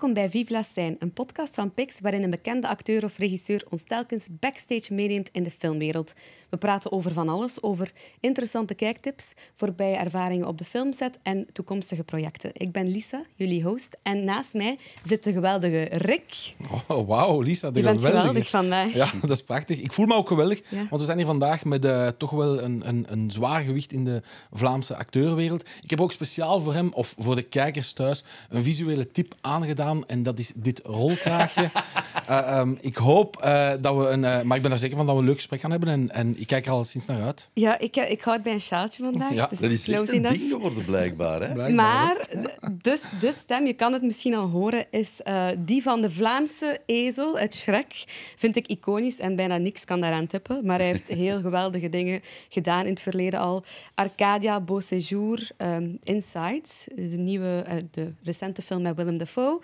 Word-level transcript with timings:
Welkom 0.00 0.22
bij 0.22 0.30
Vive 0.30 0.52
la 0.52 0.62
Scène, 0.62 0.96
een 0.98 1.12
podcast 1.12 1.54
van 1.54 1.74
Pix 1.74 2.00
waarin 2.00 2.22
een 2.22 2.30
bekende 2.30 2.68
acteur 2.68 3.04
of 3.04 3.18
regisseur 3.18 3.64
ons 3.70 3.82
telkens 3.84 4.26
backstage 4.30 4.94
meeneemt 4.94 5.28
in 5.32 5.42
de 5.42 5.50
filmwereld. 5.50 6.12
We 6.50 6.56
praten 6.56 6.92
over 6.92 7.12
van 7.12 7.28
alles, 7.28 7.62
over 7.62 7.92
interessante 8.20 8.74
kijktips, 8.74 9.32
voorbije 9.54 9.96
ervaringen 9.96 10.46
op 10.46 10.58
de 10.58 10.64
filmset 10.64 11.18
en 11.22 11.46
toekomstige 11.52 12.04
projecten. 12.04 12.50
Ik 12.52 12.72
ben 12.72 12.88
Lisa, 12.88 13.22
jullie 13.34 13.62
host, 13.62 13.96
en 14.02 14.24
naast 14.24 14.54
mij 14.54 14.78
zit 15.04 15.24
de 15.24 15.32
geweldige 15.32 15.88
Rick. 15.90 16.54
Oh, 16.86 17.08
wauw, 17.08 17.40
Lisa, 17.40 17.70
de 17.70 17.78
Je 17.78 17.84
bent 17.84 18.04
geweldig 18.04 18.48
vandaag. 18.48 18.94
Ja, 18.94 19.10
dat 19.20 19.30
is 19.30 19.42
prachtig. 19.42 19.80
Ik 19.80 19.92
voel 19.92 20.06
me 20.06 20.14
ook 20.14 20.28
geweldig, 20.28 20.62
Ja. 20.68 20.76
want 20.76 21.00
we 21.00 21.04
zijn 21.04 21.16
hier 21.16 21.26
vandaag 21.26 21.64
met 21.64 21.84
eh, 21.84 22.08
toch 22.08 22.30
wel 22.30 22.62
een, 22.62 22.88
een, 22.88 23.06
een 23.08 23.30
zwaar 23.30 23.62
gewicht 23.62 23.92
in 23.92 24.04
de 24.04 24.22
Vlaamse 24.52 24.96
acteurwereld. 24.96 25.68
Ik 25.82 25.90
heb 25.90 26.00
ook 26.00 26.12
speciaal 26.12 26.60
voor 26.60 26.74
hem, 26.74 26.92
of 26.92 27.14
voor 27.18 27.36
de 27.36 27.42
kijkers 27.42 27.92
thuis, 27.92 28.24
een 28.48 28.62
visuele 28.62 29.10
tip 29.10 29.34
aangedaan 29.40 29.88
en 30.06 30.22
dat 30.22 30.38
is 30.38 30.52
dit 30.54 30.80
rolkraagje. 30.84 31.70
Eh, 32.26 32.38
ehm, 32.38 32.74
ik 32.80 32.96
hoop 32.96 33.36
eh, 33.36 33.70
dat 33.80 33.96
we 33.96 34.08
een... 34.08 34.24
eh, 34.24 34.42
maar 34.42 34.56
ik 34.56 34.62
ben 34.62 34.72
er 34.72 34.78
zeker 34.78 34.96
van 34.96 35.06
dat 35.06 35.14
we 35.14 35.20
een 35.20 35.26
leuk 35.26 35.36
gesprek 35.36 35.60
gaan 35.60 35.70
hebben 35.70 35.88
en, 35.88 36.10
en 36.10 36.40
ik 36.40 36.46
kijk 36.46 36.66
er 36.66 36.72
al 36.72 36.84
sinds 36.84 37.06
naar 37.06 37.22
uit. 37.22 37.48
Ja, 37.52 37.78
ik, 37.78 37.96
ik 37.96 38.20
houd 38.20 38.42
bij 38.42 38.52
een 38.52 38.60
sjaaltje 38.60 39.02
vandaag. 39.02 39.34
Ja, 39.34 39.46
dus 39.46 39.58
Dat 39.58 39.70
is 39.70 39.88
echt 39.88 40.12
een 40.12 40.22
ding 40.22 40.48
geworden, 40.50 40.84
blijkbaar. 40.84 41.40
Hè? 41.40 41.52
Blijkbaar, 41.52 41.74
Maar 41.74 42.28
dus, 42.72 43.04
de 43.20 43.32
stem, 43.32 43.66
je 43.66 43.72
kan 43.72 43.92
het 43.92 44.02
misschien 44.02 44.34
al 44.34 44.48
horen, 44.48 44.86
is 44.90 45.22
eh, 45.22 45.46
die 45.58 45.82
van 45.82 46.00
de 46.00 46.10
Vlaamse 46.10 46.80
ezel 46.86 47.36
uit 47.36 47.54
Shrek. 47.54 48.04
Vind 48.36 48.56
ik 48.56 48.66
iconisch 48.66 49.18
en 49.18 49.36
bijna 49.36 49.56
niks 49.56 49.84
kan 49.84 50.00
daaraan 50.00 50.26
tippen. 50.26 50.66
Maar 50.66 50.78
hij 50.78 50.86
heeft 50.86 51.08
heel 51.08 51.40
geweldige 51.50 51.88
dingen 51.88 52.20
gedaan 52.48 52.84
in 52.84 52.90
het 52.90 53.00
verleden 53.00 53.40
al. 53.40 53.64
Arcadia, 53.94 54.60
Beau 54.60 54.82
Séjour, 54.82 55.48
ehm, 55.56 55.88
Inside, 56.02 56.62
de, 56.94 57.02
nieuwe, 57.02 57.64
de 57.90 58.12
recente 58.22 58.62
film 58.62 58.82
met 58.82 58.96
Willem 58.96 59.18
Dafoe. 59.18 59.60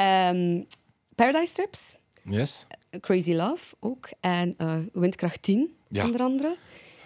Ehm, 0.00 0.60
Paradise 1.14 1.52
Trips, 1.54 1.96
Yes. 2.24 2.66
Crazy 3.00 3.32
Love 3.32 3.74
ook. 3.80 4.08
En 4.20 4.54
eh, 4.58 4.74
Windkracht 4.92 5.42
10, 5.42 5.74
Ja. 5.88 6.04
onder 6.04 6.20
andere. 6.20 6.56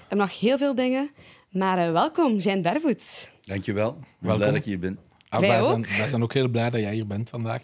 En 0.09 0.17
nog 0.17 0.41
heel 0.41 0.59
veel 0.59 0.75
dingen. 0.75 1.11
Maar 1.51 1.79
eh, 1.87 1.93
welkom, 1.93 2.39
Jean 2.39 2.63
Bervoets. 2.63 3.29
Dankjewel. 3.45 3.89
Ik 3.91 3.95
ben 3.99 4.07
Welkom. 4.19 4.37
blij 4.39 4.49
dat 4.51 4.59
ik 4.59 4.65
hier 4.65 4.79
ben. 4.79 4.99
Ah, 5.29 5.41
Wij 5.41 5.49
wij, 5.49 5.61
ook. 5.61 5.67
zijn, 5.67 5.87
wij 5.99 6.09
zijn 6.09 6.23
ook 6.23 6.33
heel 6.33 6.49
blij 6.49 6.71
dat 6.71 6.81
jij 6.81 6.95
hier 6.95 7.07
bent 7.07 7.31
vandaag. 7.31 7.63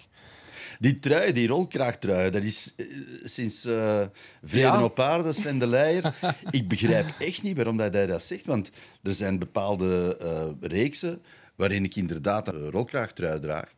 Die 0.78 0.98
trui, 0.98 1.32
die 1.32 1.48
rolkraagtrui, 1.48 2.30
dat 2.30 2.42
is 2.42 2.72
eh, 2.76 2.86
sinds 3.24 3.64
eh 3.64 4.00
Vrede 4.42 4.66
Ja. 4.66 4.84
op 4.84 5.00
aarde, 5.00 5.32
Sven 5.32 5.58
de 5.58 5.66
Leijer. 5.66 6.14
ik 6.50 6.68
begrijp 6.68 7.06
echt 7.18 7.42
niet 7.42 7.56
waarom 7.56 7.76
dat 7.76 7.94
hij 7.94 8.06
dat 8.06 8.22
zegt, 8.22 8.46
want 8.46 8.70
er 9.02 9.14
zijn 9.14 9.38
bepaalde 9.38 10.16
eh, 10.20 10.68
reeksen 10.68 11.22
waarin 11.56 11.84
ik 11.84 11.96
inderdaad 11.96 12.48
een 12.48 12.70
rolkraagtrui 12.70 13.40
draag, 13.40 13.72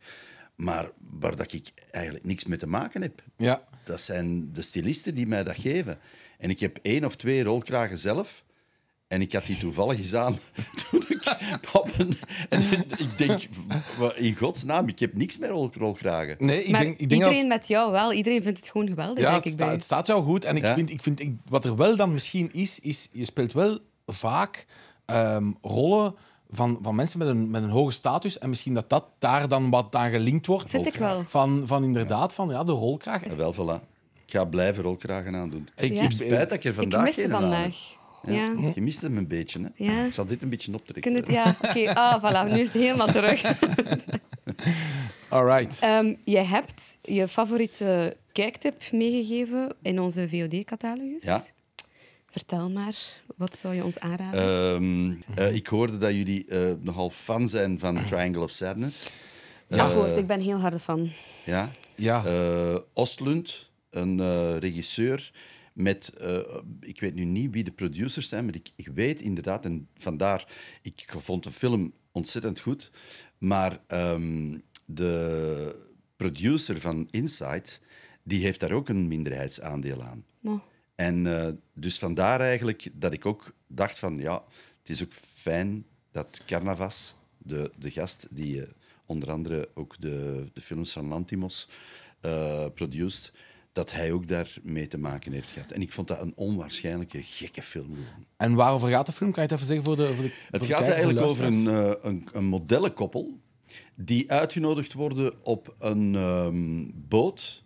maar 0.55 0.89
waar 1.19 1.35
dat 1.35 1.53
ik 1.53 1.71
eigenlijk 1.91 2.25
niks 2.25 2.45
mee 2.45 2.57
te 2.57 2.67
maken 2.67 3.01
heb. 3.01 3.23
Ja. 3.37 3.61
Dat 3.83 4.01
zijn 4.01 4.53
de 4.53 4.61
stylisten 4.61 5.15
die 5.15 5.27
mij 5.27 5.43
dat 5.43 5.57
geven. 5.57 5.99
En 6.37 6.49
ik 6.49 6.59
heb 6.59 6.79
één 6.81 7.05
of 7.05 7.15
twee 7.15 7.43
rolkragen 7.43 7.97
zelf. 7.97 8.43
En 9.07 9.21
ik 9.21 9.33
had 9.33 9.45
die 9.45 9.57
toevallig 9.57 9.97
eens 9.97 10.13
aan 10.15 10.39
toen 10.89 11.03
ik 11.07 11.35
op 11.73 11.91
een... 11.97 12.13
En 12.49 12.61
ik 12.97 13.17
denk, 13.17 13.41
wat 13.97 14.15
in 14.15 14.35
godsnaam, 14.35 14.87
ik 14.87 14.99
heb 14.99 15.13
niks 15.13 15.37
meer 15.37 15.49
rol, 15.49 15.71
rolkragen. 15.73 16.35
Nee, 16.39 16.63
ik 16.63 16.71
maar 16.71 16.81
denk, 16.81 16.91
ik 16.99 17.09
denk 17.09 17.21
dat- 17.21 17.29
iedereen 17.29 17.47
met 17.47 17.67
jou 17.67 17.91
wel. 17.91 18.13
Iedereen 18.13 18.43
vindt 18.43 18.59
het 18.59 18.69
gewoon 18.69 18.87
geweldig, 18.87 19.21
Ja, 19.23 19.31
denk 19.31 19.35
het, 19.43 19.45
ik. 19.45 19.51
sta- 19.51 19.63
bij 19.65 19.73
het 19.73 19.83
staat 19.83 20.07
jou 20.07 20.23
goed. 20.23 20.45
En 20.45 20.55
ik 20.55 20.63
Ja. 20.63 20.73
vind, 20.73 20.89
ik 20.89 21.01
vind 21.01 21.19
ik, 21.19 21.31
wat 21.49 21.65
er 21.65 21.75
wel 21.75 21.95
dan 21.95 22.13
misschien 22.13 22.53
is, 22.53 22.79
is 22.79 23.09
je 23.11 23.25
speelt 23.25 23.53
wel 23.53 23.79
vaak 24.05 24.65
ehm, 25.05 25.51
rollen 25.61 26.15
van, 26.53 26.79
van 26.81 26.95
mensen 26.95 27.19
met 27.19 27.27
een, 27.27 27.49
met 27.49 27.63
een 27.63 27.69
hoge 27.69 27.91
status. 27.91 28.37
En 28.39 28.49
misschien 28.49 28.73
dat 28.73 28.89
dat 28.89 29.05
daar 29.19 29.47
dan 29.47 29.69
wat 29.69 29.95
aan 29.95 30.11
gelinkt 30.11 30.45
wordt. 30.45 30.69
Vind 30.69 30.85
ik 30.85 30.95
wel. 30.95 31.23
Van, 31.27 31.61
van 31.65 31.83
inderdaad, 31.83 32.33
van 32.33 32.49
ja, 32.49 32.63
de 32.63 32.71
rolkraag. 32.71 33.23
En 33.23 33.37
wel, 33.37 33.53
voilà. 33.53 33.83
Ik 34.25 34.33
ga 34.39 34.45
blijven 34.45 34.83
rolkragen 34.83 35.35
aandoen. 35.35 35.67
Ik, 35.77 35.93
Ja. 35.93 36.01
ik- 36.03 36.11
Spijt 36.11 36.49
dat 36.49 36.51
ik 36.57 36.63
er 36.63 36.69
Ik 36.69 36.75
vandaag 36.75 37.03
mis 37.03 37.15
heb. 37.15 37.31
vandaag. 37.31 37.75
Ja. 38.27 38.53
Je 38.75 38.81
mist 38.81 39.01
hem 39.01 39.17
een 39.17 39.27
beetje, 39.27 39.59
hè? 39.75 39.85
Ja. 39.85 40.05
Ik 40.05 40.13
zal 40.13 40.25
dit 40.25 40.41
een 40.41 40.49
beetje 40.49 40.73
optrekken. 40.73 41.13
Het, 41.13 41.27
ja, 41.27 41.55
oké. 41.61 41.93
Ah, 41.93 42.23
voilà. 42.23 42.51
Nu 42.51 42.59
is 42.59 42.65
het 42.65 42.73
helemaal 42.81 43.07
terug. 43.07 43.41
all 45.29 45.45
right. 45.45 45.79
Ehm, 45.81 46.13
jij 46.23 46.43
hebt 46.45 46.97
je 47.01 47.27
favoriete 47.27 48.17
kijktip 48.31 48.91
meegegeven 48.91 49.75
in 49.81 49.99
onze 49.99 50.27
VOD-catalogus. 50.29 51.23
Ja. 51.23 51.41
Vertel 52.33 52.69
maar, 52.69 52.95
wat 53.35 53.57
zou 53.57 53.73
je 53.73 53.83
ons 53.83 53.99
aanraden? 53.99 54.41
Ehm, 54.41 55.39
eh, 55.39 55.55
ik 55.55 55.67
hoorde 55.67 55.97
dat 55.97 56.11
jullie 56.11 56.45
eh, 56.45 56.71
nogal 56.79 57.09
fan 57.09 57.47
zijn 57.47 57.79
van 57.79 58.05
Triangle 58.05 58.41
of 58.41 58.51
Sadness. 58.51 59.09
ja, 59.67 59.87
gehoord. 59.87 60.17
Ik 60.17 60.27
ben 60.27 60.39
heel 60.39 60.59
harde 60.59 60.79
fan. 60.79 61.11
Ja. 61.45 61.71
Ja. 61.95 62.25
Eh, 62.25 62.77
Ostlund, 62.93 63.71
een 63.89 64.19
eh, 64.19 64.57
regisseur 64.57 65.31
met, 65.73 66.13
eh, 66.17 66.39
ik 66.79 66.99
weet 66.99 67.15
nu 67.15 67.23
niet 67.23 67.51
wie 67.51 67.63
de 67.63 67.71
producers 67.71 68.27
zijn, 68.27 68.45
maar 68.45 68.55
ik, 68.55 68.69
ik 68.75 68.87
weet 68.87 69.21
inderdaad, 69.21 69.65
en 69.65 69.87
vandaar, 69.97 70.47
ik 70.81 71.05
vond 71.17 71.43
de 71.43 71.51
film 71.51 71.93
ontzettend 72.11 72.59
goed, 72.59 72.91
maar 73.37 73.79
ehm, 73.87 74.57
de 74.85 75.75
producer 76.15 76.79
van 76.79 77.07
Inside, 77.11 77.69
die 78.23 78.43
heeft 78.43 78.59
daar 78.59 78.71
ook 78.71 78.89
een 78.89 79.07
minderheidsaandeel 79.07 80.03
aan. 80.03 80.25
Oh. 80.43 80.59
En 80.95 81.27
eh, 81.27 81.53
dus 81.73 81.99
vandaar 81.99 82.39
eigenlijk 82.39 82.89
dat 82.93 83.13
ik 83.13 83.25
ook 83.25 83.53
dacht 83.67 83.99
van, 83.99 84.17
ja, 84.17 84.43
het 84.79 84.89
is 84.89 85.03
ook 85.03 85.13
fijn 85.33 85.85
dat 86.11 86.41
Carnavas, 86.45 87.15
de, 87.37 87.71
de 87.77 87.91
gast 87.91 88.27
die 88.29 88.61
eh, 88.61 88.67
onder 89.05 89.31
andere 89.31 89.69
ook 89.73 89.95
de, 89.99 90.45
de 90.53 90.61
films 90.61 90.91
van 90.91 91.07
Lantimos 91.07 91.69
eh 92.19 92.65
produced, 92.73 93.31
dat 93.73 93.91
hij 93.91 94.11
ook 94.11 94.27
daar 94.27 94.57
mee 94.61 94.87
te 94.87 94.97
maken 94.97 95.31
heeft 95.31 95.49
gehad. 95.49 95.71
En 95.71 95.81
ik 95.81 95.91
vond 95.91 96.07
dat 96.07 96.21
een 96.21 96.33
onwaarschijnlijke 96.35 97.23
gekke 97.23 97.61
film. 97.61 97.97
En 98.37 98.53
waarover 98.53 98.89
gaat 98.89 99.05
de 99.05 99.11
film? 99.11 99.31
Kan 99.31 99.43
je 99.43 99.49
het 99.49 99.61
even 99.61 99.67
zeggen 99.67 99.85
voor 99.85 99.95
de 99.95 100.15
voor 100.15 100.23
de 100.23 100.33
Het 100.51 100.65
gaat 100.65 100.81
eigenlijk 100.81 101.19
over 101.19 101.45
een, 101.45 101.65
een, 102.07 102.27
een 102.31 102.45
modellenkoppel 102.45 103.39
die 103.95 104.31
uitgenodigd 104.31 104.93
worden 104.93 105.45
op 105.45 105.75
een 105.79 106.15
ehm, 106.15 106.85
boot 106.93 107.62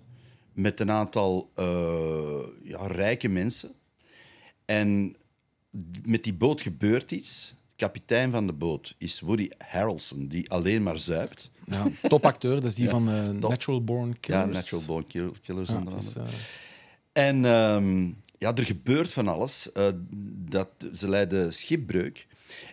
met 0.58 0.80
een 0.80 0.92
aantal 0.92 1.52
eh, 1.56 2.40
ja, 2.64 2.88
rijke 2.88 3.28
mensen. 3.30 3.72
En 4.66 5.16
met 6.06 6.24
die 6.24 6.34
boot 6.34 6.62
gebeurt 6.62 7.12
iets. 7.12 7.56
Kapitein 7.76 8.32
van 8.32 8.48
de 8.48 8.54
boot 8.54 8.96
is 8.98 9.20
Woody 9.20 9.50
Harrelson, 9.58 10.28
die 10.28 10.50
alleen 10.52 10.84
maar 10.84 10.98
zuipt. 10.98 11.52
Ja, 11.66 11.88
topacteur, 12.08 12.56
dat 12.56 12.64
is 12.64 12.76
die 12.76 12.84
Ja, 12.86 12.90
van 12.90 13.10
eh. 13.10 13.30
Natural 13.30 13.84
Born 13.84 14.20
Killers. 14.20 14.46
Ja, 14.46 14.52
Natural 14.54 14.86
Born 14.86 15.08
Kill- 15.08 15.32
Killers 15.44 15.70
Ja, 15.70 15.84
is, 15.98 16.14
eh, 16.16 16.24
En 17.12 17.46
ehm, 17.46 18.06
ja, 18.38 18.56
er 18.56 18.66
gebeurt 18.66 19.14
van 19.14 19.28
alles. 19.28 19.72
Eh, 19.72 19.88
dat, 20.50 20.70
ze 20.94 21.10
lijden 21.10 21.54
schipbreuk. 21.54 22.28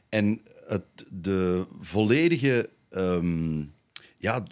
En 0.09 0.41
het, 0.67 0.85
de 1.11 1.65
volledige... 1.81 2.71
ehm, 2.91 3.63
ja, 4.19 4.43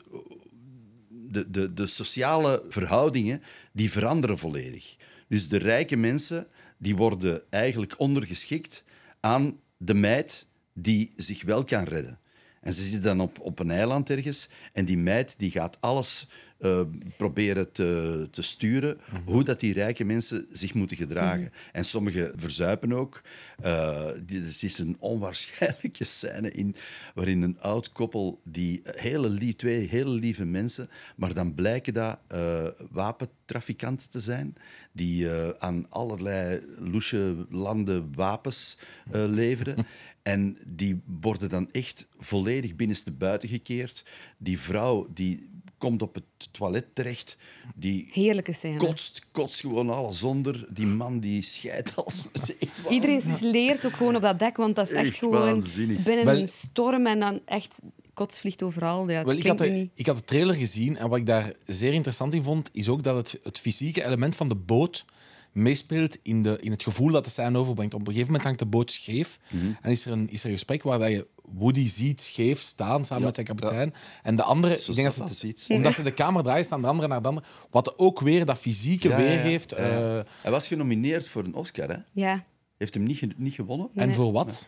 de, 1.33 1.51
de, 1.51 1.75
de 1.75 1.87
sociale 1.87 2.63
verhoudingen 2.69 3.43
die 3.73 3.91
veranderen 3.91 4.39
volledig. 4.39 4.97
Dus 5.29 5.49
de 5.49 5.59
rijke 5.59 5.97
mensen 5.97 6.47
die 6.79 6.97
worden 6.97 7.43
eigenlijk 7.51 7.95
ondergeschikt 7.99 8.85
aan 9.21 9.61
de 9.77 9.95
meid 9.95 10.47
die 10.73 11.13
zich 11.17 11.43
wel 11.43 11.65
kan 11.65 11.85
redden. 11.85 12.19
En 12.61 12.73
ze 12.73 12.83
zitten 12.83 13.03
dan 13.03 13.21
op, 13.21 13.41
op 13.41 13.59
een 13.59 13.71
eiland 13.71 14.11
ergens 14.11 14.49
en 14.73 14.85
die 14.85 14.99
meid 14.99 15.35
die 15.39 15.51
gaat 15.51 15.77
alles 15.81 16.27
eh, 16.63 16.81
proberen 17.17 17.73
te, 17.73 18.29
te 18.31 18.43
sturen, 18.43 18.99
hoe 19.25 19.45
dat 19.45 19.61
die 19.61 19.73
rijke 19.73 20.05
mensen 20.05 20.47
zich 20.51 20.75
moeten 20.75 20.97
gedragen. 20.97 21.53
En 21.73 21.85
sommigen 21.85 22.33
verzuipen 22.37 22.93
ook. 22.93 23.23
Er 23.63 24.47
is 24.61 24.79
een 24.79 24.97
onwaarschijnlijke 24.99 26.05
scène 26.05 26.51
in 26.51 26.75
waarin 27.15 27.43
een 27.43 27.61
oud 27.61 27.93
koppel, 27.93 28.41
die 28.45 28.83
hele 28.85 29.29
lief, 29.29 29.57
twee 29.57 29.89
hele 29.89 30.11
lieve 30.11 30.45
mensen, 30.45 30.89
maar 31.17 31.35
dan 31.35 31.55
blijken 31.55 31.95
dat 31.95 32.19
eh, 32.27 32.67
wapentrafikanten 32.91 34.11
te 34.11 34.21
zijn, 34.21 34.57
die 34.93 35.31
eh, 35.31 35.49
aan 35.59 35.87
allerlei 35.89 36.61
loesje 36.79 37.47
landen 37.51 38.15
wapens 38.15 38.77
eh, 39.11 39.25
leveren. 39.29 39.77
En 40.23 40.59
die 40.65 41.03
worden 41.21 41.49
dan 41.49 41.71
echt 41.73 42.07
volledig 42.19 42.75
binnenstebuiten 42.75 43.49
gekeerd. 43.49 44.05
Die 44.39 44.59
vrouw 44.59 45.07
die 45.15 45.49
komt 45.83 46.03
op 46.03 46.15
het 46.15 46.25
toilet 46.51 46.95
terecht, 46.95 47.37
die 47.75 48.09
Heerlijke 48.13 48.53
scène. 48.53 48.77
kotst, 48.77 49.23
kotst 49.33 49.61
gewoon 49.61 49.91
alles 49.91 50.23
onder. 50.23 50.67
Die 50.69 50.87
man 50.87 51.21
die 51.21 51.43
scheidt 51.43 51.97
als... 51.97 52.15
Iedereen 52.91 53.21
sleert 53.21 53.87
ook 53.87 53.93
gewoon 53.93 54.17
op 54.17 54.23
dat 54.23 54.39
dek, 54.39 54.57
want 54.57 54.77
dat 54.77 54.87
is 54.87 54.93
echt, 54.93 55.07
Echt 55.09 55.19
gewoon 55.19 55.35
waanzinnig. 55.55 56.03
binnen 56.03 56.25
Wel- 56.25 56.37
een 56.39 56.49
storm 56.49 57.07
en 57.07 57.21
dan 57.21 57.41
echt 57.45 57.79
kots 58.15 58.41
vliegt 58.41 58.63
overal. 58.63 59.11
Ja, 59.11 59.25
Wel, 59.25 59.35
ik, 59.37 59.47
had 59.47 59.59
de, 59.59 59.67
niet. 59.69 59.91
ik 59.95 60.07
had 60.07 60.17
de 60.17 60.25
trailer 60.25 60.55
gezien 60.55 60.97
en 60.97 61.09
wat 61.09 61.19
ik 61.19 61.27
daar 61.27 61.53
zeer 61.67 61.93
interessant 61.93 62.35
in 62.35 62.43
vond, 62.43 62.69
is 62.73 62.89
ook 62.89 63.03
dat 63.03 63.17
het, 63.17 63.41
het 63.43 63.59
fysieke 63.59 64.05
element 64.05 64.37
van 64.37 64.49
de 64.49 64.55
boot 64.57 65.05
meespeelt 65.53 66.19
in, 66.23 66.43
de, 66.43 66.59
in 66.61 66.71
het 66.71 66.83
gevoel 66.83 67.11
dat 67.11 67.25
de 67.25 67.31
scène 67.31 67.59
overbrengt. 67.59 67.95
Op 67.95 68.01
een 68.01 68.07
gegeven 68.07 68.27
moment 68.27 68.45
hangt 68.45 68.59
de 68.59 68.67
boot 68.67 68.91
scheef 68.91 69.39
Mhm. 69.51 69.67
en 69.81 69.91
is 69.91 70.07
er 70.07 70.13
een, 70.13 70.31
is 70.31 70.41
er 70.41 70.47
een 70.47 70.53
gesprek 70.53 70.83
waar 70.83 70.99
dat 70.99 71.11
je 71.11 71.27
Woody 71.53 71.89
ziet 71.89 72.21
scheef 72.21 72.61
staan 72.61 73.05
samen 73.05 73.19
Ja, 73.21 73.25
met 73.27 73.35
zijn 73.35 73.47
kapitein. 73.47 73.95
En 74.23 74.37
de 74.37 74.43
andere, 74.43 74.79
Zo 74.81 74.91
ik 74.91 74.97
denk 74.97 75.07
dat 75.07 75.17
zat 75.17 75.35
ze 75.35 75.47
dat 75.47 75.55
iets. 75.55 75.67
omdat 75.67 75.95
ze 75.95 76.03
de 76.03 76.13
kamer 76.15 76.43
draaien, 76.43 76.65
staan 76.65 76.81
de 76.81 76.87
andere 76.87 77.09
naar 77.09 77.23
de 77.23 77.29
andere. 77.29 77.47
Wat 77.71 77.99
ook 77.99 78.21
weer 78.21 78.45
dat 78.45 78.59
fysieke 78.59 79.09
Ja, 79.09 79.17
weergeeft. 79.17 79.71
Ja, 79.71 79.87
ja. 79.87 80.19
eh, 80.19 80.25
Hij 80.43 80.51
was 80.51 80.67
genomineerd 80.67 81.29
voor 81.29 81.45
een 81.45 81.55
Oscar, 81.55 81.89
hè? 81.89 81.97
Ja, 82.13 82.45
Heeft 82.79 82.95
hem 82.95 83.03
niet, 83.03 83.39
niet 83.39 83.55
gewonnen. 83.55 83.89
en 83.95 84.15
voor 84.15 84.33
wat? 84.33 84.67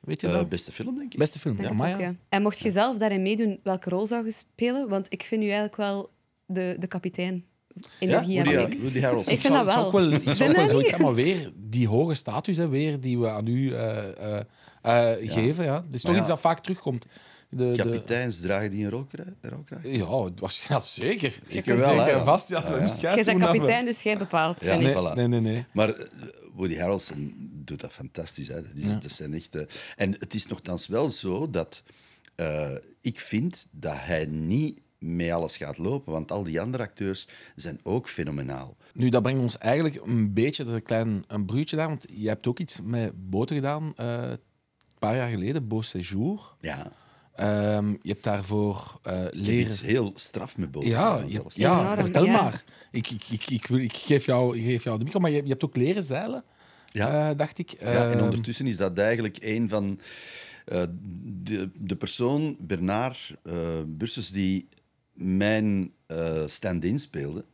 Weet 0.00 0.20
je 0.20 0.26
Eh, 0.26 0.32
dat? 0.32 0.48
beste 0.48 0.72
film, 0.72 0.94
denk 0.98 1.12
ik. 1.12 1.18
Beste 1.18 1.38
film. 1.38 1.56
denk 1.56 1.68
Ja, 1.80 1.92
ook, 1.92 2.00
ja. 2.00 2.06
ja. 2.06 2.14
En 2.28 2.42
mocht 2.42 2.58
je 2.58 2.70
zelf 2.70 2.98
daarin 2.98 3.22
meedoen, 3.22 3.60
welke 3.62 3.90
rol 3.90 4.06
zou 4.06 4.24
je 4.24 4.30
spelen? 4.32 4.88
Want 4.88 5.06
ik 5.08 5.22
vind 5.22 5.40
u 5.42 5.44
eigenlijk 5.44 5.76
wel 5.76 6.10
de, 6.46 6.76
de 6.78 6.86
kapitein. 6.86 7.44
Energie 7.98 8.34
Woody, 8.36 8.50
hebben. 8.52 8.70
Har- 8.72 8.80
Woody 8.80 9.00
Harrelson. 9.00 9.32
Ik 9.32 9.40
vind 9.40 9.54
zou- 9.54 9.64
dat 9.66 9.74
wel. 9.74 9.92
wel. 9.92 10.12
Ik 10.12 10.34
zou 10.34 10.52
wel 10.52 10.60
dat 10.60 10.70
zoiets 10.70 10.90
hebben, 10.90 11.06
maar 11.06 11.14
weer 11.24 11.50
die 11.56 11.88
hoge 11.88 12.14
status 12.14 12.56
hè, 12.56 12.68
weer, 12.68 13.00
die 13.00 13.18
we 13.18 13.28
aan 13.30 13.46
u 13.46 13.74
eh, 13.74 13.98
eh, 14.36 14.40
eh, 14.82 15.30
geven. 15.32 15.64
Ja. 15.64 15.82
Het 15.84 15.94
is 15.94 16.02
toch 16.02 16.14
ja. 16.14 16.18
iets 16.20 16.28
dat 16.28 16.40
vaak 16.40 16.60
terugkomt. 16.60 17.06
De, 17.48 17.70
de, 17.70 17.76
Kapiteins 17.82 18.40
dragen 18.40 18.70
die 18.70 18.84
een 18.84 18.90
rookra- 18.90 19.24
rookkraag? 19.40 19.80
ja, 19.84 20.24
het 20.24 20.40
was, 20.40 20.66
ja, 20.68 20.80
zeker. 20.80 21.28
Ik 21.46 21.52
zeker 21.52 21.76
wel, 21.76 21.98
hè, 22.00 22.10
ja. 22.10 22.24
vast. 22.24 22.48
Ja, 22.48 22.58
Ja, 22.60 22.66
ze 22.66 22.74
ja. 22.74 22.80
moest 22.80 23.00
jij 23.00 23.22
bent 23.24 23.38
kapitein, 23.42 23.84
dus 23.84 24.02
jij 24.02 24.18
bepaalt, 24.18 24.64
Ja, 24.64 24.76
Nee, 24.76 24.88
ik. 24.90 24.96
Voilà. 24.96 25.14
nee, 25.14 25.28
nee, 25.28 25.40
nee. 25.40 25.64
Maar 25.72 25.88
eh, 25.88 26.06
Woody 26.54 26.76
Harrelson 26.76 27.34
doet 27.64 27.80
dat 27.80 27.92
fantastisch. 27.92 28.48
Hè. 28.48 28.54
Dat, 28.54 28.64
is, 28.74 28.88
dat 29.02 29.12
zijn 29.12 29.34
echt, 29.34 29.56
en 29.96 30.16
het 30.18 30.34
is 30.34 30.46
nogthans 30.46 30.86
wel 30.86 31.10
zo 31.10 31.50
dat 31.50 31.82
eh, 32.34 32.70
ik 33.00 33.20
vind 33.20 33.66
dat 33.70 33.94
hij 33.96 34.26
niet 34.26 34.80
mee 34.98 35.34
alles 35.34 35.56
gaat 35.56 35.78
lopen, 35.78 36.12
want 36.12 36.32
al 36.32 36.42
die 36.42 36.60
andere 36.60 36.82
acteurs 36.82 37.28
zijn 37.56 37.80
ook 37.82 38.08
fenomenaal. 38.08 38.76
Nu, 38.92 39.08
dat 39.08 39.22
brengt 39.22 39.40
ons 39.40 39.58
eigenlijk 39.58 40.00
een 40.06 40.32
beetje, 40.32 40.62
dat 40.64 40.72
is 40.72 40.78
een 40.78 40.86
klein 40.86 41.24
een 41.26 41.44
bruutje 41.46 41.76
daar, 41.76 41.88
want 41.88 42.04
je 42.12 42.28
hebt 42.28 42.46
ook 42.46 42.58
iets 42.58 42.80
met 42.84 43.30
boten 43.30 43.56
gedaan, 43.56 43.92
eh, 43.96 44.22
een 44.22 44.38
paar 44.98 45.16
jaar 45.16 45.28
geleden, 45.28 45.68
Beau 45.68 45.82
Séjour. 45.84 46.54
Ja, 46.60 46.92
Ehm, 47.34 47.90
je 47.90 48.10
hebt 48.10 48.24
daarvoor 48.24 48.98
eh, 49.02 49.12
heb 49.22 49.30
leren... 49.34 49.64
iets 49.70 49.80
heel 49.80 50.12
straf 50.14 50.58
met 50.58 50.70
boven. 50.70 50.88
Ja, 50.90 51.16
je, 51.26 51.32
ja, 51.32 51.42
Ja, 51.94 51.96
vertel 51.96 52.24
ja. 52.24 52.32
maar. 52.42 52.64
Ik, 52.90 53.10
ik, 53.10 53.24
ik, 53.30 53.50
ik, 53.50 53.66
wil- 53.66 53.78
ik, 53.78 53.96
geef 53.96 54.26
jou, 54.26 54.56
ik 54.58 54.64
geef 54.64 54.84
jou 54.84 54.98
de 54.98 55.04
micro, 55.04 55.20
maar 55.20 55.30
je, 55.30 55.42
je 55.42 55.48
hebt 55.48 55.64
ook 55.64 55.76
leren 55.76 56.04
zeilen, 56.04 56.44
Ja. 56.92 57.30
eh, 57.30 57.36
dacht 57.36 57.58
ik. 57.58 57.70
Ja, 57.80 57.86
en 57.86 58.12
Ehm, 58.12 58.22
ondertussen 58.22 58.66
is 58.66 58.76
dat 58.76 58.98
eigenlijk 58.98 59.36
een 59.40 59.68
van 59.68 60.00
eh, 60.64 60.82
de, 61.42 61.70
de 61.74 61.96
persoon, 61.96 62.56
Bernard 62.60 63.34
eh 63.42 63.54
Burses, 63.86 64.30
die 64.30 64.68
mijn 65.16 65.92
eh, 66.06 66.46
stand-in 66.46 66.98
speelde. 66.98 67.44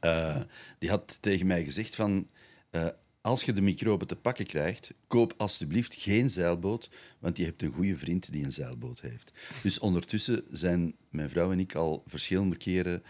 eh, 0.00 0.40
die 0.78 0.90
had 0.90 1.18
tegen 1.22 1.46
mij 1.46 1.64
gezegd 1.64 1.94
van... 1.94 2.28
eh, 2.70 2.86
als 3.20 3.42
je 3.42 3.52
de 3.52 3.60
microben 3.60 4.06
te 4.06 4.16
pakken 4.16 4.46
krijgt, 4.46 4.92
koop 5.06 5.34
alsjeblieft 5.36 5.94
geen 5.94 6.30
zeilboot, 6.30 6.90
want 7.18 7.36
je 7.36 7.44
hebt 7.44 7.62
een 7.62 7.72
goede 7.72 7.96
vriend 7.96 8.32
die 8.32 8.44
een 8.44 8.52
zeilboot 8.52 9.00
heeft. 9.00 9.32
Dus 9.62 9.78
ondertussen 9.78 10.44
zijn 10.50 10.94
mijn 11.10 11.28
vrouw 11.30 11.52
en 11.52 11.60
ik 11.60 11.74
al 11.74 12.02
verschillende 12.06 12.56
keren 12.56 13.02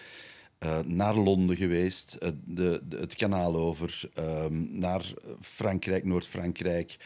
naar 0.85 1.15
Londen 1.15 1.57
geweest, 1.57 2.19
de, 2.45 2.83
het 2.89 3.15
kanaal 3.15 3.57
over, 3.57 4.11
ehm, 4.15 4.79
naar 4.79 5.13
Frankrijk, 5.41 6.05
Noord-Frankrijk, 6.05 6.97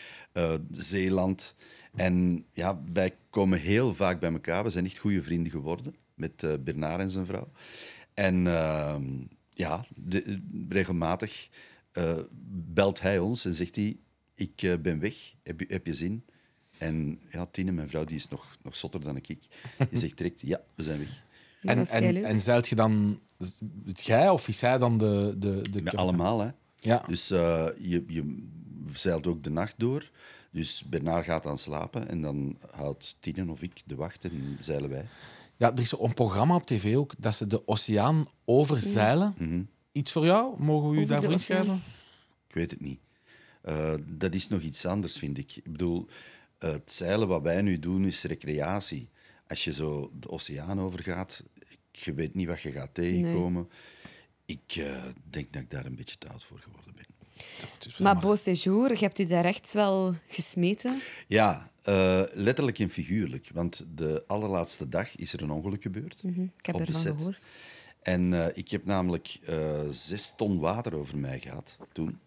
Zeeland. 0.73 1.55
En 1.95 2.45
ja, 2.53 2.83
wij 2.93 3.17
komen 3.31 3.59
heel 3.61 3.95
vaak 3.95 4.21
bij 4.21 4.33
elkaar. 4.33 4.65
We 4.65 4.71
zijn 4.71 4.85
echt 4.85 4.99
goede 4.99 5.23
vrienden 5.23 5.53
geworden 5.53 5.95
met 6.19 6.43
eh, 6.43 6.53
Bernard 6.61 7.01
en 7.01 7.11
zijn 7.11 7.27
vrouw. 7.27 7.49
En 8.15 8.47
ehm, 8.47 9.05
ja, 9.55 9.85
de- 9.95 10.39
regelmatig 10.69 11.49
eh, 11.93 12.17
belt 12.51 13.01
hij 13.01 13.19
ons 13.19 13.45
en 13.45 13.55
zegt 13.55 13.77
hij: 13.77 13.97
Ik 14.35 14.63
eh, 14.63 14.75
ben 14.77 14.99
weg, 15.01 15.15
heb 15.43 15.61
je, 15.61 15.67
heb 15.69 15.87
je 15.87 15.95
zin? 15.95 16.25
En 16.79 17.21
ja, 17.31 17.47
Tine, 17.51 17.73
mijn 17.73 17.89
vrouw, 17.89 18.05
die 18.05 18.17
is 18.17 18.29
nog, 18.29 18.57
nog 18.63 18.77
zotter 18.77 19.01
dan 19.05 19.17
ik. 19.17 19.27
Die 19.27 19.99
zegt 19.99 20.17
direct: 20.17 20.41
Ja, 20.41 20.61
we 20.75 20.83
zijn 20.83 20.99
weg. 20.99 21.23
Ja, 21.61 21.75
en, 21.75 21.87
en, 21.87 22.25
en 22.25 22.41
zeilt 22.41 22.69
je 22.69 22.75
dan 22.75 23.21
het 23.87 24.05
jij 24.05 24.29
of 24.29 24.49
is 24.49 24.59
zij 24.59 24.79
dan 24.79 24.99
de... 24.99 25.35
de, 25.39 25.61
de 25.71 25.83
Met 25.83 25.97
allemaal, 25.97 26.41
hè. 26.41 26.51
Ja. 26.81 27.03
Dus 27.07 27.31
eh, 27.31 27.67
je, 27.79 28.05
je 28.07 28.47
zeilt 28.93 29.27
ook 29.27 29.43
de 29.45 29.51
nacht 29.51 29.75
door. 29.77 30.11
Dus 30.51 30.85
Bernard 30.85 31.25
gaat 31.25 31.43
dan 31.43 31.59
slapen 31.59 32.09
en 32.09 32.21
dan 32.23 32.59
houdt 32.71 33.17
Tine 33.21 33.51
of 33.51 33.63
ik 33.63 33.83
de 33.87 33.95
wacht 33.95 34.25
en 34.25 34.57
zeilen 34.61 34.91
wij. 34.91 35.05
Ja, 35.59 35.73
er 35.73 35.81
is 35.81 35.93
een 35.93 36.15
programma 36.15 36.55
op 36.55 36.67
tv 36.67 36.97
ook 36.97 37.15
dat 37.19 37.35
ze 37.35 37.47
de 37.47 37.69
oceaan 37.69 38.29
overzeilen. 38.45 39.35
Mhm. 39.39 39.63
Iets 39.93 40.13
voor 40.13 40.25
jou? 40.25 40.63
Mogen 40.63 40.91
we 40.91 40.95
u 40.95 40.99
Over 40.99 41.09
daarvoor 41.09 41.33
inschrijven? 41.33 41.83
Ik 42.49 42.55
weet 42.55 42.71
het 42.71 42.81
niet. 42.81 43.01
Eh, 43.63 43.95
dat 44.07 44.35
is 44.35 44.49
nog 44.49 44.61
iets 44.61 44.87
anders, 44.87 45.17
vind 45.17 45.39
ik. 45.39 45.57
Ik 45.57 45.73
bedoel, 45.73 46.07
het 46.59 46.93
zeilen 46.93 47.29
wat 47.29 47.43
wij 47.43 47.63
nu 47.63 47.79
doen 47.79 48.05
is 48.05 48.23
recreatie. 48.23 49.09
Als 49.47 49.65
je 49.65 49.73
zo 49.73 50.11
de 50.21 50.31
oceaan 50.31 50.81
overgaat, 50.81 51.45
je 51.93 52.15
weet 52.15 52.35
niet 52.35 52.47
wat 52.47 52.61
je 52.61 52.73
gaat 52.73 52.95
tegenkomen. 52.95 53.69
Ik 54.45 54.77
eh, 54.77 55.03
denk 55.31 55.53
dat 55.53 55.63
ik 55.63 55.71
daar 55.71 55.87
een 55.87 55.97
beetje 55.97 56.19
te 56.19 56.29
oud 56.29 56.45
voor 56.45 56.59
geworden 56.59 56.95
ben. 56.95 57.18
Maar 57.99 58.19
Beau 58.19 58.37
Séjour, 58.37 58.91
je 58.93 58.99
hebt 58.99 59.19
u 59.19 59.27
daar 59.27 59.45
echt 59.45 59.73
wel 59.73 60.15
gesmeten. 60.29 61.01
Ja, 61.27 61.71
eh, 61.89 62.23
letterlijk 62.33 62.79
en 62.79 62.91
figuurlijk. 62.91 63.51
Want 63.53 63.85
de 63.95 64.25
allerlaatste 64.27 64.89
dag 64.89 65.17
is 65.17 65.33
er 65.33 65.43
een 65.43 65.51
ongeluk 65.51 65.83
gebeurd. 65.83 66.23
Mhm, 66.23 66.43
Ik 66.43 66.67
heb 66.67 66.81
ervan 66.81 67.17
gehoord. 67.17 67.41
En 68.03 68.33
eh, 68.35 68.57
ik 68.57 68.71
heb 68.71 68.85
namelijk 68.85 69.39
eh, 69.47 69.81
zes 69.91 70.35
ton 70.37 70.59
water 70.59 70.95
over 70.95 71.19
mij 71.19 71.39
gehad 71.41 71.79
toen. 71.93 72.19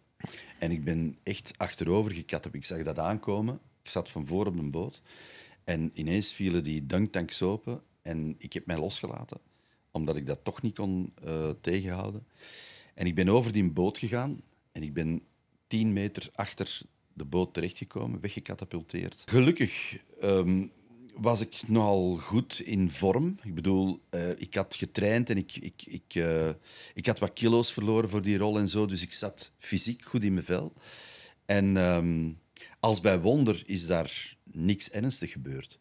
En 0.60 0.72
ik 0.72 0.84
ben 0.84 1.18
echt 1.24 1.54
achterover 1.58 2.12
gekapt. 2.12 2.54
Ik 2.54 2.66
zag 2.66 2.84
dat 2.84 3.00
aankomen. 3.00 3.60
Ik 3.84 3.90
zat 3.90 4.12
van 4.12 4.26
voor 4.26 4.46
op 4.46 4.58
een 4.58 4.72
boot. 4.72 5.02
En 5.64 5.92
ineens 5.94 6.34
vielen 6.34 6.64
die 6.64 6.86
dunktanks 6.86 7.42
open. 7.42 7.82
En 8.02 8.36
ik 8.38 8.54
heb 8.54 8.66
mij 8.66 8.78
losgelaten. 8.78 9.38
Omdat 9.92 10.16
ik 10.16 10.26
dat 10.26 10.44
toch 10.44 10.62
niet 10.62 10.76
kon 10.76 11.14
tegenhouden. 11.62 12.26
En 12.94 13.06
ik 13.06 13.16
ben 13.16 13.30
over 13.30 13.52
die 13.52 13.70
boot 13.72 13.98
gegaan. 13.98 14.42
En 14.72 14.84
ik 14.84 14.94
ben 14.94 15.22
tien 15.68 15.94
meter 15.94 16.30
achter 16.34 16.82
de 17.14 17.26
boot 17.26 17.54
terechtgekomen, 17.54 18.20
weggecatapulteerd. 18.20 19.24
Gelukkig 19.26 19.98
ehm, 20.20 20.66
was 21.16 21.42
ik 21.42 21.62
nogal 21.68 22.16
goed 22.16 22.60
in 22.60 22.90
vorm. 22.90 23.38
Ik 23.44 23.56
bedoel, 23.56 24.02
eh, 24.10 24.30
ik 24.30 24.54
had 24.54 24.76
getraind 24.76 25.30
en 25.30 25.38
ik, 25.38 25.56
ik, 25.56 25.84
ik, 25.86 26.16
eh, 26.16 26.50
ik 26.94 27.06
had 27.06 27.20
wat 27.20 27.34
kilo's 27.34 27.74
verloren 27.74 28.10
voor 28.10 28.22
die 28.22 28.38
rol 28.38 28.58
en 28.58 28.68
zo. 28.68 28.86
Dus 28.86 29.02
ik 29.02 29.14
zat 29.14 29.52
fysiek 29.58 30.04
goed 30.04 30.24
in 30.24 30.34
mijn 30.34 30.46
vel. 30.46 30.74
En 31.46 31.78
ehm, 31.78 32.30
als 32.80 33.02
bij 33.02 33.20
wonder 33.20 33.64
is 33.66 33.86
daar 33.86 34.36
niks 34.44 34.90
ernstig 34.90 35.32
gebeurd. 35.32 35.80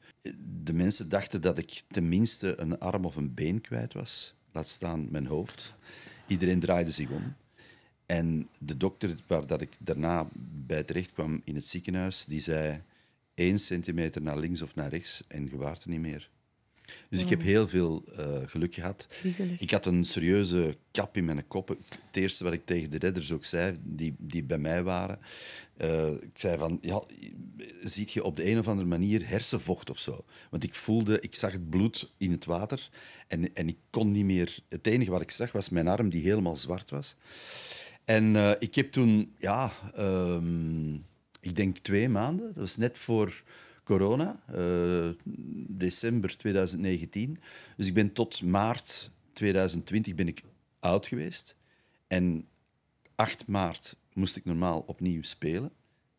De 0.62 0.72
mensen 0.72 1.08
dachten 1.08 1.40
dat 1.40 1.58
ik 1.58 1.82
tenminste 1.88 2.60
een 2.60 2.78
arm 2.78 3.04
of 3.04 3.16
een 3.16 3.34
been 3.34 3.60
kwijt 3.60 3.92
was. 3.92 4.34
Laat 4.52 4.68
staan 4.68 5.10
mijn 5.10 5.26
hoofd. 5.26 5.74
Iedereen 6.26 6.60
draaide 6.60 6.90
zich 6.90 7.10
om. 7.10 7.34
En 8.10 8.48
de 8.58 8.76
dokter 8.76 9.16
waar 9.26 9.46
dat 9.46 9.60
ik 9.60 9.70
daarna 9.78 10.28
bij 10.66 10.82
terecht 10.82 11.12
kwam 11.12 11.40
in 11.44 11.54
het 11.54 11.66
ziekenhuis, 11.66 12.24
die 12.24 12.40
zei 12.40 12.82
één 13.34 13.58
centimeter 13.58 14.22
naar 14.22 14.38
links 14.38 14.62
of 14.62 14.74
naar 14.74 14.88
rechts 14.88 15.22
en 15.28 15.44
je 15.50 15.56
waart 15.56 15.82
er 15.82 15.88
niet 15.88 16.00
meer. 16.00 16.30
Dus 17.08 17.20
ik 17.20 17.28
heb 17.28 17.42
heel 17.42 17.68
veel 17.68 18.04
eh, 18.16 18.36
geluk 18.46 18.74
gehad. 18.74 19.06
Griezelig. 19.10 19.60
Ik 19.60 19.70
had 19.70 19.86
een 19.86 20.04
serieuze 20.04 20.76
kap 20.90 21.16
in 21.16 21.24
mijn 21.24 21.48
kop. 21.48 21.68
Het 21.68 22.16
eerste 22.16 22.44
wat 22.44 22.52
ik 22.52 22.66
tegen 22.66 22.90
de 22.90 22.98
redders 22.98 23.32
ook 23.32 23.44
zei, 23.44 23.78
die, 23.82 24.14
die 24.18 24.42
bij 24.42 24.58
mij 24.58 24.82
waren. 24.82 25.18
eh, 25.76 26.12
ik 26.12 26.38
zei 26.38 26.58
van, 26.58 26.78
ja, 26.80 27.02
ziet 27.82 28.12
je 28.12 28.24
op 28.24 28.36
de 28.36 28.46
een 28.46 28.58
of 28.58 28.68
andere 28.68 28.88
manier 28.88 29.28
hersenvocht 29.28 29.90
of 29.90 29.98
zo? 29.98 30.24
Want 30.50 30.62
ik 30.62 30.74
voelde, 30.74 31.20
ik 31.20 31.34
zag 31.34 31.52
het 31.52 31.70
bloed 31.70 32.10
in 32.16 32.30
het 32.30 32.44
water 32.44 32.88
en, 33.28 33.54
en 33.54 33.68
ik 33.68 33.78
kon 33.90 34.10
niet 34.10 34.24
meer... 34.24 34.58
Het 34.68 34.86
enige 34.86 35.10
wat 35.10 35.20
ik 35.20 35.30
zag 35.30 35.52
was 35.52 35.68
mijn 35.68 35.88
arm 35.88 36.08
die 36.08 36.22
helemaal 36.22 36.56
zwart 36.56 36.90
was. 36.90 37.16
En 38.10 38.36
eh, 38.36 38.52
ik 38.58 38.74
heb 38.74 38.92
toen, 38.92 39.34
ja, 39.38 39.72
ehm, 39.94 40.94
ik 41.40 41.56
denk 41.56 41.78
twee 41.78 42.08
maanden, 42.08 42.46
dat 42.46 42.56
was 42.56 42.76
net 42.76 42.98
voor 42.98 43.42
corona, 43.84 44.40
eh, 44.46 45.08
december 45.68 46.36
2019. 46.36 47.38
Dus 47.76 47.86
ik 47.86 47.94
ben 47.94 48.12
tot 48.12 48.42
maart 48.42 49.10
2020 49.32 50.14
ben 50.14 50.28
ik 50.28 50.42
oud 50.80 51.06
geweest. 51.06 51.56
En 52.06 52.48
8 53.14 53.46
maart 53.46 53.96
moest 54.12 54.36
ik 54.36 54.44
normaal 54.44 54.84
opnieuw 54.86 55.22
spelen. 55.22 55.72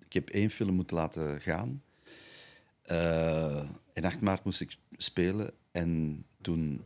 Ik 0.05 0.13
heb 0.13 0.29
één 0.29 0.49
film 0.49 0.75
moeten 0.75 0.95
laten 0.95 1.41
gaan. 1.41 1.83
Eh, 2.81 3.69
en 3.93 4.03
8 4.03 4.21
maart 4.21 4.43
moest 4.43 4.61
ik 4.61 4.77
spelen 4.97 5.53
en 5.71 6.23
toen 6.41 6.83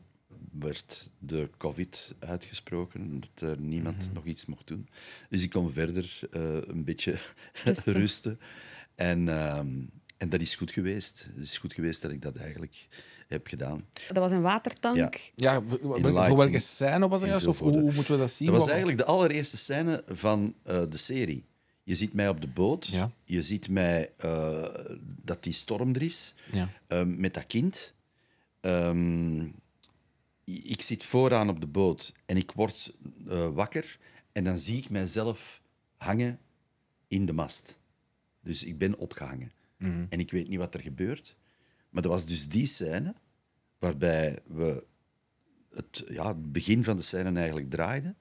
werd 0.59 1.09
de 1.19 1.49
COVID 1.57 2.15
uitgesproken, 2.19 3.19
dat 3.19 3.49
er 3.49 3.59
niemand 3.59 4.13
nog 4.13 4.25
iets 4.25 4.45
mocht 4.45 4.67
doen. 4.67 4.87
Dus 5.29 5.43
ik 5.43 5.49
kon 5.49 5.71
verder 5.71 6.19
eh, 6.31 6.41
een 6.67 6.83
beetje 6.83 7.15
Rusten. 7.63 7.93
rusten. 7.93 8.39
En, 8.95 9.29
ehm, 9.29 9.67
en 10.17 10.29
dat 10.29 10.41
is 10.41 10.55
goed 10.55 10.71
geweest. 10.71 11.27
Het 11.35 11.43
is 11.43 11.57
goed 11.57 11.73
geweest 11.73 12.01
dat 12.01 12.11
ik 12.11 12.21
dat 12.21 12.35
eigenlijk 12.35 12.87
heb 13.27 13.47
gedaan. 13.47 13.85
Dat 14.07 14.17
was 14.17 14.31
een 14.31 14.41
watertank. 14.41 14.95
Ja. 14.95 15.11
Ja, 15.35 15.61
voor, 15.81 16.01
welke 16.35 16.59
scène 16.59 17.07
was 17.07 17.19
dat 17.19 17.29
juist? 17.29 17.47
Of 17.47 17.59
hoe, 17.59 17.81
moeten 17.81 18.13
we 18.13 18.17
dat 18.17 18.31
zien? 18.31 18.47
Dat 18.47 18.57
was 18.57 18.67
eigenlijk 18.67 18.97
de 18.97 19.05
allereerste 19.05 19.57
scène 19.57 20.03
van 20.07 20.53
eh, 20.63 20.81
de 20.89 20.97
serie. 20.97 21.45
Je 21.83 21.95
ziet 21.95 22.13
mij 22.13 22.29
op 22.29 22.41
de 22.41 22.47
boot. 22.47 22.85
Ja. 22.85 23.11
Je 23.23 23.43
ziet 23.43 23.69
mij 23.69 24.11
eh, 24.17 24.63
dat 25.23 25.43
die 25.43 25.53
storm 25.53 25.95
er 25.95 26.01
is. 26.01 26.33
Ja. 26.51 26.69
Ehm, 26.87 27.19
met 27.19 27.33
dat 27.33 27.47
kind. 27.47 27.93
Ehm, 28.61 29.43
ik 30.45 30.81
zit 30.81 31.03
vooraan 31.03 31.49
op 31.49 31.59
de 31.59 31.67
boot 31.67 32.13
en 32.25 32.37
ik 32.37 32.51
word 32.51 32.93
eh, 33.27 33.53
wakker. 33.53 33.99
En 34.31 34.43
dan 34.43 34.59
zie 34.59 34.77
ik 34.77 34.89
mijzelf 34.89 35.61
hangen 35.97 36.39
in 37.07 37.25
de 37.25 37.33
mast. 37.33 37.79
Dus 38.41 38.63
ik 38.63 38.77
ben 38.77 38.97
opgehangen. 38.97 39.51
En 40.09 40.19
ik 40.19 40.31
weet 40.31 40.47
niet 40.47 40.57
wat 40.57 40.73
er 40.73 40.79
gebeurt. 40.79 41.35
Maar 41.89 42.01
dat 42.01 42.11
was 42.11 42.25
dus 42.25 42.49
die 42.49 42.65
scène 42.65 43.15
waarbij 43.79 44.39
we 44.47 44.85
het, 45.69 46.03
ja, 46.09 46.27
het 46.27 46.51
begin 46.51 46.83
van 46.83 46.95
de 46.95 47.01
scène 47.01 47.39
eigenlijk 47.39 47.69
draaiden. 47.69 48.17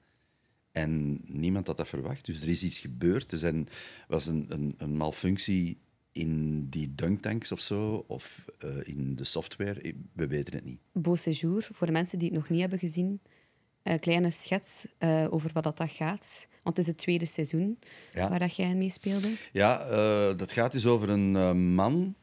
En 0.71 1.19
niemand 1.23 1.67
had 1.67 1.77
dat 1.77 1.87
verwacht. 1.87 2.25
Dus 2.25 2.41
er 2.41 2.47
is 2.47 2.63
iets 2.63 2.79
gebeurd. 2.79 3.31
Er 3.31 3.37
zijn, 3.37 3.67
was 4.07 4.25
een, 4.25 4.45
een, 4.49 4.75
een 4.77 4.97
malfunctie 4.97 5.77
in 6.15 6.67
die 6.69 6.95
dunktanks 6.95 7.51
of 7.51 7.59
zo, 7.59 8.03
of 8.07 8.45
eh, 8.59 8.69
in 8.83 9.15
de 9.15 9.23
software. 9.23 9.93
We 10.13 10.27
weten 10.27 10.53
het 10.53 10.65
niet. 10.65 10.79
Beau 10.91 11.17
Séjour, 11.17 11.67
voor 11.71 11.87
de 11.87 11.93
mensen 11.93 12.19
die 12.19 12.27
het 12.27 12.37
nog 12.37 12.49
niet 12.49 12.59
hebben 12.59 12.79
gezien, 12.79 13.19
een 13.83 13.99
kleine 13.99 14.31
schets 14.31 14.85
eh, 14.97 15.25
over 15.29 15.49
wat 15.53 15.63
dat, 15.63 15.77
dat 15.77 15.91
gaat. 15.91 16.47
Want 16.63 16.77
het 16.77 16.85
is 16.85 16.91
het 16.91 16.97
tweede 17.01 17.25
seizoen 17.25 17.79
Ja. 18.13 18.29
waar 18.29 18.39
dat 18.39 18.55
jij 18.55 18.69
in 18.69 18.77
meespeelde. 18.77 19.33
Ja, 19.51 19.79
eh, 19.85 20.37
dat 20.37 20.51
gaat 20.51 20.71
dus 20.71 20.85
over 20.85 21.09
een 21.09 21.35
eh, 21.35 21.51
man 21.53 22.15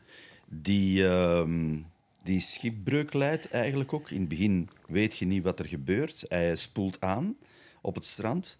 die, 0.48 1.06
ehm, 1.06 1.78
die 2.22 2.40
schipbreuk 2.40 3.12
leidt, 3.12 3.48
eigenlijk 3.50 3.92
ook. 3.92 4.10
In 4.10 4.20
het 4.20 4.28
begin 4.28 4.68
weet 4.86 5.16
je 5.18 5.24
niet 5.24 5.42
wat 5.42 5.58
er 5.58 5.66
gebeurt. 5.66 6.24
Hij 6.28 6.56
spoelt 6.56 7.00
aan 7.00 7.36
op 7.80 7.94
het 7.94 8.06
strand 8.06 8.58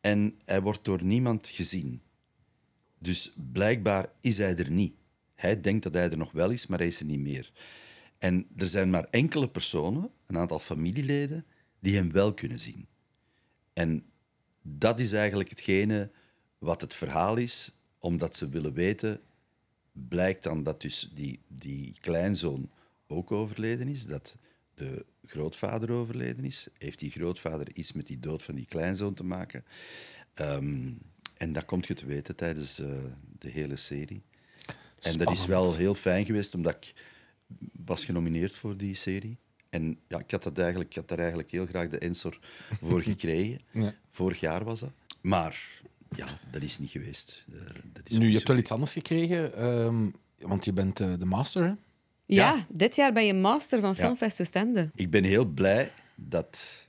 en 0.00 0.34
hij 0.44 0.62
wordt 0.62 0.84
door 0.84 1.04
niemand 1.04 1.48
gezien. 1.48 2.00
Dus 3.02 3.32
blijkbaar 3.52 4.08
is 4.20 4.38
hij 4.38 4.56
er 4.56 4.70
niet. 4.70 4.94
Hij 5.34 5.60
denkt 5.60 5.82
dat 5.82 5.92
hij 5.92 6.10
er 6.10 6.16
nog 6.16 6.32
wel 6.32 6.50
is, 6.50 6.66
maar 6.66 6.78
hij 6.78 6.88
is 6.88 7.00
er 7.00 7.06
niet 7.06 7.20
meer. 7.20 7.50
En 8.18 8.46
er 8.56 8.68
zijn 8.68 8.90
maar 8.90 9.06
enkele 9.10 9.48
personen, 9.48 10.10
een 10.26 10.38
aantal 10.38 10.58
familieleden, 10.58 11.44
die 11.78 11.96
hem 11.96 12.12
wel 12.12 12.34
kunnen 12.34 12.58
zien. 12.58 12.86
En 13.72 14.04
dat 14.62 15.00
is 15.00 15.12
eigenlijk 15.12 15.48
hetgene 15.48 16.10
wat 16.58 16.80
het 16.80 16.94
verhaal 16.94 17.36
is, 17.36 17.78
omdat 17.98 18.36
ze 18.36 18.48
willen 18.48 18.72
weten, 18.72 19.20
blijkt 19.92 20.42
dan 20.42 20.62
dat 20.62 20.80
dus 20.80 21.10
die, 21.14 21.40
die 21.48 21.94
kleinzoon 22.00 22.70
ook 23.06 23.32
overleden 23.32 23.88
is, 23.88 24.06
dat 24.06 24.36
de 24.74 25.04
grootvader 25.26 25.90
overleden 25.90 26.44
is. 26.44 26.68
Heeft 26.78 26.98
die 26.98 27.10
grootvader 27.10 27.68
iets 27.74 27.92
met 27.92 28.06
die 28.06 28.20
dood 28.20 28.42
van 28.42 28.54
die 28.54 28.66
kleinzoon 28.66 29.14
te 29.14 29.24
maken? 29.24 29.64
Ehm, 30.34 30.92
en 31.40 31.52
dat 31.52 31.64
komt 31.64 31.86
je 31.86 31.94
te 31.94 32.06
weten 32.06 32.36
tijdens 32.36 32.78
eh, 32.78 32.86
de 33.38 33.48
hele 33.48 33.76
serie. 33.76 34.22
En 35.00 35.18
dat 35.18 35.30
is 35.30 35.46
wel 35.46 35.74
heel 35.74 35.94
fijn 35.94 36.24
geweest, 36.24 36.54
omdat 36.54 36.74
ik 36.74 36.92
was 37.84 38.04
genomineerd 38.04 38.54
voor 38.56 38.76
die 38.76 38.94
serie. 38.94 39.36
En 39.70 39.98
ja, 40.08 40.18
ik 40.18 40.30
had, 40.30 40.42
dat 40.42 40.58
eigenlijk, 40.58 40.90
ik 40.90 40.96
had 40.96 41.08
daar 41.08 41.18
eigenlijk 41.18 41.50
heel 41.50 41.66
graag 41.66 41.88
de 41.88 41.98
Ensor 41.98 42.38
voor 42.82 43.02
gekregen. 43.12 43.60
Ja. 43.70 43.94
Vorig 44.10 44.40
jaar 44.40 44.64
was 44.64 44.80
dat. 44.80 44.90
Maar 45.20 45.68
ja, 46.16 46.26
dat 46.50 46.62
is 46.62 46.78
niet 46.78 46.90
geweest. 46.90 47.44
Eh, 47.52 47.58
dat 47.92 48.08
is 48.10 48.18
Nu, 48.18 48.26
je 48.28 48.34
hebt 48.36 48.48
wel 48.48 48.56
iets 48.56 48.70
anders 48.72 48.92
gekregen, 48.92 49.54
ehm, 49.56 50.08
want 50.38 50.64
je 50.64 50.72
bent 50.72 51.00
eh, 51.00 51.12
de 51.18 51.24
master, 51.24 51.62
hè? 51.62 51.68
Ja, 51.68 51.76
Ja. 52.26 52.66
dit 52.68 52.96
jaar 52.96 53.12
ben 53.12 53.26
je 53.26 53.34
master 53.34 53.80
van 53.80 53.96
Filmfest 53.96 54.40
Oostende. 54.40 54.90
Ik 54.94 55.10
ben 55.10 55.24
heel 55.24 55.44
blij 55.44 55.92
dat 56.14 56.88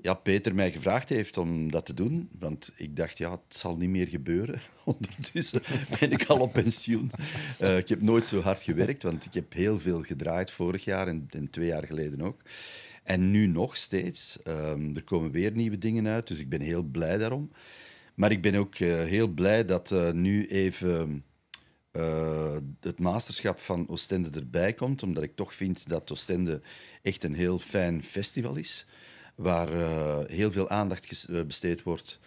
ja, 0.00 0.14
Peter 0.14 0.54
mij 0.54 0.72
gevraagd 0.72 1.08
heeft 1.08 1.36
om 1.38 1.70
dat 1.70 1.86
te 1.86 1.94
doen. 1.94 2.28
Want 2.38 2.72
ik 2.76 2.96
dacht, 2.96 3.18
ja, 3.18 3.30
het 3.30 3.56
zal 3.56 3.76
niet 3.76 3.88
meer 3.88 4.08
gebeuren. 4.08 4.60
Ondertussen 4.84 5.62
ben 6.00 6.10
ik 6.12 6.24
al 6.24 6.38
op 6.40 6.52
pensioen. 6.52 7.10
Eh, 7.58 7.76
ik 7.76 7.88
heb 7.88 8.02
nooit 8.02 8.26
zo 8.26 8.40
hard 8.40 8.62
gewerkt, 8.62 9.02
want 9.02 9.24
ik 9.24 9.34
heb 9.34 9.52
heel 9.52 9.80
veel 9.80 10.02
gedraaid 10.02 10.50
vorig 10.50 10.84
jaar 10.84 11.08
en, 11.08 11.28
twee 11.50 11.66
jaar 11.66 11.86
geleden 11.86 12.22
ook. 12.22 12.40
En 13.02 13.30
nu 13.30 13.46
nog 13.46 13.76
steeds. 13.76 14.38
Ehm, 14.42 14.96
er 14.96 15.04
komen 15.04 15.30
weer 15.30 15.52
nieuwe 15.52 15.78
dingen 15.78 16.06
uit, 16.06 16.26
dus 16.26 16.38
ik 16.38 16.48
ben 16.48 16.60
heel 16.60 16.82
blij 16.82 17.18
daarom. 17.18 17.50
Maar 18.14 18.30
ik 18.30 18.42
ben 18.42 18.54
ook 18.54 18.74
eh, 18.74 19.04
heel 19.04 19.28
blij 19.28 19.64
dat 19.64 19.92
eh, 19.92 20.10
nu 20.10 20.46
even 20.46 21.22
het 22.80 22.98
masterschap 22.98 23.58
van 23.58 23.88
Oostende 23.88 24.30
erbij 24.30 24.72
komt, 24.72 25.02
omdat 25.02 25.22
ik 25.22 25.36
toch 25.36 25.54
vind 25.54 25.88
dat 25.88 26.12
Oostende 26.12 26.60
echt 27.02 27.22
een 27.22 27.34
heel 27.34 27.58
fijn 27.58 28.02
festival 28.02 28.56
is, 28.56 28.86
waar 29.38 29.72
eh, 29.72 30.18
heel 30.26 30.52
veel 30.52 30.68
aandacht 30.68 31.24
eh, 31.24 31.42
besteed 31.42 31.82
wordt 31.82 32.18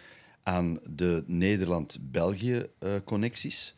aan 0.42 0.78
de 0.84 1.24
Nederland-België-connecties. 1.26 3.74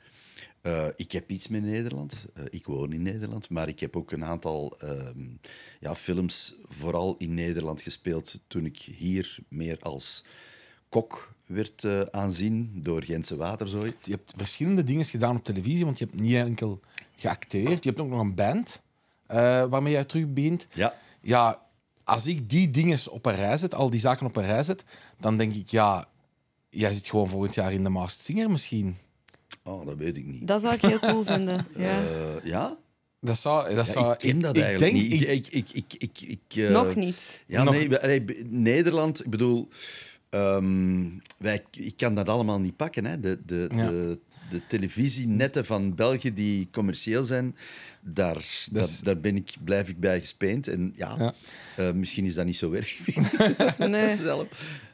Eh, 0.61 0.87
ik 0.97 1.13
heb 1.13 1.31
iets 1.31 1.49
met 1.49 1.63
Nederland. 1.63 2.27
Ik 2.51 2.67
woon 2.67 2.93
in 2.93 3.03
Nederland, 3.03 3.51
maar 3.51 3.69
ik 3.69 3.81
heb 3.81 3.97
ook 3.97 4.13
een 4.13 4.25
aantal 4.25 4.77
ehm, 4.79 5.19
ja, 5.81 5.95
films 5.95 6.55
vooral 6.69 7.15
in 7.19 7.35
Nederland 7.35 7.83
gespeeld 7.83 8.41
toen 8.47 8.65
ik 8.65 8.79
hier 8.79 9.39
meer 9.49 9.79
als 9.81 10.25
kok 10.89 11.33
werd 11.47 12.13
aanzien 12.13 12.71
door 12.75 13.03
Gentse 13.03 13.37
Waterzooi. 13.37 13.95
Je 14.03 14.11
hebt 14.11 14.33
verschillende 14.37 14.83
dingen 14.83 15.05
gedaan 15.05 15.37
op 15.37 15.45
televisie, 15.45 15.85
want 15.85 15.99
je 15.99 16.05
hebt 16.05 16.21
niet 16.21 16.35
enkel 16.35 16.81
geacteerd. 17.17 17.85
Je 17.85 17.89
hebt 17.89 18.01
ook 18.01 18.09
nog 18.09 18.21
een 18.21 18.35
band 18.35 18.83
waarmee 19.71 19.93
jij 19.93 20.05
terug 20.05 20.33
begint. 20.33 20.67
Ja, 20.75 20.95
Ja, 21.21 21.64
als 22.05 22.27
ik 22.27 22.49
die 22.51 22.71
dingen 22.71 22.99
op 23.11 23.27
een 23.27 23.35
rij 23.35 23.57
zet, 23.57 23.75
al 23.75 23.91
die 23.91 24.01
zaken 24.01 24.27
op 24.27 24.37
een 24.37 24.45
rij 24.45 24.63
zet, 24.63 24.85
dan 25.21 25.37
denk 25.37 25.55
ik, 25.55 25.69
ja, 25.71 26.09
jij 26.71 26.93
zit 26.93 27.09
gewoon 27.09 27.29
volgend 27.29 27.55
jaar 27.55 27.73
in 27.73 27.83
de 27.83 27.89
Masked 27.89 28.23
Singer 28.23 28.51
misschien. 28.51 28.97
oh, 29.65 29.87
dat 29.87 29.97
weet 29.97 30.17
ik 30.17 30.27
niet. 30.27 30.47
Dat 30.47 30.61
zou 30.61 30.75
ik 30.75 30.81
heel 30.83 30.99
cool 30.99 31.25
vinden. 31.25 31.67
Ja. 31.77 31.99
Eh, 32.01 32.45
ja? 32.45 32.77
Dat 33.21 33.39
zou... 33.39 33.75
Dat 33.75 33.87
Ja, 33.87 33.93
zou 33.93 34.13
ik 34.13 34.19
ken 34.19 34.41
dat 34.41 34.57
ik 34.57 34.63
eigenlijk 34.63 34.93
denk, 34.97 35.09
niet. 35.11 35.21
Ik, 35.23 35.47
Ik, 35.47 35.71
ik, 35.73 35.95
ik, 35.99 36.21
ik, 36.21 36.57
eh, 36.65 36.71
Nog 36.71 36.95
niet. 36.95 37.41
Ja, 37.47 37.63
Nog- 37.63 37.75
nee, 38.03 38.25
Nederland, 38.49 39.25
ik 39.25 39.31
bedoel, 39.31 39.69
ehm, 40.31 41.05
wij, 41.39 41.65
ik 41.71 41.97
kan 41.97 42.15
dat 42.15 42.29
allemaal 42.29 42.61
niet 42.61 42.77
pakken. 42.77 43.05
Hè. 43.05 43.21
De, 43.21 43.39
de, 43.47 43.69
Ja. 43.75 43.89
de, 43.89 44.19
de 44.51 44.61
televisienetten 44.69 45.65
van 45.65 45.95
België 45.95 46.35
die 46.35 46.69
commercieel 46.73 47.25
zijn, 47.25 47.57
daar, 48.01 48.35
Dus- 48.35 48.69
daar, 48.73 48.89
daar 49.03 49.19
ben 49.21 49.37
ik, 49.37 49.55
blijf 49.65 49.89
ik 49.89 50.01
bij 50.01 50.21
gespeend. 50.21 50.69
En 50.69 50.93
ja, 50.97 51.15
Ja. 51.19 51.35
eh, 51.77 51.93
misschien 51.93 52.25
is 52.25 52.35
dat 52.35 52.47
niet 52.47 52.57
zo 52.57 52.73
erg. 52.73 52.97
Nee. 53.79 54.17
zelf. 54.17 54.47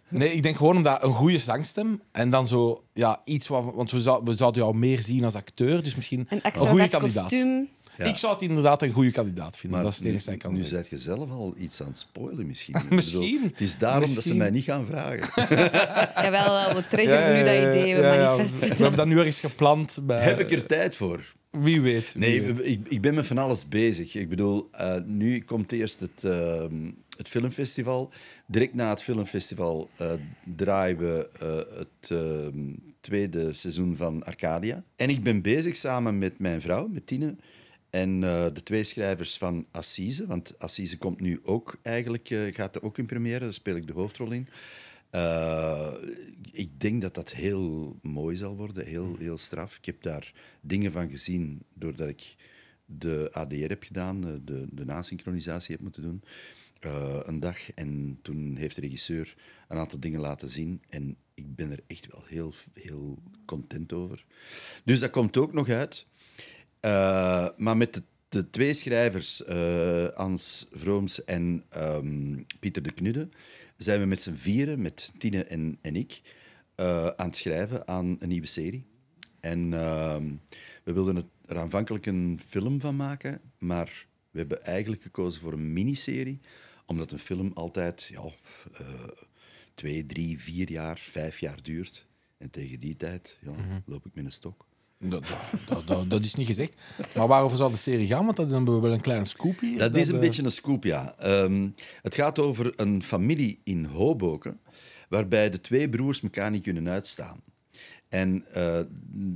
nee, 0.08 0.32
ik 0.32 0.42
denk 0.42 0.56
gewoon 0.56 0.76
omdat 0.76 1.02
een 1.02 1.12
goede 1.12 1.38
zangstem 1.38 2.00
en 2.12 2.30
dan 2.30 2.46
zo 2.46 2.84
ja, 2.92 3.20
iets 3.24 3.48
wat... 3.48 3.74
Want 3.74 3.90
we, 3.90 4.00
zou, 4.00 4.22
we 4.24 4.34
zouden 4.34 4.62
jou 4.62 4.76
meer 4.76 5.02
zien 5.02 5.24
als 5.24 5.34
acteur, 5.34 5.82
dus 5.82 5.94
misschien 5.94 6.26
Een 6.28 6.40
goede 6.56 6.88
kandidaat. 6.88 7.22
kostuum. 7.28 7.68
Ja. 8.00 8.06
Ik 8.06 8.16
zou 8.16 8.32
het 8.32 8.42
inderdaad 8.42 8.82
een 8.82 8.90
goede 8.90 9.10
kandidaat 9.10 9.56
vinden. 9.56 9.70
Maar 9.70 9.82
dat 9.82 9.92
is 9.92 9.98
het 9.98 10.08
enige 10.08 10.36
kan 10.36 10.54
nu 10.54 10.64
zijt 10.64 10.88
je 10.88 10.98
zelf 10.98 11.30
al 11.30 11.54
iets 11.58 11.80
aan 11.80 11.86
het 11.86 11.98
spoilen 11.98 12.46
misschien. 12.46 12.76
Misschien. 12.90 13.20
bedoel, 13.20 13.42
het 13.42 13.60
is 13.60 13.78
daarom 13.78 14.14
dat 14.14 14.24
ze 14.24 14.34
mij 14.34 14.50
niet 14.50 14.64
gaan 14.64 14.86
vragen. 14.86 15.28
Jawel, 16.24 16.54
wel, 16.54 16.74
we 16.74 16.88
triggeren 16.88 17.36
nu 17.36 17.44
dat 17.44 17.54
idee, 17.54 17.94
we 17.94 18.00
ja, 18.00 18.12
ja. 18.12 18.30
manifesteren. 18.30 18.76
We 18.76 18.82
hebben 18.82 18.98
dat 18.98 19.06
nu 19.06 19.18
ergens 19.18 19.40
gepland. 19.40 19.98
Bij, 20.02 20.22
Heb 20.22 20.40
ik 20.40 20.52
er 20.52 20.66
tijd 20.66 20.96
voor? 20.96 21.20
Wie 21.50 21.80
weet. 21.80 22.14
wie 22.14 22.22
Nee, 22.22 22.42
weet. 22.42 22.66
ik, 22.66 22.80
ik 22.88 23.00
ben 23.00 23.14
met 23.14 23.26
van 23.26 23.38
alles 23.38 23.68
bezig. 23.68 24.14
Ik 24.14 24.28
bedoel, 24.28 24.68
eh, 24.72 24.96
nu 25.06 25.40
komt 25.40 25.72
eerst 25.72 26.00
het, 26.00 26.24
ehm, 26.24 26.90
het 27.16 27.28
filmfestival. 27.28 28.10
Direct 28.46 28.74
na 28.74 28.90
het 28.90 29.02
filmfestival 29.02 29.90
eh, 29.96 30.12
draaien 30.56 30.98
we 30.98 31.28
eh, 31.40 31.78
het 31.78 32.10
ehm, 32.10 32.74
tweede 33.00 33.52
seizoen 33.52 33.96
van 33.96 34.24
Arcadia. 34.24 34.82
En 34.96 35.10
ik 35.10 35.22
ben 35.22 35.42
bezig 35.42 35.76
samen 35.76 36.18
met 36.18 36.38
mijn 36.38 36.60
vrouw, 36.60 36.88
met 36.88 37.06
Tine, 37.06 37.36
en 37.90 38.24
eh, 38.24 38.46
de 38.52 38.62
twee 38.62 38.84
schrijvers 38.84 39.38
van 39.38 39.66
Assise. 39.70 40.26
Want 40.26 40.58
Assise 40.58 40.98
komt 40.98 41.20
nu 41.20 41.40
ook 41.42 41.78
eigenlijk, 41.82 42.30
eh, 42.30 42.54
gaat 42.54 42.76
er 42.76 42.82
ook 42.82 42.98
in 42.98 43.06
première. 43.06 43.38
Daar 43.38 43.54
speel 43.54 43.76
ik 43.76 43.86
de 43.86 43.92
hoofdrol 43.92 44.30
in. 44.30 44.48
Eh, 45.10 45.92
ik 46.52 46.80
denk 46.80 47.00
dat 47.00 47.14
dat 47.14 47.32
heel 47.32 47.96
mooi 48.02 48.36
zal 48.36 48.56
worden, 48.56 48.86
heel, 48.86 49.16
heel 49.18 49.38
straf. 49.38 49.76
Ik 49.76 49.84
heb 49.84 50.02
daar 50.02 50.32
dingen 50.60 50.92
van 50.92 51.10
gezien 51.10 51.62
doordat 51.74 52.08
ik 52.08 52.34
de 52.84 53.28
ADR 53.32 53.68
heb 53.68 53.82
gedaan, 53.82 54.20
de, 54.20 54.66
de 54.72 54.84
nasynchronisatie 54.84 55.74
heb 55.74 55.82
moeten 55.82 56.02
doen, 56.02 56.22
een 57.26 57.38
dag. 57.38 57.72
En 57.72 58.18
toen 58.22 58.56
heeft 58.56 58.74
de 58.74 58.80
regisseur 58.80 59.34
een 59.68 59.76
aantal 59.76 60.00
dingen 60.00 60.20
laten 60.20 60.48
zien 60.48 60.82
en 60.88 61.16
ik 61.34 61.54
ben 61.54 61.70
er 61.70 61.80
echt 61.86 62.06
wel 62.12 62.24
heel, 62.26 62.54
heel 62.74 63.18
content 63.44 63.92
over. 63.92 64.24
Dus 64.84 65.00
dat 65.00 65.10
komt 65.10 65.36
ook 65.36 65.52
nog 65.52 65.68
uit. 65.68 66.06
Eh, 66.80 67.48
maar 67.56 67.76
met 67.76 67.94
de, 67.94 68.02
de 68.28 68.50
twee 68.50 68.74
schrijvers, 68.74 69.44
eh 69.44 70.08
Ans 70.08 70.68
Vrooms 70.72 71.24
en 71.24 71.64
ehm, 71.68 72.42
Pieter 72.58 72.82
de 72.82 72.92
Knudde, 72.92 73.28
zijn 73.76 74.00
we 74.00 74.06
met 74.06 74.22
z'n 74.22 74.34
vieren, 74.34 74.82
met 74.82 75.12
Tine 75.18 75.44
en, 75.44 75.78
en 75.80 75.96
ik, 75.96 76.20
eh, 76.74 77.06
aan 77.06 77.26
het 77.26 77.36
schrijven 77.36 77.88
aan 77.88 78.16
een 78.18 78.28
nieuwe 78.28 78.46
serie. 78.46 78.84
En 79.40 79.74
ehm, 79.74 80.32
we 80.84 80.92
wilden 80.92 81.16
het, 81.16 81.26
er 81.46 81.58
aanvankelijk 81.58 82.06
een 82.06 82.40
film 82.46 82.80
van 82.80 82.96
maken, 82.96 83.40
maar 83.58 84.06
we 84.30 84.38
hebben 84.38 84.62
eigenlijk 84.62 85.02
gekozen 85.02 85.40
voor 85.40 85.52
een 85.52 85.72
miniserie, 85.72 86.40
omdat 86.86 87.12
een 87.12 87.18
film 87.18 87.50
altijd 87.54 88.04
ja, 88.04 88.22
twee, 89.74 90.06
drie, 90.06 90.38
vier 90.38 90.70
jaar, 90.70 90.98
vijf 90.98 91.38
jaar 91.38 91.62
duurt. 91.62 92.06
En 92.38 92.50
tegen 92.50 92.80
die 92.80 92.96
tijd 92.96 93.38
ja, 93.40 93.82
loop 93.84 94.06
ik 94.06 94.14
met 94.14 94.24
een 94.24 94.32
stok. 94.32 94.66
Dat, 95.02 95.24
dat, 95.84 96.10
dat, 96.10 96.24
is 96.24 96.34
niet 96.34 96.46
gezegd. 96.46 96.74
Maar 97.14 97.26
waarover 97.26 97.56
zal 97.56 97.70
de 97.70 97.76
serie 97.76 98.06
gaan? 98.06 98.24
Want 98.24 98.36
dat 98.36 98.50
hebben 98.50 98.74
we 98.74 98.80
wel 98.80 98.92
een 98.92 99.00
kleine 99.00 99.24
scoop 99.24 99.60
hier. 99.60 99.78
Dat 99.78 99.94
is 99.94 100.08
een 100.08 100.14
eh, 100.14 100.20
beetje 100.20 100.42
een 100.42 100.52
scoop, 100.52 100.84
ja. 100.84 101.14
Ehm, 101.18 101.68
het 102.02 102.14
gaat 102.14 102.38
over 102.38 102.72
een 102.76 103.02
familie 103.02 103.60
in 103.64 103.84
Hoboken, 103.84 104.60
waarbij 105.08 105.50
de 105.50 105.60
twee 105.60 105.88
broers 105.88 106.22
elkaar 106.22 106.50
niet 106.50 106.62
kunnen 106.62 106.88
uitstaan. 106.88 107.40
En 108.08 108.44
eh, 108.52 108.80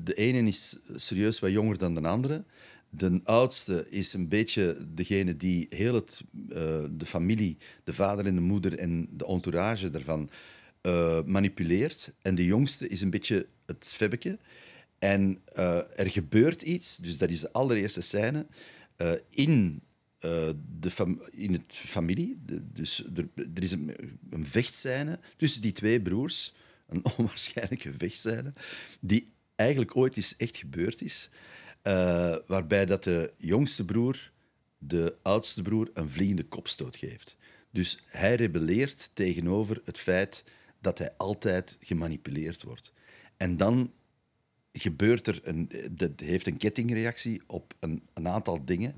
de 0.05 0.15
ene 0.15 0.49
is 0.49 0.79
serieus 0.95 1.39
wat 1.39 1.51
jonger 1.51 1.79
dan 1.79 1.95
de 1.95 2.09
andere. 2.09 2.45
De 2.91 3.21
oudste 3.25 3.87
is 3.91 4.13
een 4.13 4.29
beetje 4.29 4.77
degene 4.95 5.37
die 5.37 5.67
heel 5.71 5.95
het, 5.95 6.23
eh, 6.49 6.57
de 6.91 7.07
familie, 7.07 7.59
de 7.85 7.93
vader 7.93 8.27
en 8.27 8.35
de 8.35 8.41
moeder 8.41 8.79
en 8.79 9.09
de 9.11 9.27
entourage 9.27 9.91
daarvan 9.91 10.31
manipuleert. 11.27 12.13
En 12.23 12.35
de 12.35 12.45
jongste 12.45 12.89
is 12.89 13.01
een 13.01 13.11
beetje 13.11 13.47
het 13.67 13.87
svebbeke. 13.87 14.39
En 15.05 15.41
eh, 15.55 15.99
er 15.99 16.11
gebeurt 16.11 16.63
iets, 16.63 16.97
dus 16.97 17.19
dat 17.19 17.31
is 17.31 17.41
de 17.41 17.53
allereerste 17.53 18.01
scène, 18.01 18.47
eh, 18.97 19.13
in, 19.31 19.83
eh, 20.19 20.49
de 20.79 21.17
in 21.31 21.53
het 21.53 21.65
familie. 21.69 22.39
Dus 22.73 23.05
er, 23.15 23.29
er 23.55 23.63
is 23.63 23.73
een, 23.73 23.95
een 24.31 24.47
vechtscène 24.47 25.19
tussen 25.37 25.63
die 25.63 25.73
twee 25.73 26.03
broers, 26.03 26.55
een 26.89 27.05
onwaarschijnlijke 27.17 27.93
vechtscène, 27.93 28.53
die 29.01 29.33
eigenlijk 29.55 29.97
ooit 29.97 30.17
eens 30.17 30.37
echt 30.37 30.57
gebeurd 30.57 31.03
is. 31.03 31.31
waarbij 32.47 32.87
dat 32.87 33.05
de 33.05 33.33
jongste 33.39 33.85
broer 33.85 34.31
de 34.79 35.17
oudste 35.23 35.63
broer 35.63 35.91
een 35.95 36.11
vliegende 36.11 36.45
kopstoot 36.45 36.97
geeft. 36.97 37.37
Dus 37.71 37.99
hij 38.07 38.35
rebelleert 38.35 39.11
tegenover 39.13 39.81
het 39.85 39.99
feit 39.99 40.45
dat 40.81 40.99
hij 40.99 41.15
altijd 41.17 41.77
gemanipuleerd 41.81 42.63
wordt. 42.63 42.93
En 43.37 43.57
dan 43.57 43.93
gebeurt 44.75 45.27
er 45.27 45.41
een, 45.43 45.71
dat 45.91 46.11
heeft 46.17 46.47
een 46.47 46.57
kettingreactie 46.57 47.43
op 47.47 47.75
een, 47.81 48.03
een 48.15 48.29
aantal 48.29 48.65
dingen. 48.65 48.95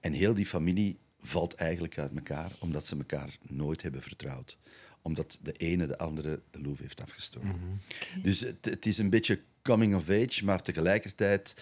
En 0.00 0.12
heel 0.12 0.34
die 0.34 0.46
familie 0.46 0.98
valt 1.20 1.54
eigenlijk 1.54 1.98
uit 1.98 2.14
elkaar, 2.14 2.52
omdat 2.58 2.86
ze 2.86 2.96
elkaar 2.96 3.38
nooit 3.48 3.82
hebben 3.82 4.02
vertrouwd. 4.02 4.56
Omdat 5.02 5.38
de 5.42 5.52
ene 5.52 5.86
de 5.86 5.98
andere 5.98 6.40
de 6.50 6.60
loef 6.60 6.78
heeft 6.78 7.02
afgestoken. 7.02 7.80
Dus 8.22 8.40
het, 8.40 8.64
het 8.64 8.86
is 8.86 8.98
een 8.98 9.10
beetje 9.10 9.40
coming 9.62 9.94
of 9.94 10.10
age, 10.10 10.44
maar 10.44 10.62
tegelijkertijd 10.62 11.54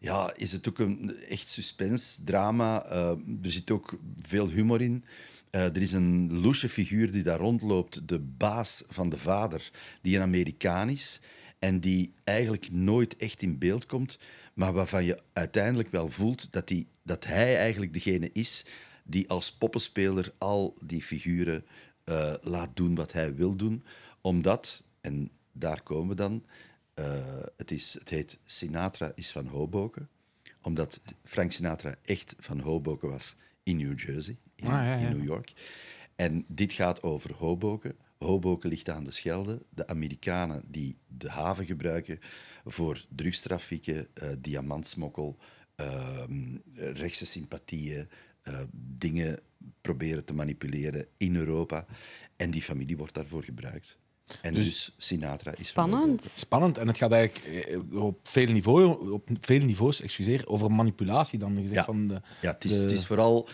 ja, 0.00 0.32
is 0.36 0.52
het 0.52 0.68
ook 0.68 0.78
een 0.78 1.16
echt 1.28 1.48
suspense, 1.48 2.24
drama. 2.24 2.84
Eh, 2.84 3.10
er 3.42 3.50
zit 3.50 3.70
ook 3.70 3.98
veel 4.22 4.48
humor 4.48 4.80
in. 4.80 5.04
Eh, 5.50 5.64
er 5.64 5.82
is 5.82 5.92
een 5.92 6.40
loesje 6.40 6.68
figuur 6.68 7.10
die 7.10 7.22
daar 7.22 7.38
rondloopt, 7.38 8.08
de 8.08 8.18
baas 8.18 8.82
van 8.88 9.08
de 9.08 9.18
vader, 9.18 9.70
die 10.02 10.16
een 10.16 10.22
Amerikaan 10.22 10.88
is 10.88 11.20
en 11.58 11.80
die 11.80 12.12
eigenlijk 12.24 12.70
nooit 12.70 13.16
echt 13.16 13.42
in 13.42 13.58
beeld 13.58 13.86
komt, 13.86 14.18
maar 14.54 14.72
waarvan 14.72 15.04
je 15.04 15.18
uiteindelijk 15.32 15.90
wel 15.90 16.08
voelt 16.08 16.52
dat, 16.52 16.68
die, 16.68 16.86
dat 17.02 17.24
hij 17.24 17.56
eigenlijk 17.56 17.92
degene 17.92 18.30
is 18.32 18.64
die 19.04 19.28
als 19.28 19.52
poppenspeler 19.52 20.32
al 20.38 20.74
die 20.84 21.02
figuren 21.02 21.64
eh, 22.04 22.34
laat 22.42 22.76
doen 22.76 22.94
wat 22.94 23.12
hij 23.12 23.34
wil 23.34 23.56
doen, 23.56 23.82
omdat, 24.20 24.82
en 25.00 25.30
daar 25.52 25.82
komen 25.82 26.08
we 26.08 26.14
dan, 26.14 26.44
eh, 26.94 27.04
het, 27.56 27.70
is, 27.70 27.94
het 27.98 28.08
heet 28.08 28.38
Sinatra 28.46 29.12
is 29.14 29.30
van 29.30 29.46
Hoboken, 29.46 30.08
omdat 30.62 31.00
Frank 31.24 31.52
Sinatra 31.52 31.94
echt 32.04 32.34
van 32.38 32.60
Hoboken 32.60 33.08
was 33.08 33.34
in 33.62 33.76
New 33.76 34.00
Jersey, 34.00 34.36
in, 34.54 34.66
Ah, 34.66 34.72
ja, 34.72 34.96
ja. 34.96 35.08
in 35.08 35.16
New 35.16 35.26
York. 35.26 35.52
En 36.16 36.44
dit 36.48 36.72
gaat 36.72 37.02
over 37.02 37.34
Hoboken. 37.34 37.96
Hoboken 38.18 38.68
ligt 38.68 38.88
aan 38.90 39.04
de 39.04 39.10
Schelde. 39.10 39.62
De 39.70 39.86
Amerikanen 39.86 40.62
die 40.66 40.96
de 41.06 41.30
haven 41.30 41.66
gebruiken 41.66 42.18
voor 42.64 43.04
drugstrafieken, 43.08 44.06
eh, 44.14 44.28
diamantsmokkel, 44.38 45.36
ehm, 45.74 46.56
rechtse 46.74 47.26
sympathieën, 47.26 48.08
eh, 48.42 48.60
dingen 48.72 49.38
proberen 49.80 50.24
te 50.24 50.34
manipuleren 50.34 51.06
in 51.16 51.36
Europa. 51.36 51.86
En 52.36 52.50
die 52.50 52.62
familie 52.62 52.96
wordt 52.96 53.14
daarvoor 53.14 53.42
gebruikt. 53.44 53.98
En 54.42 54.54
dus, 54.54 54.94
Sinatra 54.96 55.52
is 55.52 55.66
Spannend. 55.68 56.22
Spannend. 56.22 56.78
En 56.78 56.86
het 56.86 56.98
gaat 56.98 57.12
eigenlijk 57.12 57.66
eh, 57.66 58.02
op 58.02 58.18
vele, 58.28 58.52
niveau, 58.52 59.10
op 59.12 59.28
vele 59.40 59.64
niveaus 59.64 60.00
excuseer, 60.00 60.46
over 60.48 60.72
manipulatie 60.72 61.38
dan 61.38 61.54
gezegd. 61.54 61.74
Ja. 61.74 61.84
Van 61.84 62.08
de, 62.08 62.20
Ja, 62.42 62.52
het 62.52 62.64
is, 62.64 62.72
de- 62.72 62.78
het 62.82 62.90
is 62.92 63.06
vooral... 63.06 63.48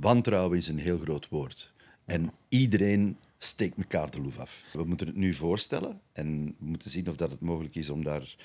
wantrouwen 0.00 0.58
is 0.58 0.68
een 0.68 0.78
heel 0.78 0.98
groot 0.98 1.28
woord. 1.28 1.71
En 2.04 2.32
iedereen 2.48 3.16
steekt 3.38 3.76
elkaar 3.76 4.10
de 4.10 4.20
loef 4.20 4.38
af. 4.38 4.64
We 4.72 4.84
moeten 4.84 5.06
het 5.06 5.16
nu 5.16 5.34
voorstellen 5.34 6.00
en 6.12 6.44
we 6.46 6.64
moeten 6.64 6.90
zien 6.90 7.08
of 7.08 7.16
dat 7.16 7.30
het 7.30 7.40
mogelijk 7.40 7.74
is 7.74 7.88
om 7.88 8.04
daar 8.04 8.36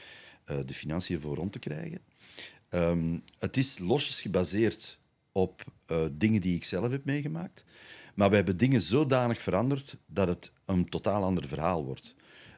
eh, 0.44 0.58
de 0.66 0.74
financiën 0.74 1.22
voor 1.22 1.36
rond 1.36 1.52
te 1.52 1.60
krijgen. 1.60 2.00
Ehm, 2.70 3.18
het 3.40 3.58
is 3.58 3.80
losjes 3.80 4.22
gebaseerd 4.22 5.00
op 5.32 5.64
eh, 5.86 6.06
dingen 6.12 6.42
die 6.42 6.56
ik 6.56 6.64
zelf 6.64 6.92
heb 6.92 7.06
meegemaakt. 7.06 7.66
Maar 8.16 8.30
we 8.30 8.36
hebben 8.36 8.58
dingen 8.58 8.82
zodanig 8.82 9.42
veranderd 9.42 9.98
dat 10.06 10.28
het 10.28 10.52
een 10.66 10.90
totaal 10.90 11.24
ander 11.24 11.48
verhaal 11.48 11.86
wordt. 11.86 12.16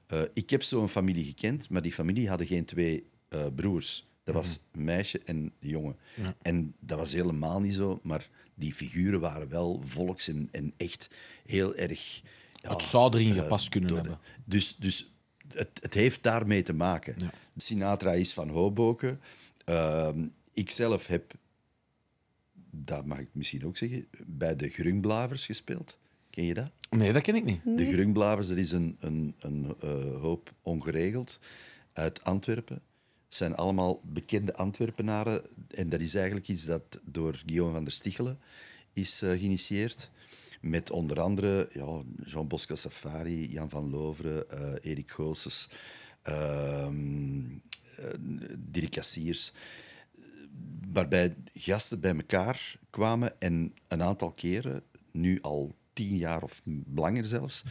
Eh, 0.07 0.21
ik 0.33 0.49
heb 0.49 0.63
zo'n 0.63 0.89
familie 0.89 1.25
gekend, 1.25 1.69
maar 1.69 1.81
die 1.81 1.93
familie 1.93 2.29
hadden 2.29 2.47
geen 2.47 2.65
twee 2.65 3.07
broers. 3.55 4.08
Dat 4.33 4.43
was 4.43 4.59
een 4.71 4.83
meisje 4.83 5.19
en 5.25 5.53
jongen. 5.59 5.95
En 6.41 6.73
dat 6.79 6.97
was 6.97 7.11
helemaal 7.11 7.59
niet 7.59 7.75
zo, 7.75 7.99
maar 8.03 8.29
die 8.55 8.73
figuren 8.73 9.19
waren 9.19 9.49
wel 9.49 9.81
volks 9.83 10.27
en, 10.27 10.49
en 10.51 10.73
echt 10.77 11.09
heel 11.45 11.75
erg... 11.75 12.21
ja, 12.61 12.69
Het 12.69 12.83
zou 12.83 13.13
erin 13.17 13.35
eh, 13.35 13.41
gepast 13.41 13.69
kunnen 13.69 13.89
door 13.89 13.97
hebben. 13.97 14.19
Dus, 14.45 14.75
dus 14.75 15.11
het, 15.47 15.79
het 15.81 15.93
heeft 15.93 16.23
daarmee 16.23 16.63
te 16.63 16.73
maken. 16.73 17.15
Ja. 17.17 17.31
Sinatra 17.55 18.13
is 18.13 18.33
van 18.33 18.49
Hoboken. 18.49 19.19
Ehm, 19.65 20.27
ik 20.53 20.71
zelf 20.71 21.07
heb, 21.07 21.33
dat 22.71 23.05
mag 23.05 23.19
ik 23.19 23.29
misschien 23.31 23.65
ook 23.65 23.77
zeggen, 23.77 24.07
bij 24.25 24.55
de 24.55 24.69
Grungblavers 24.69 25.45
gespeeld. 25.45 25.97
Ken 26.29 26.43
je 26.43 26.53
dat? 26.53 26.71
Nee, 26.89 27.13
dat 27.13 27.21
ken 27.21 27.35
ik 27.35 27.43
niet. 27.43 27.61
De 27.63 27.91
Grungblavers, 27.91 28.47
dat 28.47 28.57
is 28.57 28.71
een, 28.71 28.97
een, 28.99 29.35
een 29.39 29.75
eh, 29.81 30.21
hoop 30.21 30.53
ongeregeld 30.61 31.39
uit 31.93 32.23
Antwerpen. 32.23 32.81
Zijn 33.29 33.55
allemaal 33.55 34.01
bekende 34.03 34.53
Antwerpenaren. 34.55 35.41
En 35.67 35.89
dat 35.89 35.99
is 35.99 36.15
eigenlijk 36.15 36.47
iets 36.47 36.65
dat 36.65 36.99
door 37.03 37.41
Guillaume 37.45 37.73
van 37.73 37.83
der 37.83 37.93
Stichelen 37.93 38.39
is 38.93 39.21
eh, 39.21 39.29
geïnitieerd. 39.29 40.09
Met 40.61 40.89
onder 40.91 41.19
andere 41.19 41.69
ja, 41.73 42.01
Jean 42.25 42.47
Bosco 42.47 42.75
Safari, 42.75 43.47
Jan 43.51 43.69
van 43.69 43.89
Loveren, 43.89 44.49
eh, 44.49 44.91
Erik 44.91 45.11
Goossens, 45.11 45.69
eh, 46.21 46.87
Dirk 48.57 48.89
Cassiers 48.91 49.51
waarbij 50.91 51.35
gasten 51.53 51.99
bij 51.99 52.15
elkaar 52.15 52.77
kwamen 52.89 53.39
en 53.41 53.73
een 53.87 54.03
aantal 54.03 54.31
keren, 54.31 54.83
nu 55.11 55.41
al 55.41 55.75
tien 55.93 56.17
jaar 56.17 56.43
of 56.43 56.61
langer 56.93 57.25
zelfs, 57.27 57.63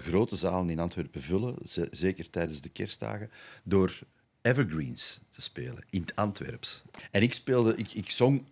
grote 0.00 0.36
zalen 0.36 0.70
in 0.70 0.78
Antwerpen 0.78 1.22
vullen, 1.22 1.54
ze- 1.68 1.88
zeker 1.90 2.30
tijdens 2.30 2.60
de 2.60 2.68
kerstdagen, 2.68 3.30
door 3.64 3.98
evergreens 4.42 5.20
te 5.30 5.40
spelen 5.40 5.84
in 5.90 6.00
het 6.00 6.16
Antwerps. 6.16 6.82
En 7.10 7.22
ik 7.22 7.34
speelde, 7.34 7.74
ik, 7.76 7.92
ik 7.92 8.10
zong 8.10 8.44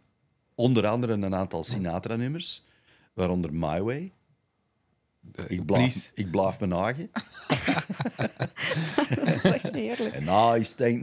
onder 0.55 0.87
andere 0.87 1.13
een 1.13 1.35
aantal 1.35 1.65
Sinatra-nummers, 1.65 2.65
waaronder 3.13 3.55
My 3.55 3.83
Way. 3.83 4.13
Ik 5.47 5.67
blaaf, 5.67 5.81
please. 5.81 6.11
ik 6.15 6.31
blaaf 6.31 6.61
mijn 6.61 6.73
eigen. 6.73 7.11
Dat 9.25 9.35
is 9.35 9.43
echt 9.43 9.75
heerlijk. 9.75 10.15
En 10.15 10.25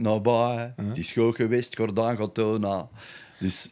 naar 0.00 0.20
bij. 0.20 0.72
Het 0.76 0.98
is 0.98 1.12
goed 1.12 1.36
geweest, 1.36 1.76
Gordaan 1.76 2.30
nou. 2.60 2.86
Dus 3.38 3.68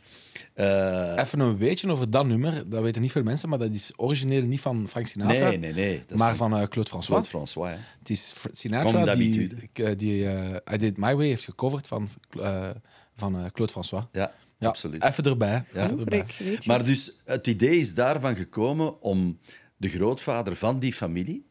eh, 0.54 1.14
Even 1.16 1.40
een 1.40 1.56
weetje 1.56 1.90
over 1.90 2.10
dat 2.10 2.26
nummer. 2.26 2.68
Dat 2.68 2.82
weten 2.82 3.02
niet 3.02 3.12
veel 3.12 3.22
mensen, 3.22 3.48
maar 3.48 3.58
dat 3.58 3.72
is 3.74 3.92
origineel 3.96 4.42
niet 4.42 4.60
van 4.60 4.88
Frank 4.88 5.06
Sinatra. 5.06 5.48
nee, 5.48 5.58
nee, 5.58 5.72
nee. 5.72 6.02
Maar 6.16 6.36
van 6.36 6.56
eh, 6.56 6.62
Claude 6.66 6.90
François. 6.90 7.06
Claude 7.28 7.28
François. 7.28 7.70
hè. 7.70 7.76
Het 7.98 8.10
is 8.10 8.32
Fr- 8.32 8.40
Comme 8.42 8.56
Sinatra 8.56 9.14
die, 9.14 9.48
d'habitude. 9.48 9.96
die 9.96 10.28
eh, 10.28 10.74
I 10.74 10.78
Did 10.78 10.96
My 10.96 11.16
Way 11.16 11.26
heeft 11.26 11.44
gecoverd 11.44 11.86
van, 11.86 12.08
eh, 12.40 12.70
van 13.16 13.34
eh, 13.38 13.44
Claude 13.52 13.72
François. 13.72 14.04
Ja, 14.12 14.32
Ja, 14.58 14.68
absoluut. 14.68 15.02
Even 15.04 15.24
erbij. 15.24 15.64
Ja. 15.72 15.84
Even 15.84 15.98
erbij. 15.98 16.24
Maar 16.64 16.84
dus 16.84 17.12
het 17.24 17.46
idee 17.46 17.76
is 17.78 17.94
daarvan 17.94 18.36
gekomen 18.36 19.00
om 19.02 19.38
de 19.76 19.88
grootvader 19.88 20.56
van 20.56 20.78
die 20.78 20.92
familie, 20.92 21.46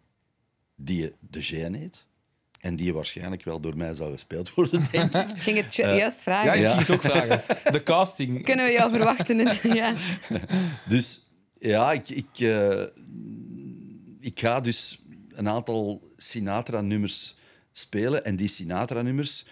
die 0.76 1.12
de 1.20 1.40
Jean 1.40 1.74
heet, 1.74 2.06
en 2.64 2.76
die 2.76 2.94
waarschijnlijk 2.94 3.44
wel 3.44 3.60
door 3.60 3.78
mij 3.78 3.94
zou 3.94 4.12
gespeeld 4.12 4.54
worden, 4.54 4.84
denk 4.92 5.14
ik. 5.16 5.32
Ik 5.36 5.42
ging 5.42 5.58
het 5.58 5.76
ju- 5.76 5.84
Eh, 5.84 5.98
juist 5.98 6.18
Ja, 6.18 6.24
vragen. 6.24 6.60
ik 6.64 6.68
ging 6.70 6.80
het 6.80 6.90
ook 6.90 7.02
vragen. 7.02 7.42
De 7.72 7.84
casting. 7.84 8.44
Kunnen 8.44 8.66
we 8.66 8.72
jou 8.72 8.90
verwachten? 8.92 9.40
in- 9.40 9.74
ja. 9.80 9.94
Dus 10.88 11.22
ja, 11.60 11.92
ik, 11.92 12.10
ik, 12.10 12.28
eh, 12.40 12.82
ik 14.20 14.40
ga 14.40 14.62
dus 14.62 15.00
een 15.34 15.50
aantal 15.50 16.12
Sinatra-nummers 16.18 17.36
spelen. 17.72 18.26
En 18.26 18.36
die 18.36 18.48
Sinatra-nummers, 18.48 19.46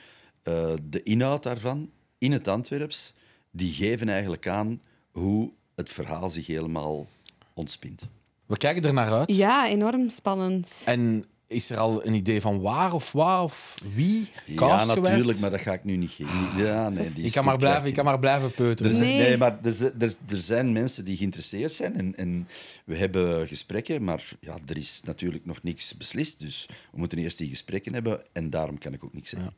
eh, 0.43 0.73
de 0.83 1.03
inhoud 1.03 1.43
daarvan, 1.43 1.89
in 2.17 2.31
het 2.31 2.47
Antwerps, 2.47 3.13
die 3.51 3.73
geven 3.73 4.09
eigenlijk 4.09 4.47
aan 4.47 4.81
hoe 5.11 5.51
het 5.75 5.89
verhaal 5.91 6.29
zich 6.29 6.47
helemaal 6.47 7.07
ontspint. 7.53 8.07
We 8.45 8.57
kijken 8.57 8.83
er 8.83 8.93
naar 8.93 9.11
uit. 9.11 9.35
ja, 9.35 9.67
enorm 9.67 10.09
spannend. 10.09 10.81
En 10.85 11.25
is 11.51 11.69
er 11.69 11.77
al 11.77 12.05
een 12.05 12.13
idee 12.13 12.41
van 12.41 12.61
waar 12.61 12.93
of 12.93 13.11
waar 13.11 13.43
of 13.43 13.75
wie? 13.95 14.29
Ja, 14.45 14.55
Castgewijs? 14.55 15.03
natuurlijk, 15.07 15.39
maar 15.39 15.51
dat 15.51 15.59
ga 15.59 15.73
ik 15.73 15.83
nu 15.83 15.95
niet 15.95 16.11
geven. 16.11 16.63
Ja, 16.65 16.89
nee, 16.89 17.09
die 17.13 17.25
Ik 17.25 17.31
kan 17.31 17.45
maar 17.45 17.57
blijven, 17.57 17.87
ik 17.87 17.93
kan 17.93 18.05
maar 18.05 18.19
blijven 18.19 18.47
Er 18.47 18.53
peuteren. 18.53 18.91
zijn, 18.91 19.03
Nee. 19.07 19.17
nee, 19.17 19.37
maar 19.37 19.59
er, 19.63 19.73
zijn- 19.73 19.93
er, 19.99 20.13
er 20.29 20.41
zijn 20.41 20.71
mensen 20.71 21.05
die 21.05 21.17
geïnteresseerd 21.17 21.71
zijn 21.71 21.95
en, 21.97 22.17
en 22.17 22.47
we 22.85 22.95
hebben 22.97 23.47
gesprekken, 23.47 24.03
maar 24.03 24.29
ja, 24.39 24.57
er 24.67 24.77
is 24.77 25.01
natuurlijk 25.05 25.45
nog 25.45 25.63
niks 25.63 25.97
beslist. 25.97 26.39
Dus 26.39 26.65
we 26.91 26.97
moeten 26.97 27.17
eerst 27.17 27.37
die 27.37 27.49
gesprekken 27.49 27.93
hebben 27.93 28.21
en 28.33 28.49
daarom 28.49 28.77
kan 28.77 28.93
ik 28.93 29.03
ook 29.03 29.13
niks 29.13 29.29
zeggen. 29.29 29.53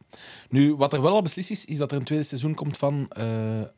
Nu, 0.50 0.76
wat 0.76 0.94
er 0.94 1.02
wel 1.02 1.14
al 1.14 1.22
beslist 1.22 1.52
is, 1.52 1.66
is 1.66 1.78
dat 1.78 1.92
er 1.92 1.98
een 1.98 2.04
tweede 2.04 2.26
seizoen 2.26 2.54
komt 2.54 2.78
van 2.78 3.06
eh, 3.10 3.26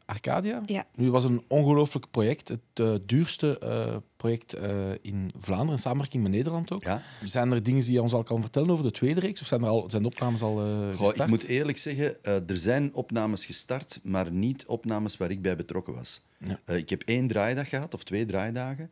Arcadia. 0.05 0.61
Ja. 0.65 0.85
Nu 0.95 1.03
het 1.03 1.13
was 1.13 1.23
een 1.23 1.43
ongelooflijk 1.47 2.05
project. 2.11 2.47
Het 2.47 2.59
eh, 2.73 2.93
duurste 3.05 3.59
eh, 3.59 3.95
project 4.25 4.53
eh, 4.53 4.91
in 5.01 5.31
Vlaanderen, 5.37 5.73
in 5.73 5.79
samenwerking 5.79 6.23
met 6.23 6.31
Nederland 6.31 6.71
ook. 6.71 6.83
Ja? 6.83 7.01
Zijn 7.23 7.51
er 7.51 7.63
dingen 7.63 7.83
die 7.83 7.93
je 7.93 8.01
ons 8.01 8.13
al 8.13 8.23
kan 8.23 8.41
vertellen 8.41 8.69
over 8.69 8.83
de 8.83 8.91
tweede 8.91 9.19
reeks? 9.19 9.41
Of 9.41 9.47
zijn, 9.47 9.61
er 9.61 9.67
al, 9.67 9.89
zijn 9.89 10.01
de 10.01 10.07
opnames 10.07 10.41
al 10.41 10.61
eh 10.61 10.65
Goh, 10.65 10.89
gestart? 10.89 11.17
ik 11.17 11.27
moet 11.27 11.43
eerlijk 11.43 11.77
zeggen, 11.77 12.23
eh, 12.23 12.49
er 12.49 12.57
zijn 12.57 12.93
opnames 12.93 13.45
gestart, 13.45 13.99
maar 14.03 14.31
niet 14.31 14.65
opnames 14.65 15.17
waar 15.17 15.31
ik 15.31 15.41
bij 15.41 15.55
betrokken 15.55 15.93
was. 15.93 16.21
Ja. 16.37 16.75
Ik 16.75 16.89
heb 16.89 17.01
één 17.01 17.27
draaidag 17.27 17.69
gehad, 17.69 17.93
of 17.93 18.03
twee 18.03 18.25
draaidagen. 18.25 18.91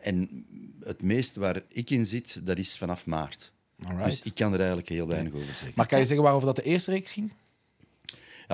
En 0.00 0.46
het 0.84 1.02
meeste 1.02 1.40
waar 1.40 1.62
ik 1.68 1.90
in 1.90 2.06
zit, 2.06 2.46
dat 2.46 2.58
is 2.58 2.78
vanaf 2.78 3.06
maart. 3.06 3.52
Alright. 3.86 4.04
Dus 4.04 4.20
ik 4.22 4.34
kan 4.34 4.52
er 4.52 4.58
eigenlijk 4.58 4.88
heel 4.88 5.06
weinig 5.06 5.32
over 5.32 5.46
zeggen. 5.46 5.72
Maar 5.74 5.86
kan 5.86 5.98
je 5.98 6.04
zeggen 6.04 6.24
waarover 6.24 6.46
dat 6.46 6.56
de 6.56 6.62
eerste 6.62 6.90
reeks 6.90 7.12
ging? 7.12 7.32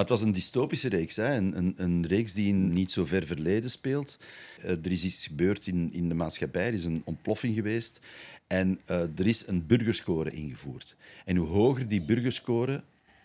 Het 0.00 0.08
was 0.08 0.22
een 0.22 0.32
dystopische 0.32 0.88
reeks. 0.88 1.16
Hè? 1.16 1.36
Een, 1.36 1.56
een, 1.56 1.74
een 1.76 2.06
reeks 2.06 2.32
die 2.32 2.48
in 2.48 2.72
niet 2.72 2.92
zo 2.92 3.04
ver 3.04 3.26
verleden 3.26 3.70
speelt. 3.70 4.18
Eh, 4.62 4.70
er 4.70 4.92
is 4.92 5.04
iets 5.04 5.26
gebeurd 5.26 5.66
in, 5.66 5.92
in 5.92 6.08
de 6.08 6.14
maatschappij. 6.14 6.66
Er 6.66 6.72
is 6.72 6.84
een 6.84 7.02
ontploffing 7.04 7.54
geweest. 7.54 8.00
En 8.46 8.80
eh, 8.84 9.18
er 9.18 9.26
is 9.26 9.46
een 9.46 9.66
burgerscore 9.66 10.30
ingevoerd. 10.30 10.96
En 11.24 11.36
hoe 11.36 11.46
hoger 11.48 11.88
die 11.88 12.02
burgerscore... 12.02 12.82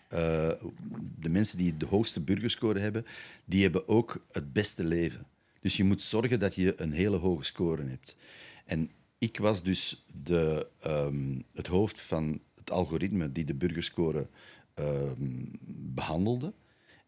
eh, 0.08 0.50
de 1.20 1.28
mensen 1.28 1.58
die 1.58 1.76
de 1.76 1.86
hoogste 1.86 2.20
burgerscore 2.20 2.78
hebben, 2.78 3.06
die 3.44 3.62
hebben 3.62 3.88
ook 3.88 4.24
het 4.30 4.52
beste 4.52 4.84
leven. 4.84 5.26
Dus 5.60 5.76
je 5.76 5.84
moet 5.84 6.02
zorgen 6.02 6.38
dat 6.38 6.54
je 6.54 6.80
een 6.80 6.92
hele 6.92 7.16
hoge 7.16 7.44
score 7.44 7.82
hebt. 7.82 8.16
En 8.64 8.90
ik 9.18 9.38
was 9.38 9.62
dus 9.62 10.04
de, 10.22 10.66
ehm, 10.80 11.40
het 11.54 11.66
hoofd 11.66 12.00
van 12.00 12.40
het 12.56 12.70
algoritme 12.70 13.32
die 13.32 13.44
de 13.44 13.54
burgerscore 13.54 14.26
ehm, 14.74 15.44
behandelde. 15.94 16.52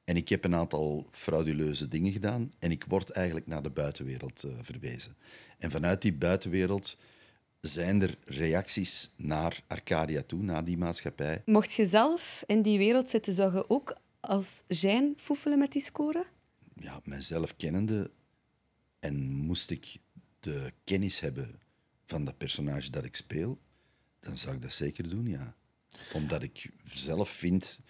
En 0.05 0.17
ik 0.17 0.29
heb 0.29 0.45
een 0.45 0.55
aantal 0.55 1.09
frauduleuze 1.11 1.89
dingen 1.89 2.13
gedaan 2.13 2.53
en 2.59 2.71
ik 2.71 2.85
word 2.89 3.11
eigenlijk 3.11 3.47
naar 3.47 3.63
de 3.63 3.71
buitenwereld 3.71 4.43
eh, 4.43 4.51
verwezen. 4.63 5.17
En 5.59 5.71
vanuit 5.71 6.03
die 6.03 6.15
buitenwereld 6.15 6.97
zijn 7.61 8.03
er 8.03 8.17
reacties 8.25 9.11
naar 9.17 9.63
Arcadia 9.67 10.23
toe, 10.23 10.43
naar 10.43 10.65
die 10.65 10.79
maatschappij. 10.79 11.43
Mocht 11.45 11.73
je 11.73 11.87
zelf 11.87 12.43
in 12.47 12.63
die 12.63 12.79
wereld 12.79 13.11
zitten, 13.11 13.33
zou 13.33 13.55
je 13.55 13.71
ook 13.71 13.97
als 14.21 14.63
Jean 14.67 15.15
foefelen 15.17 15.59
met 15.59 15.73
die 15.73 15.83
score? 15.83 16.25
Ja, 16.75 17.01
mijzelf 17.05 17.57
kennende 17.57 18.11
en 18.99 19.31
moest 19.31 19.71
ik 19.71 19.97
de 20.41 20.73
kennis 20.85 21.21
hebben 21.21 21.61
van 22.07 22.25
dat 22.25 22.39
personage 22.39 22.91
dat 22.91 23.05
ik 23.05 23.17
speel, 23.17 23.59
dan 24.21 24.37
zou 24.39 24.55
ik 24.55 24.63
dat 24.63 24.75
zeker 24.75 25.09
doen, 25.09 25.27
ja. 25.27 25.55
Omdat 26.13 26.43
ik 26.43 26.71
zelf 26.85 27.29
vind 27.29 27.81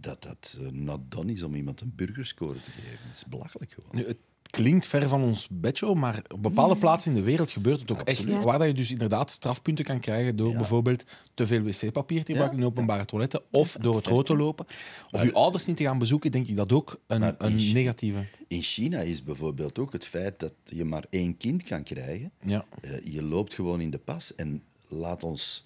dat 0.00 0.22
dat 0.22 0.58
eh, 0.60 0.66
not 0.70 1.00
done 1.08 1.32
is 1.32 1.42
om 1.42 1.54
iemand 1.54 1.80
een 1.80 1.92
burgerscore 1.96 2.60
te 2.60 2.70
geven. 2.70 2.98
Dat 3.06 3.16
is 3.16 3.24
belachelijk 3.24 3.72
gewoon. 3.72 3.90
Nu, 3.92 4.06
het 4.06 4.18
klinkt 4.50 4.86
ver 4.86 5.08
van 5.08 5.22
ons 5.22 5.48
bedshow, 5.50 5.96
maar 5.96 6.22
op 6.28 6.42
bepaalde 6.42 6.76
plaatsen 6.76 7.10
in 7.10 7.16
de 7.16 7.22
wereld 7.22 7.50
gebeurt 7.50 7.80
het 7.80 7.90
ook 7.92 7.98
Absoluut. 8.00 8.34
echt. 8.34 8.44
Waar 8.44 8.58
dat 8.58 8.66
je 8.68 8.74
dus 8.74 8.90
inderdaad 8.90 9.30
strafpunten 9.30 9.84
kan 9.84 10.00
krijgen 10.00 10.36
door 10.36 10.50
Ja. 10.50 10.56
bijvoorbeeld 10.56 11.04
te 11.34 11.46
veel 11.46 11.60
wc-papier 11.62 12.24
te 12.24 12.30
gebruiken 12.30 12.58
in 12.58 12.64
openbare 12.64 13.04
toiletten 13.04 13.42
of 13.50 13.76
door 13.80 13.94
het 13.96 14.06
rood 14.06 14.26
te 14.26 14.36
lopen. 14.36 14.66
Of 15.10 15.22
je 15.22 15.32
ouders 15.32 15.66
niet 15.66 15.76
te 15.76 15.84
gaan 15.84 15.98
bezoeken, 15.98 16.32
denk 16.32 16.46
ik 16.46 16.56
dat 16.56 16.72
ook 16.72 17.00
een, 17.06 17.34
een 17.38 17.72
negatieve. 17.72 18.26
In 18.48 18.62
China 18.62 19.00
is 19.00 19.22
bijvoorbeeld 19.24 19.78
ook 19.78 19.92
het 19.92 20.04
feit 20.04 20.40
dat 20.40 20.52
je 20.64 20.84
maar 20.84 21.04
één 21.10 21.36
kind 21.36 21.62
kan 21.62 21.82
krijgen. 21.82 22.30
Ja. 22.44 22.64
Eh, 22.80 22.90
je 23.04 23.22
loopt 23.22 23.54
gewoon 23.54 23.80
in 23.80 23.90
de 23.90 23.98
pas 23.98 24.34
en 24.34 24.62
laat 24.88 25.22
ons 25.22 25.64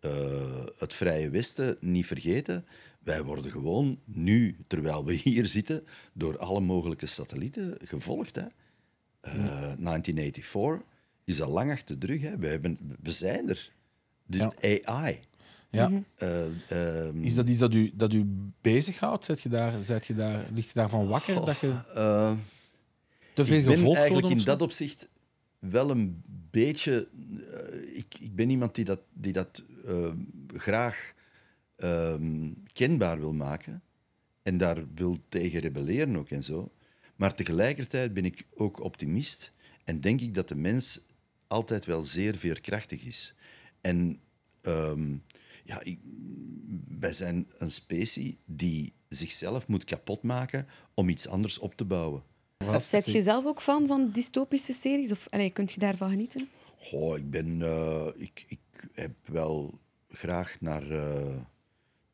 eh, 0.00 0.10
het 0.78 0.94
Vrije 0.94 1.30
Westen 1.30 1.76
niet 1.80 2.06
vergeten. 2.06 2.64
Wij 3.08 3.22
worden 3.22 3.50
gewoon 3.50 3.98
nu, 4.04 4.56
terwijl 4.66 5.04
we 5.04 5.12
hier 5.12 5.46
zitten, 5.46 5.84
door 6.12 6.38
alle 6.38 6.60
mogelijke 6.60 7.06
satellieten 7.06 7.76
gevolgd. 7.84 8.34
Hè. 8.34 8.42
Eh, 9.20 9.32
1984 9.78 10.80
is 11.24 11.42
al 11.42 11.50
lang 11.50 11.70
achter 11.70 11.98
de 11.98 12.06
rug. 12.06 12.20
Hè. 12.20 12.36
We, 12.36 12.46
hebben, 12.46 12.78
we 13.02 13.10
zijn 13.10 13.48
er. 13.48 13.72
De 14.26 14.82
AI. 14.84 15.20
Ja. 15.70 15.90
Eh, 16.14 16.44
ehm, 16.68 17.22
Is 17.22 17.34
dat 17.34 17.48
iets 17.48 17.58
dat 17.58 17.74
u, 17.74 17.90
dat 17.94 18.12
u 18.12 18.26
bezighoudt? 18.60 19.24
Zet 19.24 19.40
je 19.40 19.48
daar, 19.48 19.82
zet 19.82 20.06
je 20.06 20.14
daar, 20.14 20.46
ligt 20.54 20.68
je 20.68 20.74
daarvan 20.74 21.06
wakker 21.06 21.44
dat 21.44 21.58
je 21.58 21.74
eh, 21.94 22.32
te 23.34 23.44
veel 23.44 23.58
ik 23.58 23.64
ben 23.64 23.74
gevolgd 23.74 23.96
eigenlijk 23.96 24.26
wordt? 24.26 24.40
in 24.40 24.46
dat 24.46 24.62
opzicht 24.62 25.08
wel 25.58 25.90
een 25.90 26.22
beetje... 26.50 27.08
ik, 27.94 28.14
ik 28.20 28.34
ben 28.34 28.50
iemand 28.50 28.74
die 28.74 28.84
dat, 28.84 29.00
die 29.12 29.32
dat 29.32 29.64
graag 30.56 31.16
ehm, 31.78 32.50
kenbaar 32.72 33.18
wil 33.18 33.32
maken 33.32 33.82
en 34.42 34.56
daar 34.56 34.84
wil 34.94 35.18
tegen 35.28 35.60
rebelleren 35.60 36.16
ook 36.16 36.30
en 36.30 36.42
zo. 36.44 36.72
Maar 37.16 37.34
tegelijkertijd 37.34 38.14
ben 38.14 38.24
ik 38.24 38.46
ook 38.54 38.80
optimist 38.80 39.52
en 39.84 40.00
denk 40.00 40.20
ik 40.20 40.34
dat 40.34 40.48
de 40.48 40.54
mens 40.54 41.00
altijd 41.46 41.84
wel 41.84 42.02
zeer 42.02 42.36
veerkrachtig 42.36 43.02
is. 43.02 43.34
En 43.80 44.20
ehm, 44.60 45.16
ja, 45.64 45.82
ik- 45.82 45.98
wij 46.98 47.12
zijn 47.12 47.46
een 47.58 47.70
specie 47.70 48.38
die 48.44 48.92
zichzelf 49.08 49.66
moet 49.68 49.84
kapotmaken 49.84 50.66
om 50.94 51.08
iets 51.08 51.28
anders 51.28 51.58
op 51.58 51.74
te 51.74 51.84
bouwen. 51.84 52.22
Zet 52.80 53.04
je 53.12 53.22
zelf 53.22 53.46
ook 53.46 53.62
fan 53.62 53.86
van 53.86 54.10
dystopische 54.10 54.72
series? 54.72 55.12
Of 55.12 55.26
allee, 55.30 55.50
kunt 55.50 55.72
je 55.72 55.80
daarvan 55.80 56.10
genieten? 56.10 56.48
Goh, 56.76 57.16
ik 57.16 57.30
ben... 57.30 57.62
eh, 57.62 58.06
ik, 58.16 58.44
ik 58.48 58.58
heb 58.92 59.16
wel 59.24 59.78
graag 60.08 60.60
naar, 60.60 60.90
eh, 60.90 61.36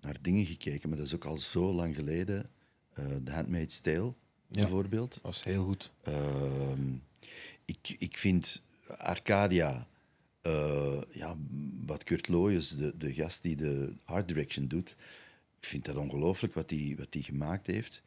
naar 0.05 0.17
dingen 0.21 0.47
gekeken, 0.47 0.89
maar 0.89 0.99
dat 0.99 1.07
is 1.07 1.15
ook 1.15 1.25
al 1.25 1.39
zo 1.39 1.73
lang 1.73 1.95
geleden. 1.97 2.51
Eh 2.95 3.05
The 3.25 3.31
Handmaid's 3.33 3.81
Tale, 3.81 4.13
Ja. 4.49 4.61
bijvoorbeeld. 4.61 5.13
Dat 5.15 5.23
was 5.23 5.45
heel 5.45 5.65
goed. 5.65 5.93
Ehm, 6.03 6.93
ik, 7.65 7.95
ik 7.99 8.17
vind 8.17 8.63
Arcadia, 8.97 9.87
eh, 10.41 11.01
ja, 11.13 11.37
wat 11.87 12.05
Kurt 12.05 12.29
Looijens, 12.29 12.69
de, 12.77 12.97
de 12.99 13.15
gast 13.15 13.43
die 13.43 13.57
de 13.57 13.93
art 14.05 14.29
direction 14.29 14.67
doet, 14.67 14.97
ik 15.61 15.67
vind 15.69 15.85
dat 15.85 15.97
ongelooflijk 15.97 16.55
wat 16.55 16.71
hij 16.71 16.95
wat 16.99 17.13
die 17.13 17.23
gemaakt 17.23 17.67
heeft. 17.67 18.03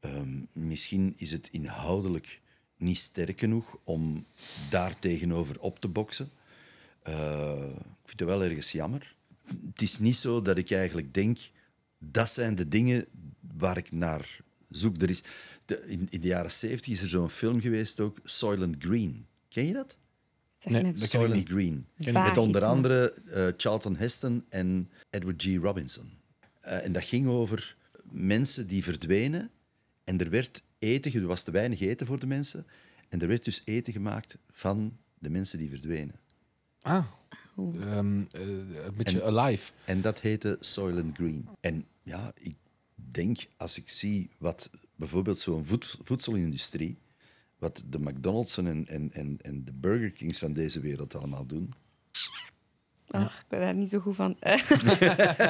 Ehm, 0.00 0.40
misschien 0.52 1.12
is 1.16 1.30
het 1.30 1.48
inhoudelijk 1.50 2.40
niet 2.76 2.98
sterk 2.98 3.38
genoeg 3.38 3.78
om 3.84 4.24
daar 4.70 4.98
tegenover 4.98 5.60
op 5.60 5.78
te 5.80 5.88
boksen. 5.88 6.30
Eh, 7.02 7.68
ik 7.76 8.08
vind 8.08 8.18
het 8.20 8.28
wel 8.28 8.42
ergens 8.42 8.72
jammer. 8.72 9.14
Het 9.70 9.82
is 9.82 9.98
niet 9.98 10.16
zo 10.16 10.42
dat 10.42 10.58
ik 10.58 10.70
eigenlijk 10.70 11.14
denk, 11.14 11.38
dat 11.98 12.30
zijn 12.30 12.54
de 12.54 12.68
dingen 12.68 13.06
waar 13.56 13.76
ik 13.76 13.92
naar 13.92 14.40
zoek. 14.70 15.02
Er 15.02 15.10
is, 15.10 15.22
de, 15.64 15.84
in, 15.86 16.06
in 16.10 16.20
de 16.20 16.26
jaren 16.26 16.52
zeventig 16.52 16.92
is 16.92 17.02
er 17.02 17.08
zo'n 17.08 17.30
film 17.30 17.60
geweest 17.60 18.00
ook, 18.00 18.18
Soylent 18.24 18.76
Green. 18.78 19.26
Ken 19.48 19.66
je 19.66 19.72
dat? 19.72 19.96
Nee, 20.64 20.92
dat 20.92 21.08
Soylent. 21.08 21.48
Green. 21.48 21.86
Met 21.96 22.36
onder 22.36 22.64
andere 22.64 23.12
eh, 23.12 23.46
Charlton 23.56 23.96
Heston 23.96 24.44
en 24.48 24.90
Edward 25.10 25.42
G. 25.42 25.56
Robinson. 25.56 26.10
Eh, 26.60 26.84
en 26.84 26.92
dat 26.92 27.04
ging 27.04 27.28
over 27.28 27.76
mensen 28.02 28.66
die 28.66 28.82
verdwenen 28.82 29.50
en 30.04 30.20
er 30.20 30.30
werd 30.30 30.62
eten, 30.78 31.12
er 31.12 31.26
was 31.26 31.42
te 31.42 31.50
weinig 31.50 31.80
eten 31.80 32.06
voor 32.06 32.18
de 32.18 32.26
mensen 32.26 32.66
en 33.08 33.20
er 33.20 33.28
werd 33.28 33.44
dus 33.44 33.62
eten 33.64 33.92
gemaakt 33.92 34.38
van 34.50 34.96
de 35.18 35.30
mensen 35.30 35.58
die 35.58 35.68
verdwenen. 35.68 36.14
Ah, 36.80 37.04
ehm, 37.58 38.20
eh, 38.32 38.40
een 38.84 38.94
beetje 38.96 39.24
alive. 39.24 39.72
En 39.84 40.00
dat 40.00 40.20
heette 40.20 40.56
Soylent 40.60 41.16
Green. 41.16 41.48
En 41.60 41.84
ja, 42.02 42.32
ik 42.42 42.54
denk 42.94 43.46
als 43.56 43.76
ik 43.78 43.88
zie 43.88 44.30
wat 44.38 44.70
bijvoorbeeld 44.96 45.40
zo'n 45.40 45.64
voed- 45.66 45.98
voedselindustrie, 46.02 46.96
wat 47.58 47.82
de 47.90 47.98
McDonald's 48.00 48.56
en, 48.56 48.86
en, 48.86 49.10
en, 49.12 49.38
en 49.42 49.64
de 49.64 49.72
Burger 49.72 50.10
Kings 50.10 50.38
van 50.38 50.52
deze 50.52 50.80
wereld 50.80 51.14
allemaal 51.14 51.46
doen. 51.46 51.72
Ach, 53.10 53.38
ik 53.40 53.44
ben 53.48 53.60
daar 53.60 53.74
niet 53.74 53.90
zo 53.90 53.98
goed 53.98 54.14
van. 54.16 54.36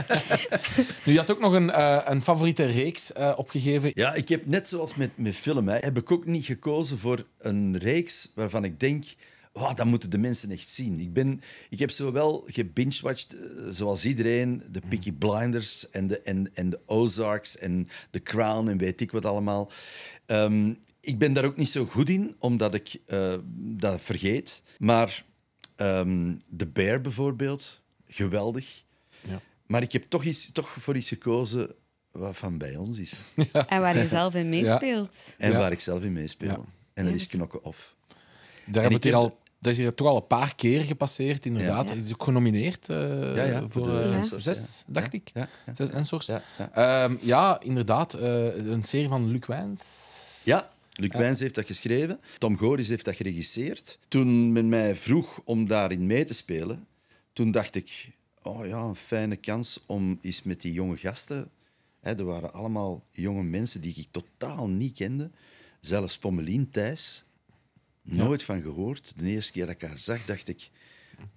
Nu, 1.05 1.13
je 1.13 1.19
had 1.19 1.31
ook 1.31 1.41
nog 1.41 1.53
een, 1.53 1.71
eh, 1.71 2.01
een 2.05 2.23
favoriete 2.23 2.65
reeks 2.65 3.13
eh, 3.13 3.33
opgegeven. 3.37 3.91
Ja, 3.95 4.15
ik 4.15 4.29
heb 4.29 4.47
net 4.47 4.69
zoals 4.69 4.95
met, 4.95 5.11
met 5.15 5.35
film, 5.35 5.69
hè, 5.69 5.79
heb 5.79 5.99
ik 5.99 6.11
ook 6.11 6.27
niet 6.27 6.45
gekozen 6.45 6.99
voor 6.99 7.27
een 7.39 7.79
reeks 7.79 8.31
waarvan 8.35 8.65
ik 8.65 8.81
denk, 8.81 9.05
oh, 9.61 9.75
dat 9.75 9.87
moeten 9.87 10.11
de 10.11 10.19
mensen 10.19 10.51
echt 10.51 10.69
zien. 10.71 11.01
Ik, 11.01 11.13
ben, 11.13 11.41
ik 11.71 11.79
heb 11.79 11.91
zo 11.91 12.13
wel 12.13 12.45
gebingewatcht, 12.47 13.35
eh, 13.35 13.41
zoals 13.71 14.05
iedereen, 14.05 14.63
de 14.71 14.81
Peaky 14.89 15.13
Blinders 15.13 15.91
en 15.91 16.07
de, 16.07 16.21
en, 16.21 16.51
en 16.55 16.71
de 16.71 16.81
Ozarks 16.87 17.59
en 17.59 17.89
The 18.11 18.23
Crown 18.23 18.69
en 18.69 18.79
weet 18.79 19.01
ik 19.01 19.11
wat 19.11 19.25
allemaal. 19.25 19.71
Ehm, 20.27 20.73
ik 21.01 21.19
ben 21.19 21.33
daar 21.33 21.45
ook 21.45 21.57
niet 21.57 21.69
zo 21.71 21.85
goed 21.87 22.09
in, 22.09 22.35
omdat 22.39 22.75
ik 22.75 22.97
eh, 23.07 23.35
dat 23.55 24.03
vergeet. 24.03 24.63
Maar 24.79 25.25
ehm 25.77 26.37
The 26.57 26.67
Bear 26.67 27.01
bijvoorbeeld 27.01 27.81
geweldig. 28.09 28.85
Ja. 29.29 29.41
Maar 29.67 29.83
ik 29.83 29.93
heb 29.93 30.05
toch, 30.09 30.25
iets, 30.25 30.53
toch 30.53 30.69
voor 30.71 30.97
iets 30.97 31.09
gekozen 31.09 31.75
wat 32.13 32.37
van 32.37 32.59
bij 32.59 32.77
ons 32.77 32.99
is. 32.99 33.23
En 33.53 33.81
waar 33.81 33.97
je 33.97 34.09
zelf 34.09 34.35
in 34.35 34.49
meespeelt. 34.49 35.35
En 35.39 35.51
Ja. 35.51 35.59
waar 35.59 35.73
ik 35.73 35.81
zelf 35.81 36.03
in 36.03 36.13
meespeel. 36.13 36.49
Ja. 36.49 36.65
En 36.95 37.05
dat 37.05 37.13
Ja. 37.13 37.19
is 37.21 37.27
knokken 37.27 37.65
of. 37.65 37.97
Daar 38.07 38.17
hebben 38.65 38.83
ik 38.83 38.89
we 38.89 38.95
het 38.95 39.03
hier 39.05 39.13
heb- 39.13 39.23
al, 39.23 39.39
dat 39.59 39.73
is 39.73 39.79
hier 39.79 39.95
toch 39.95 40.07
al 40.07 40.17
een 40.17 40.27
paar 40.27 40.55
keer 40.55 40.81
gepasseerd, 40.81 41.47
inderdaad. 41.47 41.89
Ja. 41.89 41.95
Is 41.95 42.13
ook 42.13 42.23
genomineerd 42.23 42.87
Ja, 42.87 43.45
ja, 43.45 43.65
voor 43.69 43.91
zes, 44.37 44.85
dacht 44.87 45.13
ik. 45.13 45.33
Zes 45.73 45.91
Ensors. 45.91 46.27
Ja, 46.27 46.43
ja. 46.59 46.71
Ehm, 46.73 47.17
ja, 47.21 47.61
inderdaad. 47.61 48.15
eh, 48.15 48.67
een 48.67 48.83
serie 48.85 49.09
van 49.09 49.31
Luc 49.31 49.47
Wijns. 49.47 49.83
Ja, 50.43 50.71
Luc 50.93 51.13
Wijns 51.13 51.41
heeft 51.41 51.55
dat 51.55 51.67
geschreven. 51.67 52.21
Tom 52.39 52.59
Goris 52.59 52.89
heeft 52.89 53.05
dat 53.05 53.17
geregisseerd. 53.17 53.99
Toen 54.09 54.53
men 54.53 54.69
mij 54.69 54.97
vroeg 54.97 55.41
om 55.45 55.67
daarin 55.67 56.07
mee 56.07 56.25
te 56.25 56.35
spelen, 56.35 56.87
toen 57.33 57.51
dacht 57.51 57.75
ik, 57.75 58.11
oh 58.43 58.67
ja, 58.67 58.79
een 58.79 58.97
fijne 58.97 59.37
kans 59.37 59.83
om 59.87 60.19
eens 60.23 60.43
met 60.43 60.61
die 60.61 60.73
jonge 60.73 60.97
gasten... 60.97 61.51
Hè, 62.01 62.15
er 62.19 62.25
waren 62.25 62.53
allemaal 62.53 63.05
jonge 63.11 63.43
mensen 63.43 63.81
die 63.81 63.95
ik 63.97 64.09
totaal 64.11 64.69
niet 64.69 64.97
kende. 64.97 65.31
Zelfs 65.81 66.19
Pommelien 66.19 66.71
Thijs. 66.71 67.25
Nooit 68.17 68.43
van 68.43 68.63
gehoord. 68.63 69.13
De 69.17 69.25
eerste 69.27 69.53
keer 69.53 69.67
dat 69.67 69.75
ik 69.75 69.89
haar 69.89 69.99
zag, 69.99 70.25
dacht 70.25 70.49
ik... 70.49 70.71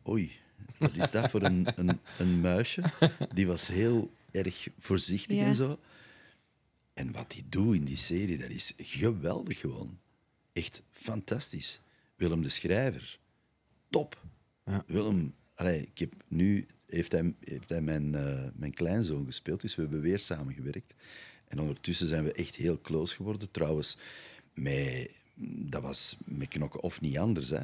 Oei, 0.07 0.31
wat 0.77 0.95
is 0.95 1.11
dat 1.11 1.29
voor 1.29 1.41
een, 1.41 1.67
een, 1.75 1.99
een 2.19 2.39
muisje? 2.41 2.83
Die 3.33 3.47
was 3.47 3.67
heel 3.67 4.11
erg 4.31 4.67
voorzichtig 4.77 5.37
Ja. 5.37 5.45
en 5.45 5.55
zo. 5.55 5.79
En 6.93 7.11
wat 7.11 7.33
hij 7.33 7.43
doet 7.49 7.75
in 7.75 7.85
die 7.85 7.97
serie, 7.97 8.37
dat 8.37 8.49
is 8.49 8.73
geweldig 8.77 9.59
gewoon. 9.59 9.99
Echt 10.53 10.81
fantastisch. 10.91 11.79
Willem 12.15 12.41
de 12.41 12.49
Schrijver, 12.49 13.19
top. 13.89 14.21
Ja. 14.65 14.83
Willem, 14.87 15.33
allee, 15.55 15.81
ik 15.81 15.97
heb 15.97 16.13
nu 16.27 16.67
heeft 16.85 17.11
hij, 17.11 17.33
heeft 17.39 17.69
hij 17.69 17.81
mijn, 17.81 18.15
eh, 18.15 18.47
mijn 18.53 18.73
kleinzoon 18.73 19.25
gespeeld, 19.25 19.61
dus 19.61 19.75
we 19.75 19.81
hebben 19.81 20.01
weer 20.01 20.19
samengewerkt. 20.19 20.93
En 21.47 21.59
ondertussen 21.59 22.07
zijn 22.07 22.23
we 22.23 22.31
echt 22.31 22.55
heel 22.55 22.81
close 22.81 23.15
geworden. 23.15 23.51
Trouwens, 23.51 23.97
met, 24.53 25.11
dat 25.49 25.81
was 25.81 26.17
met 26.25 26.47
knokken 26.47 26.81
of 26.81 27.01
niet 27.01 27.17
anders. 27.17 27.49
Hè. 27.49 27.63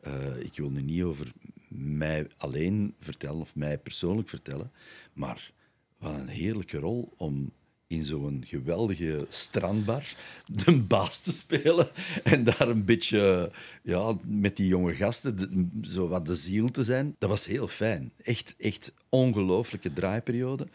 Eh, 0.00 0.36
ik 0.38 0.56
wil 0.56 0.70
nu 0.70 0.82
niet 0.82 1.02
over 1.02 1.32
mij 1.68 2.26
alleen 2.36 2.94
vertellen 3.00 3.40
of 3.40 3.54
mij 3.54 3.78
persoonlijk 3.78 4.28
vertellen, 4.28 4.72
maar 5.12 5.52
wat 5.98 6.14
een 6.14 6.28
heerlijke 6.28 6.78
rol 6.78 7.12
om 7.16 7.50
in 7.86 8.04
zo'n 8.04 8.44
geweldige 8.46 9.26
strandbar 9.30 10.14
de 10.64 10.76
baas 10.76 11.20
te 11.22 11.32
spelen 11.32 11.88
en 12.24 12.44
daar 12.44 12.68
een 12.68 12.84
beetje 12.84 13.50
ja, 13.82 14.16
met 14.24 14.56
die 14.56 14.66
jonge 14.66 14.94
gasten 14.94 15.36
de- 15.36 15.88
zo 15.90 16.08
wat 16.08 16.26
de 16.26 16.34
ziel 16.34 16.68
te 16.68 16.84
zijn. 16.84 17.16
Dat 17.18 17.28
was 17.28 17.46
heel 17.46 17.68
fijn. 17.68 18.12
Echt, 18.22 18.54
echt 18.58 18.92
ongelooflijke 19.08 19.92
draaiperiode, 19.92 20.66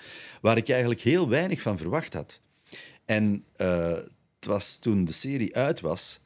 waar 0.41 0.57
ik 0.57 0.69
eigenlijk 0.69 1.01
heel 1.01 1.29
weinig 1.29 1.61
van 1.61 1.77
verwacht 1.77 2.13
had. 2.13 2.41
En 3.05 3.43
eh, 3.55 3.87
het 4.35 4.45
was 4.45 4.77
toen 4.77 5.05
de 5.05 5.11
serie 5.11 5.55
uit 5.55 5.79
was, 5.79 6.21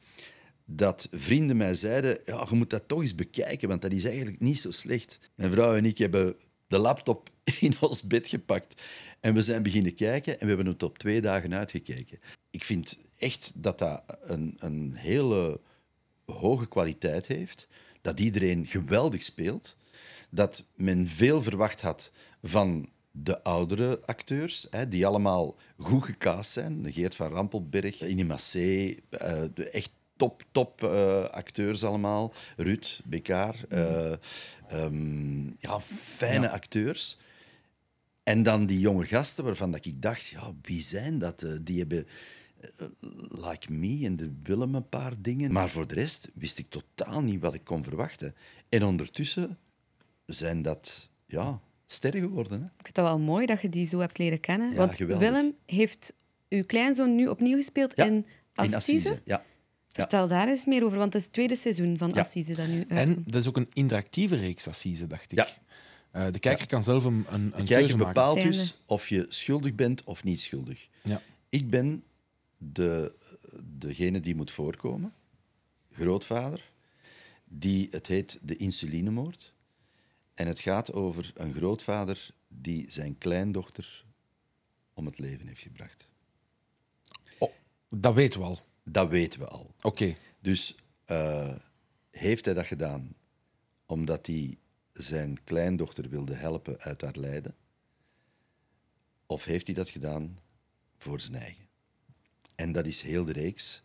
dat 0.64 1.08
vrienden 1.10 1.56
mij 1.56 1.74
zeiden, 1.74 2.18
ja, 2.24 2.46
je 2.50 2.56
moet 2.56 2.70
dat 2.70 2.88
toch 2.88 3.00
eens 3.00 3.14
bekijken, 3.14 3.68
want 3.68 3.82
dat 3.82 3.92
is 3.92 4.04
eigenlijk 4.04 4.40
niet 4.40 4.60
zo 4.60 4.70
slecht. 4.70 5.18
Mijn 5.34 5.50
vrouw 5.50 5.74
en 5.74 5.84
ik 5.84 5.98
hebben 5.98 6.36
de 6.66 6.78
laptop 6.78 7.30
in 7.60 7.74
ons 7.80 8.02
bed 8.02 8.28
gepakt 8.28 8.82
en 9.20 9.34
we 9.34 9.42
zijn 9.42 9.62
beginnen 9.62 9.94
kijken 9.94 10.32
en 10.32 10.40
we 10.40 10.54
hebben 10.54 10.72
het 10.72 10.82
op 10.82 10.98
twee 10.98 11.20
dagen 11.20 11.54
uitgekeken. 11.54 12.18
Ik 12.50 12.64
vind 12.64 12.98
echt 13.18 13.52
dat 13.54 13.78
dat 13.78 14.02
een, 14.22 14.54
een 14.58 14.94
hele 14.96 15.60
hoge 16.24 16.68
kwaliteit 16.68 17.26
heeft, 17.26 17.68
dat 18.00 18.20
iedereen 18.20 18.66
geweldig 18.66 19.22
speelt, 19.22 19.76
dat 20.30 20.64
men 20.74 21.06
veel 21.06 21.42
verwacht 21.42 21.80
had 21.80 22.10
van 22.42 22.88
de 23.10 23.42
oudere 23.42 24.00
acteurs, 24.06 24.66
hè, 24.70 24.88
die 24.88 25.06
allemaal 25.06 25.56
goed 25.78 26.04
gecast 26.04 26.50
zijn. 26.50 26.92
Geert 26.92 27.14
van 27.14 27.32
Rampelberg, 27.32 28.00
Innie 28.00 28.24
Massé, 28.24 28.94
eh, 29.10 29.42
echt 29.72 29.90
top, 30.16 30.42
top 30.52 30.82
eh, 30.82 31.24
acteurs 31.24 31.84
allemaal. 31.84 32.32
Ruud, 32.56 33.00
Bekaar. 33.04 33.56
eh, 33.68 34.12
ehm, 34.68 35.46
ja, 35.58 35.80
fijne 35.80 36.50
acteurs. 36.50 37.18
En 38.22 38.42
dan 38.42 38.66
die 38.66 38.80
jonge 38.80 39.04
gasten 39.06 39.44
waarvan 39.44 39.70
dat 39.70 39.84
ik 39.84 40.02
dacht, 40.02 40.26
ja, 40.26 40.52
wie 40.62 40.80
zijn 40.80 41.18
dat? 41.18 41.42
Eh, 41.42 41.52
Die 41.62 41.78
hebben 41.78 42.06
Like 43.28 43.72
Me 43.72 44.00
en 44.04 44.16
de 44.16 44.32
Willem 44.42 44.74
een 44.74 44.88
paar 44.88 45.12
dingen. 45.18 45.52
Maar 45.52 45.68
voor 45.68 45.86
de 45.86 45.94
rest 45.94 46.28
wist 46.34 46.58
ik 46.58 46.66
totaal 46.68 47.22
niet 47.22 47.40
wat 47.40 47.54
ik 47.54 47.64
kon 47.64 47.84
verwachten. 47.84 48.34
En 48.68 48.82
ondertussen 48.84 49.58
zijn 50.26 50.62
dat 50.62 51.10
ja, 51.26 51.60
sterren 51.86 52.20
geworden. 52.20 52.58
Hè? 52.60 52.64
Ik 52.66 52.72
vind 52.82 52.96
het 52.96 53.06
wel 53.06 53.18
mooi 53.18 53.46
dat 53.46 53.60
je 53.60 53.68
die 53.68 53.86
zo 53.86 53.98
hebt 53.98 54.18
leren 54.18 54.40
kennen. 54.40 54.70
Ja, 54.70 54.76
Want 54.76 54.96
geweldig. 54.96 55.28
Willem 55.28 55.54
heeft 55.66 56.14
uw 56.48 56.64
kleinzoon 56.64 57.14
nu 57.14 57.28
opnieuw 57.28 57.56
gespeeld 57.56 57.96
Ja, 57.96 58.04
in 58.04 58.26
Assise. 58.54 58.70
In 58.70 58.76
Assise. 58.76 59.20
Ja. 59.24 59.44
Ja. 59.96 60.00
Vertel 60.02 60.28
daar 60.28 60.48
eens 60.48 60.66
meer 60.66 60.84
over, 60.84 60.98
want 60.98 61.12
het 61.12 61.20
is 61.20 61.24
het 61.24 61.32
tweede 61.34 61.56
seizoen 61.56 61.98
van 61.98 62.10
Ja. 62.14 62.20
Assise 62.20 62.54
dat 62.54 62.66
nu 62.66 62.84
En 62.88 62.96
uitkomt. 62.96 63.32
dat 63.32 63.40
is 63.40 63.48
ook 63.48 63.56
een 63.56 63.68
interactieve 63.72 64.36
reeks, 64.36 64.68
Assise, 64.68 65.06
dacht 65.06 65.32
ik. 65.32 65.38
Ja. 65.38 65.48
Eh, 66.10 66.32
de 66.32 66.38
kijker 66.38 66.66
kan 66.66 66.82
zelf 66.82 67.04
een, 67.04 67.24
een, 67.28 67.40
een 67.40 67.50
De 67.50 67.64
kijker 67.64 67.96
maken. 67.96 68.06
bepaalt 68.14 68.42
dus 68.42 68.76
of 68.86 69.08
je 69.08 69.26
schuldig 69.28 69.74
bent 69.74 70.04
of 70.04 70.24
niet 70.24 70.40
schuldig. 70.40 70.88
Ja. 71.02 71.22
Ik 71.48 71.70
ben 71.70 72.04
de, 72.58 73.14
degene 73.62 74.20
die 74.20 74.34
moet 74.36 74.50
voorkomen, 74.50 75.12
grootvader, 75.92 76.72
die, 77.44 77.88
het 77.90 78.06
heet 78.06 78.38
de 78.42 78.56
insulinemoord. 78.56 79.52
En 80.34 80.46
het 80.46 80.58
gaat 80.60 80.92
over 80.92 81.32
een 81.34 81.54
grootvader 81.54 82.30
die 82.48 82.84
zijn 82.88 83.18
kleindochter 83.18 84.04
om 84.94 85.06
het 85.06 85.18
leven 85.18 85.46
heeft 85.46 85.62
gebracht. 85.62 86.08
Oh, 87.38 87.50
dat 87.90 88.14
weten 88.14 88.40
we 88.40 88.46
al. 88.46 88.58
Dat 88.84 89.08
weten 89.08 89.40
we 89.40 89.46
al. 89.48 89.74
Oké. 89.80 90.16
Dus 90.40 90.76
eh, 91.04 91.54
heeft 92.10 92.44
hij 92.44 92.54
dat 92.54 92.66
gedaan 92.66 93.14
omdat 93.86 94.26
hij 94.26 94.58
zijn 94.92 95.44
kleindochter 95.44 96.08
wilde 96.08 96.34
helpen 96.34 96.80
uit 96.80 97.00
haar 97.00 97.16
lijden? 97.16 97.54
Of 99.26 99.44
heeft 99.44 99.66
hij 99.66 99.74
dat 99.74 99.88
gedaan 99.88 100.38
voor 100.96 101.20
zijn 101.20 101.34
eigen? 101.34 101.64
En 102.54 102.72
dat 102.72 102.86
is 102.86 103.00
heel 103.00 103.24
de 103.24 103.32
reeks. 103.32 103.82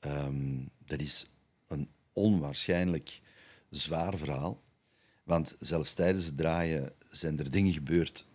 Ehm, 0.00 0.64
dat 0.84 1.00
is 1.00 1.26
een 1.66 1.88
onwaarschijnlijk 2.12 3.20
zwaar 3.70 4.16
verhaal. 4.16 4.62
Want 5.22 5.54
zelfs 5.58 5.94
tijdens 5.94 6.24
het 6.24 6.36
draaien 6.36 6.92
zijn 7.10 7.38
er 7.38 7.50
dingen 7.50 7.72
gebeurd 7.72 8.26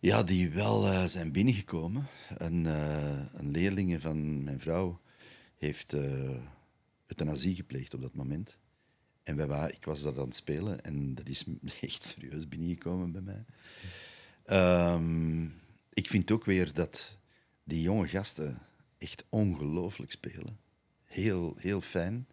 ja, 0.00 0.22
die 0.22 0.50
wel 0.50 0.86
eh, 0.86 1.04
zijn 1.04 1.32
binnengekomen. 1.32 2.06
Een, 2.36 2.66
eh 2.66 3.20
een 3.32 3.50
leerling 3.50 4.02
van 4.02 4.44
mijn 4.44 4.60
vrouw 4.60 5.00
heeft 5.56 5.92
eh 5.92 6.36
euthanasie 7.06 7.54
gepleegd 7.54 7.94
op 7.94 8.00
dat 8.00 8.14
moment. 8.14 8.58
En 9.22 9.36
wij 9.36 9.46
waren, 9.46 9.74
ik 9.74 9.84
was 9.84 10.02
dat 10.02 10.18
aan 10.18 10.24
het 10.24 10.36
spelen 10.36 10.84
en 10.84 11.14
dat 11.14 11.28
is 11.28 11.44
echt 11.80 12.02
serieus 12.02 12.48
binnengekomen 12.48 13.12
bij 13.12 13.20
mij. 13.20 13.44
Ehm, 14.44 15.44
ik 15.92 16.08
vind 16.08 16.30
ook 16.30 16.44
weer 16.44 16.72
dat 16.72 17.18
die 17.64 17.82
jonge 17.82 18.08
gasten 18.08 18.58
echt 18.98 19.24
ongelooflijk 19.28 20.12
spelen. 20.12 20.58
Heel, 21.04 21.54
heel 21.58 21.80
fijn. 21.80 22.26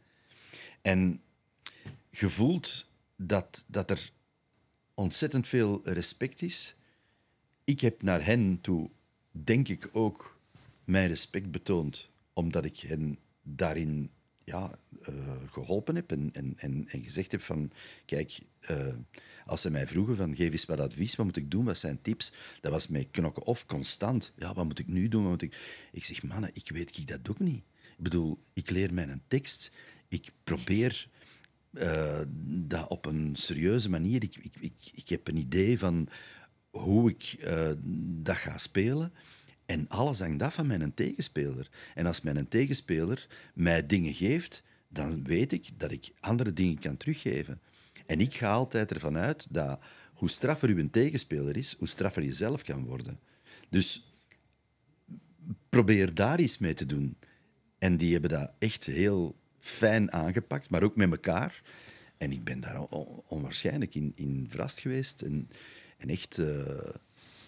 En 0.81 1.21
je 2.09 2.29
voelt 2.29 2.91
dat, 3.15 3.65
dat 3.67 3.91
er 3.91 4.11
ontzettend 4.93 5.47
veel 5.47 5.81
respect 5.83 6.41
is. 6.41 6.75
Ik 7.65 7.79
heb 7.79 8.01
naar 8.01 8.25
hen 8.25 8.61
toe, 8.61 8.89
denk 9.31 9.67
ik, 9.67 9.89
ook 9.91 10.39
mijn 10.83 11.07
respect 11.07 11.51
betoond, 11.51 12.09
omdat 12.33 12.65
ik 12.65 12.79
hen 12.79 13.19
daarin 13.41 14.09
ja, 14.43 14.79
eh, 15.01 15.13
geholpen 15.51 15.95
heb 15.95 16.11
en, 16.11 16.29
en, 16.33 16.53
en, 16.57 16.87
en 16.87 17.03
gezegd 17.03 17.31
heb 17.31 17.41
van, 17.41 17.71
kijk, 18.05 18.39
eh, 18.59 18.93
als 19.45 19.61
ze 19.61 19.69
mij 19.69 19.87
vroegen 19.87 20.15
van, 20.15 20.35
geef 20.35 20.51
eens 20.51 20.65
wat 20.65 20.79
advies, 20.79 21.15
wat 21.15 21.25
moet 21.25 21.37
ik 21.37 21.51
doen, 21.51 21.65
wat 21.65 21.77
zijn 21.77 22.01
tips, 22.01 22.33
dat 22.61 22.71
was 22.71 22.87
mij 22.87 23.07
knokken 23.11 23.43
of 23.43 23.65
constant. 23.65 24.31
Ja, 24.37 24.53
wat 24.53 24.65
moet 24.65 24.79
ik 24.79 24.87
nu 24.87 25.07
doen? 25.07 25.39
Ik... 25.39 25.57
ik 25.91 26.05
zeg, 26.05 26.23
mannen, 26.23 26.49
ik 26.53 26.69
weet 26.69 26.97
ik 26.97 27.07
dat 27.07 27.29
ook 27.29 27.39
niet. 27.39 27.63
Ik 27.97 28.03
bedoel, 28.03 28.39
ik 28.53 28.69
leer 28.69 28.93
mijn 28.93 29.23
tekst, 29.27 29.71
ik 30.07 30.31
probeer 30.43 31.07
eh, 31.75 32.21
dat 32.47 32.87
op 32.87 33.05
een 33.05 33.35
serieuze 33.35 33.89
manier. 33.89 34.23
Ik, 34.23 34.35
ik, 34.35 34.53
ik, 34.59 34.73
ik 34.93 35.09
heb 35.09 35.27
een 35.27 35.37
idee 35.37 35.79
van 35.79 36.07
hoe 36.79 37.09
ik 37.09 37.35
eh, 37.41 37.71
dat 38.23 38.37
ga 38.37 38.57
spelen. 38.57 39.13
En 39.65 39.85
alles 39.89 40.19
hangt 40.19 40.41
af 40.41 40.53
van 40.53 40.67
mijn 40.67 40.93
tegenspeler. 40.93 41.69
En 41.95 42.05
als 42.05 42.21
mijn 42.21 42.47
tegenspeler 42.47 43.27
mij 43.53 43.85
dingen 43.85 44.13
geeft, 44.13 44.63
dan 44.87 45.23
weet 45.23 45.51
ik 45.51 45.69
dat 45.77 45.91
ik 45.91 46.11
andere 46.19 46.53
dingen 46.53 46.79
kan 46.79 46.97
teruggeven. 46.97 47.59
En 48.05 48.19
ik 48.19 48.33
ga 48.33 48.51
altijd 48.51 48.91
ervan 48.91 49.17
uit 49.17 49.47
dat 49.49 49.79
hoe 50.13 50.29
straffer 50.29 50.69
uw 50.69 50.89
tegenspeler 50.89 51.57
is, 51.57 51.75
hoe 51.77 51.87
straffer 51.87 52.23
je 52.23 52.33
zelf 52.33 52.63
kan 52.63 52.85
worden. 52.85 53.19
Dus 53.69 54.13
probeer 55.69 56.13
daar 56.13 56.39
iets 56.39 56.57
mee 56.57 56.73
te 56.73 56.85
doen. 56.85 57.17
En 57.77 57.97
die 57.97 58.11
hebben 58.11 58.29
dat 58.29 58.51
echt 58.59 58.83
heel 58.85 59.35
fijn 59.59 60.11
aangepakt, 60.11 60.69
maar 60.69 60.83
ook 60.83 60.95
met 60.95 61.11
elkaar. 61.11 61.61
En 62.17 62.31
ik 62.31 62.43
ben 62.43 62.59
daar 62.59 62.81
on- 62.81 63.23
onwaarschijnlijk 63.27 63.95
in, 63.95 64.11
in 64.15 64.45
verrast 64.49 64.79
geweest. 64.79 65.21
En, 65.21 65.49
en 66.05 66.11
echt, 66.11 66.37
eh, 66.37 66.93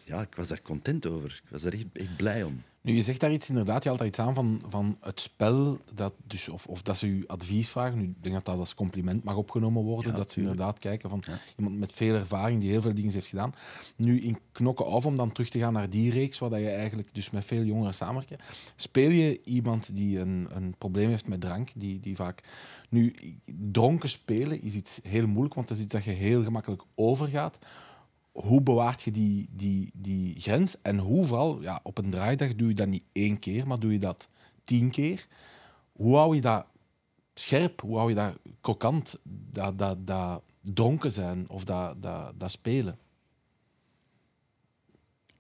ja, 0.03 0.21
ik 0.21 0.35
was 0.35 0.47
daar 0.47 0.61
content 0.61 1.05
over. 1.05 1.41
Ik 1.43 1.49
was 1.49 1.61
daar 1.61 1.73
echt, 1.73 1.85
echt 1.93 2.15
blij 2.15 2.43
om. 2.43 2.63
Nu, 2.81 2.93
je 2.93 3.01
zegt 3.01 3.19
daar 3.19 3.31
iets 3.31 3.49
inderdaad, 3.49 3.83
je 3.83 3.87
haalt 3.89 3.99
daar 3.99 4.07
iets 4.07 4.19
aan 4.19 4.33
van, 4.33 4.61
van 4.67 4.97
het 5.01 5.19
spel, 5.19 5.79
dat 5.93 6.13
dus, 6.27 6.49
of, 6.49 6.65
of 6.67 6.81
dat 6.81 6.97
ze 6.97 7.07
u 7.07 7.23
advies 7.27 7.69
vragen. 7.69 7.97
Nu, 7.97 8.03
ik 8.03 8.23
denk 8.23 8.35
dat 8.35 8.45
dat 8.45 8.57
als 8.57 8.75
compliment 8.75 9.23
mag 9.23 9.35
opgenomen 9.35 9.83
worden, 9.83 10.11
Ja, 10.11 10.17
dat 10.17 10.31
ze 10.31 10.39
inderdaad 10.39 10.79
kijken 10.79 11.09
van 11.09 11.23
iemand 11.57 11.77
met 11.77 11.91
veel 11.91 12.15
ervaring 12.15 12.61
die 12.61 12.69
heel 12.69 12.81
veel 12.81 12.93
dingen 12.93 13.13
heeft 13.13 13.27
gedaan. 13.27 13.53
Nu, 13.95 14.21
in 14.21 14.37
Knokken 14.51 14.85
af, 14.85 15.05
om 15.05 15.15
dan 15.15 15.31
terug 15.31 15.49
te 15.49 15.59
gaan 15.59 15.73
naar 15.73 15.89
die 15.89 16.11
reeks, 16.11 16.39
waar 16.39 16.49
dat 16.49 16.59
je 16.59 16.69
eigenlijk 16.69 17.13
dus 17.13 17.29
met 17.29 17.45
veel 17.45 17.63
jongeren 17.63 17.93
samenwerkt, 17.93 18.43
speel 18.75 19.09
je 19.09 19.41
iemand 19.43 19.95
die 19.95 20.19
een, 20.19 20.47
een 20.49 20.75
probleem 20.77 21.09
heeft 21.09 21.27
met 21.27 21.41
drank, 21.41 21.69
die, 21.75 21.99
die 21.99 22.15
vaak... 22.15 22.43
Nu, 22.89 23.13
dronken 23.45 24.09
spelen 24.09 24.61
is 24.61 24.73
iets 24.73 24.99
heel 25.03 25.27
moeilijk, 25.27 25.53
want 25.53 25.67
dat 25.67 25.77
is 25.77 25.83
iets 25.83 25.93
dat 25.93 26.03
je 26.03 26.11
heel 26.11 26.43
gemakkelijk 26.43 26.83
overgaat 26.95 27.57
hoe 28.37 28.61
bewaart 28.61 29.03
je 29.03 29.11
die, 29.11 29.47
die, 29.51 29.91
die 29.93 30.39
grens? 30.39 30.81
En 30.81 30.97
hoe 30.97 31.25
vooral, 31.25 31.61
ja, 31.61 31.79
op 31.83 31.97
een 31.97 32.09
draaidag 32.09 32.55
doe 32.55 32.67
je 32.67 32.73
dat 32.73 32.87
niet 32.87 33.03
één 33.11 33.39
keer, 33.39 33.67
maar 33.67 33.79
doe 33.79 33.91
je 33.91 33.99
dat 33.99 34.29
tien 34.63 34.89
keer. 34.89 35.27
Hoe 35.91 36.15
hou 36.15 36.35
je 36.35 36.41
dat 36.41 36.65
scherp? 37.33 37.81
Hoe 37.81 37.97
hou 37.97 38.09
je 38.09 38.15
dat 38.15 38.37
krokant? 38.61 39.19
Dat, 39.23 39.77
dat, 39.77 40.07
dat 40.07 40.41
dronken 40.61 41.11
zijn 41.11 41.49
of 41.49 41.65
dat, 41.65 42.01
dat, 42.01 42.39
dat 42.39 42.51
spelen? 42.51 42.97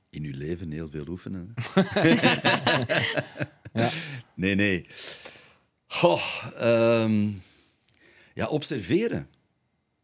In 0.09 0.23
uw 0.23 0.37
leven 0.37 0.71
heel 0.71 0.89
veel 0.89 1.07
oefenen. 1.07 1.53
Ja. 3.73 3.89
Nee, 4.33 4.55
nee. 4.55 4.87
Goh, 5.87 6.45
ehm, 6.55 7.31
ja, 8.33 8.47
observeren, 8.47 9.29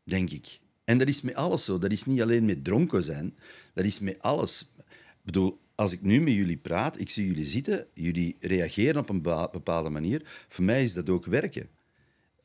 denk 0.04 0.30
ik. 0.30 0.60
En 0.84 0.98
dat 0.98 1.08
is 1.08 1.22
met 1.22 1.36
alles 1.36 1.66
zo. 1.66 1.80
Dat 1.80 1.92
is 1.92 2.06
niet 2.06 2.22
alleen 2.22 2.46
met 2.46 2.64
dronken 2.64 3.04
zijn. 3.04 3.36
Dat 3.74 3.86
is 3.86 4.00
met 4.00 4.22
alles. 4.22 4.72
Ik 4.78 5.22
bedoel, 5.22 5.60
als 5.76 5.92
ik 5.92 6.02
nu 6.02 6.22
met 6.22 6.34
jullie 6.34 6.58
praat, 6.58 7.00
ik 7.00 7.10
zie 7.10 7.28
jullie 7.28 7.46
zitten, 7.46 7.88
jullie 7.94 8.38
reageren 8.40 9.02
op 9.02 9.10
een 9.10 9.22
bepa- 9.22 9.50
bepaalde 9.52 9.90
manier. 9.90 10.46
Voor 10.50 10.64
mij 10.64 10.84
is 10.84 10.94
dat 10.94 11.10
ook 11.10 11.26
werken. 11.26 11.70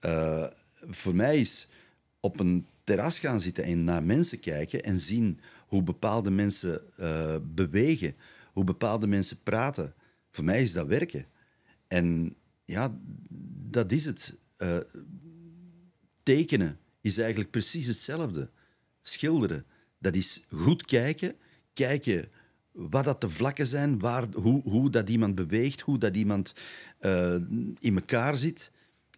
Eh, 0.00 0.46
voor 0.88 1.14
mij 1.14 1.40
is 1.40 1.68
op 2.20 2.40
een 2.40 2.66
terras 2.84 3.18
gaan 3.18 3.40
zitten 3.40 3.64
en 3.64 3.84
naar 3.84 4.02
mensen 4.02 4.40
kijken 4.40 4.82
en 4.82 4.98
zien 4.98 5.40
hoe 5.66 5.82
bepaalde 5.82 6.30
mensen 6.30 6.80
eh, 6.96 7.36
bewegen, 7.42 8.14
hoe 8.52 8.64
bepaalde 8.64 9.06
mensen 9.06 9.38
praten. 9.42 9.94
Voor 10.30 10.44
mij 10.44 10.62
is 10.62 10.72
dat 10.72 10.86
werken. 10.86 11.26
En 11.86 12.34
ja, 12.64 12.98
dat 13.70 13.92
is 13.92 14.04
het. 14.04 14.34
Eh, 14.56 14.76
tekenen 16.22 16.78
is 17.08 17.18
eigenlijk 17.18 17.50
precies 17.50 17.86
hetzelfde. 17.86 18.50
Schilderen, 19.02 19.66
dat 19.98 20.14
is 20.14 20.44
goed 20.50 20.84
kijken, 20.84 21.36
kijken 21.72 22.28
wat 22.72 23.04
dat 23.04 23.20
de 23.20 23.28
vlakken 23.28 23.66
zijn, 23.66 23.98
waar, 23.98 24.26
hoe, 24.32 24.62
hoe 24.62 24.90
dat 24.90 25.08
iemand 25.08 25.34
beweegt, 25.34 25.80
hoe 25.80 25.98
dat 25.98 26.16
iemand 26.16 26.54
eh, 26.98 27.34
in 27.78 27.94
elkaar 27.94 28.36
zit. 28.36 28.70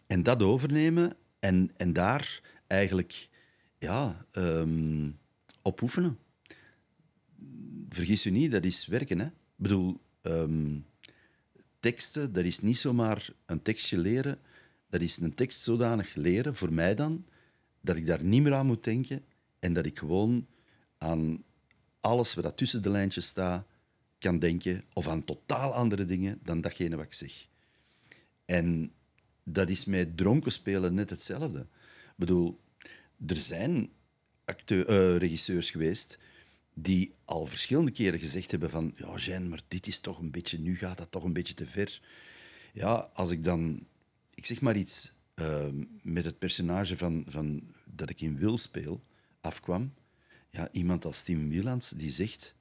En 0.06 0.22
dat 0.22 0.42
overnemen 0.42 1.16
en, 1.38 1.70
en 1.76 1.92
daar 1.92 2.40
eigenlijk 2.66 3.28
ja, 3.78 4.26
ehm, 4.30 5.10
op 5.62 5.82
oefenen. 5.82 6.18
Vergis 7.88 8.26
u 8.26 8.30
niet, 8.30 8.50
dat 8.50 8.64
is 8.64 8.86
werken. 8.86 9.18
Hè? 9.18 9.26
Ik 9.26 9.32
bedoel, 9.56 10.00
ehm, 10.22 10.78
teksten, 11.80 12.32
dat 12.32 12.44
is 12.44 12.60
niet 12.60 12.78
zomaar 12.78 13.30
een 13.46 13.62
tekstje 13.62 13.98
leren. 13.98 14.38
Dat 14.88 15.00
is 15.00 15.16
een 15.16 15.34
tekst 15.34 15.60
zodanig 15.60 16.14
leren, 16.14 16.54
voor 16.54 16.72
mij 16.72 16.94
dan, 16.94 17.24
dat 17.80 17.96
ik 17.96 18.06
daar 18.06 18.24
niet 18.24 18.42
meer 18.42 18.54
aan 18.54 18.66
moet 18.66 18.84
denken 18.84 19.24
en 19.58 19.72
dat 19.72 19.86
ik 19.86 19.98
gewoon 19.98 20.46
aan 20.98 21.44
alles 22.00 22.34
wat 22.34 22.56
tussen 22.56 22.82
de 22.82 22.90
lijntjes 22.90 23.26
staat 23.26 23.66
kan 24.18 24.38
denken 24.38 24.84
of 24.92 25.08
aan 25.08 25.24
totaal 25.24 25.72
andere 25.72 26.04
dingen 26.04 26.38
dan 26.42 26.60
datgene 26.60 26.96
wat 26.96 27.04
ik 27.04 27.12
zeg. 27.12 27.46
En 28.44 28.92
dat 29.44 29.68
is 29.68 29.84
met 29.84 30.16
dronken 30.16 30.52
spelen 30.52 30.94
net 30.94 31.10
hetzelfde. 31.10 31.58
Ik 31.60 32.16
bedoel, 32.16 32.60
er 33.26 33.36
zijn 33.36 33.90
acteur, 34.44 34.86
eh, 34.86 35.16
regisseurs 35.16 35.70
geweest 35.70 36.18
die 36.74 37.14
al 37.24 37.46
verschillende 37.46 37.90
keren 37.90 38.18
gezegd 38.18 38.50
hebben 38.50 38.70
van 38.70 38.94
ja, 38.96 39.16
Jean, 39.16 39.48
maar 39.48 39.60
dit 39.68 39.86
is 39.86 39.98
toch 39.98 40.18
een 40.18 40.30
beetje, 40.30 40.58
nu 40.58 40.76
gaat 40.76 40.98
dat 40.98 41.10
toch 41.10 41.24
een 41.24 41.32
beetje 41.32 41.54
te 41.54 41.66
ver. 41.66 42.00
Ja, 42.72 43.10
als 43.14 43.30
ik 43.30 43.44
dan, 43.44 43.86
ik 44.34 44.46
zeg 44.46 44.60
maar 44.60 44.76
iets, 44.76 45.12
eh, 45.40 45.64
met 46.02 46.24
het 46.24 46.38
personage 46.38 46.96
van, 46.96 47.24
van, 47.28 47.62
dat 47.84 48.10
ik 48.10 48.20
in 48.20 48.36
Wil 48.38 48.58
speel, 48.58 49.02
afkwam, 49.40 49.92
ja, 50.50 50.68
iemand 50.72 51.04
als 51.04 51.22
Tim 51.22 51.48
Wielands 51.48 51.90
die 51.90 52.10
zegt, 52.10 52.54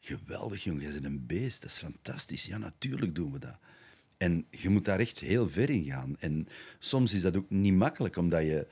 geweldig 0.00 0.64
jongen, 0.64 0.82
jij 0.82 0.92
bent 0.92 1.04
een 1.04 1.26
beest, 1.26 1.62
dat 1.62 1.70
is 1.70 1.78
fantastisch. 1.78 2.44
Ja, 2.44 2.58
natuurlijk 2.58 3.14
doen 3.14 3.32
we 3.32 3.38
dat. 3.38 3.58
En 4.16 4.46
je 4.50 4.68
moet 4.68 4.84
daar 4.84 4.98
echt 4.98 5.20
heel 5.20 5.48
ver 5.48 5.70
in 5.70 5.84
gaan. 5.84 6.16
En 6.18 6.48
soms 6.78 7.12
is 7.12 7.20
dat 7.22 7.36
ook 7.36 7.50
niet 7.50 7.74
makkelijk, 7.74 8.16
omdat 8.16 8.42
je 8.42 8.66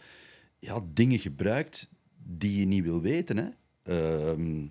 ja, 0.59 0.81
dingen 0.93 1.19
gebruikt 1.19 1.89
die 2.17 2.59
je 2.61 2.67
niet 2.67 2.83
wil 2.83 3.01
weten. 3.01 3.37
Hè. 3.37 3.49
Ehm, 3.83 4.67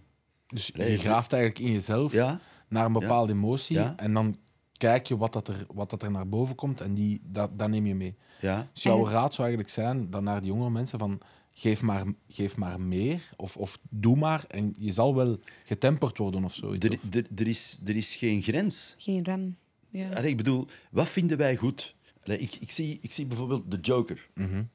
Dus 0.48 0.68
je 0.76 0.98
graaft 0.98 1.34
eigenlijk 1.34 1.66
in 1.66 1.72
jezelf 1.72 2.12
Ja. 2.14 2.40
naar 2.68 2.86
een 2.86 2.94
bepaalde 2.94 3.34
emotie 3.34 3.76
Ja. 3.76 3.94
en 3.98 4.14
dan 4.14 4.36
kijk 4.78 5.08
je 5.08 5.18
wat, 5.18 5.34
dat 5.34 5.48
er, 5.48 5.66
wat 5.74 5.90
dat 5.90 6.04
er 6.04 6.12
naar 6.12 6.30
boven 6.30 6.56
komt 6.56 6.82
en 6.82 6.94
die, 6.94 7.22
dat, 7.24 7.60
dat 7.60 7.70
neem 7.70 7.86
je 7.86 7.96
mee. 7.96 8.16
ja. 8.40 8.70
Dus 8.74 8.84
jouw 8.84 9.08
raad 9.08 9.34
zou 9.34 9.48
eigenlijk 9.48 9.70
zijn 9.70 10.10
dan 10.10 10.24
naar 10.24 10.42
die 10.42 10.50
jongere 10.50 10.70
mensen 10.70 11.00
van 11.00 11.22
geef 11.54 11.82
maar, 11.82 12.06
geef 12.28 12.56
maar 12.56 12.82
meer 12.82 13.30
of, 13.36 13.58
of 13.58 13.80
doe 13.90 14.16
maar 14.16 14.46
en 14.48 14.74
je 14.78 14.92
zal 14.92 15.16
wel 15.16 15.40
getemperd 15.64 16.18
worden 16.18 16.44
of 16.44 16.54
zoiets. 16.54 16.86
Er, 16.86 17.00
er, 17.12 17.26
er, 17.36 17.48
is, 17.48 17.80
er 17.86 17.96
is 17.96 18.16
geen 18.16 18.42
grens. 18.42 18.96
Geen 18.98 19.24
rem. 19.24 19.58
Ja. 19.90 20.10
Allee, 20.10 20.30
ik 20.30 20.38
bedoel, 20.38 20.68
wat 20.92 21.10
vinden 21.10 21.38
wij 21.38 21.56
goed? 21.56 21.96
Allee, 22.24 22.38
ik, 22.38 22.56
ik, 22.56 22.72
zie, 22.72 23.00
ik 23.02 23.14
zie 23.14 23.26
bijvoorbeeld 23.26 23.72
de 23.72 23.78
Joker. 23.82 24.30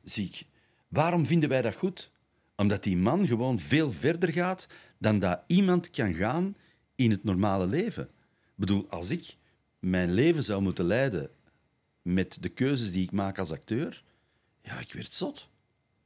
Zie 0.05 0.27
ik. 0.27 0.47
Waarom 0.89 1.27
vinden 1.27 1.49
wij 1.49 1.63
dat 1.63 1.75
goed? 1.75 2.11
Omdat 2.57 2.83
die 2.83 2.97
man 2.97 3.27
gewoon 3.27 3.59
veel 3.59 3.93
verder 3.93 4.33
gaat 4.33 4.67
dan 4.99 5.19
dat 5.19 5.43
iemand 5.47 5.91
kan 5.91 6.15
gaan 6.15 6.57
in 6.95 7.11
het 7.11 7.25
normale 7.25 7.67
leven. 7.67 8.05
Ik 8.05 8.55
bedoel, 8.55 8.87
als 8.89 9.11
ik 9.11 9.37
mijn 9.79 10.13
leven 10.13 10.43
zou 10.43 10.63
moeten 10.63 10.85
leiden 10.85 11.31
met 12.03 12.39
de 12.41 12.49
keuzes 12.49 12.93
die 12.93 13.03
ik 13.03 13.13
maak 13.13 13.39
als 13.39 13.51
acteur, 13.51 14.05
ja, 14.63 14.79
ik 14.79 14.93
werd 14.93 15.15
zot. 15.15 15.49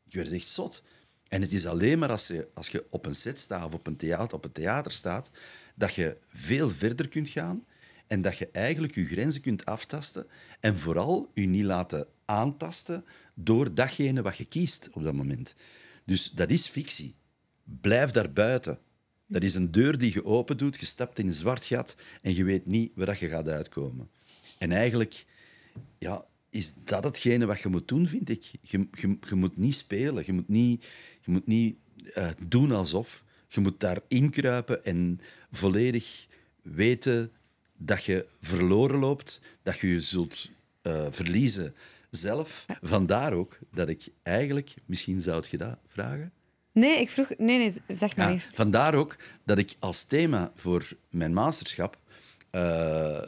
Ik 0.07 0.13
werd 0.13 0.33
echt 0.33 0.49
zot. 0.49 0.83
En 1.29 1.41
het 1.41 1.53
is 1.53 1.67
alleen 1.67 1.99
maar 1.99 2.11
als 2.11 2.27
je, 2.27 2.49
als 2.55 2.69
je 2.69 2.87
op 2.91 3.07
een 3.07 3.15
set 3.15 3.39
staat 3.39 3.65
of 3.65 3.75
op 3.75 3.87
een, 3.87 3.97
theater, 3.97 4.37
op 4.37 4.45
een 4.45 4.53
theater 4.53 4.93
staat, 4.93 5.31
dat 5.75 5.95
je 5.95 6.17
veel 6.29 6.71
verder 6.71 7.09
kunt 7.09 7.29
gaan 7.29 7.65
en 8.07 8.23
dat 8.23 8.37
je 8.37 8.49
eigenlijk 8.53 8.95
je 8.95 9.05
grenzen 9.05 9.41
kunt 9.41 9.65
aftasten 9.65 10.27
en 10.61 10.79
vooral 10.79 11.31
je 11.35 11.47
niet 11.47 11.65
laten 11.65 12.07
aantasten 12.25 13.05
door 13.35 13.75
datgene 13.75 14.23
wat 14.23 14.37
je 14.37 14.45
kiest 14.45 14.89
op 14.93 15.03
dat 15.03 15.15
moment. 15.15 15.55
Dus 16.05 16.31
dat 16.31 16.51
is 16.51 16.67
fictie. 16.67 17.15
Blijf 17.65 18.11
daar 18.11 18.33
buiten. 18.33 18.79
Dat 19.33 19.43
is 19.43 19.55
een 19.55 19.71
deur 19.71 19.99
die 19.99 20.13
je 20.13 20.25
open 20.25 20.57
doet, 20.57 20.81
je 20.81 20.87
stapt 20.87 21.19
in 21.19 21.27
een 21.27 21.35
zwart 21.35 21.65
gat 21.65 21.97
en 22.23 22.35
je 22.35 22.45
weet 22.45 22.67
niet 22.67 22.93
waar 22.95 23.07
dat 23.07 23.19
je 23.19 23.29
gaat 23.29 23.49
uitkomen. 23.49 24.09
En 24.59 24.73
eigenlijk 24.73 25.25
ja, 25.99 26.25
is 26.51 26.75
dat 26.85 27.05
hetgene 27.05 27.47
wat 27.47 27.61
je 27.61 27.69
moet 27.69 27.89
doen, 27.89 28.07
vind 28.07 28.29
ik. 28.29 28.51
Je, 28.61 28.89
je, 28.93 29.17
je 29.29 29.35
moet 29.35 29.57
niet 29.57 29.75
spelen, 29.75 30.23
je 30.27 30.33
moet 30.33 30.49
niet, 30.49 30.85
je 31.25 31.31
moet 31.31 31.47
niet 31.47 31.77
eh, 32.15 32.29
doen 32.47 32.73
alsof. 32.73 33.25
Je 33.49 33.61
moet 33.61 33.81
daar 33.81 34.01
inkruipen 34.09 34.85
en 34.85 35.21
volledig 35.51 36.27
weten 36.63 37.33
dat 37.77 38.05
je 38.05 38.27
verloren 38.41 38.99
loopt, 38.99 39.41
dat 39.63 39.79
je 39.79 39.89
je 39.89 40.01
zult 40.01 40.51
eh, 40.83 41.07
verliezen 41.11 41.75
zelf. 42.11 42.67
Vandaar 42.81 43.33
ook 43.33 43.59
dat 43.71 43.89
ik 43.89 44.09
eigenlijk, 44.23 44.75
misschien 44.87 45.21
zou 45.21 45.37
het 45.37 45.49
je 45.49 45.59
dat 45.59 45.79
vragen? 45.87 46.33
Nee, 46.73 47.01
ik 47.01 47.11
vroeg... 47.11 47.29
Nee, 47.39 47.59
nee, 47.59 47.73
zeg 47.97 48.17
maar 48.17 48.27
Ja, 48.29 48.33
eerst. 48.33 48.55
vandaar 48.55 48.95
ook 48.95 49.17
dat 49.45 49.59
ik 49.59 49.75
als 49.79 50.03
thema 50.03 50.53
voor 50.55 50.89
mijn 51.11 51.33
masterschap 51.33 51.99
eh, 52.51 53.19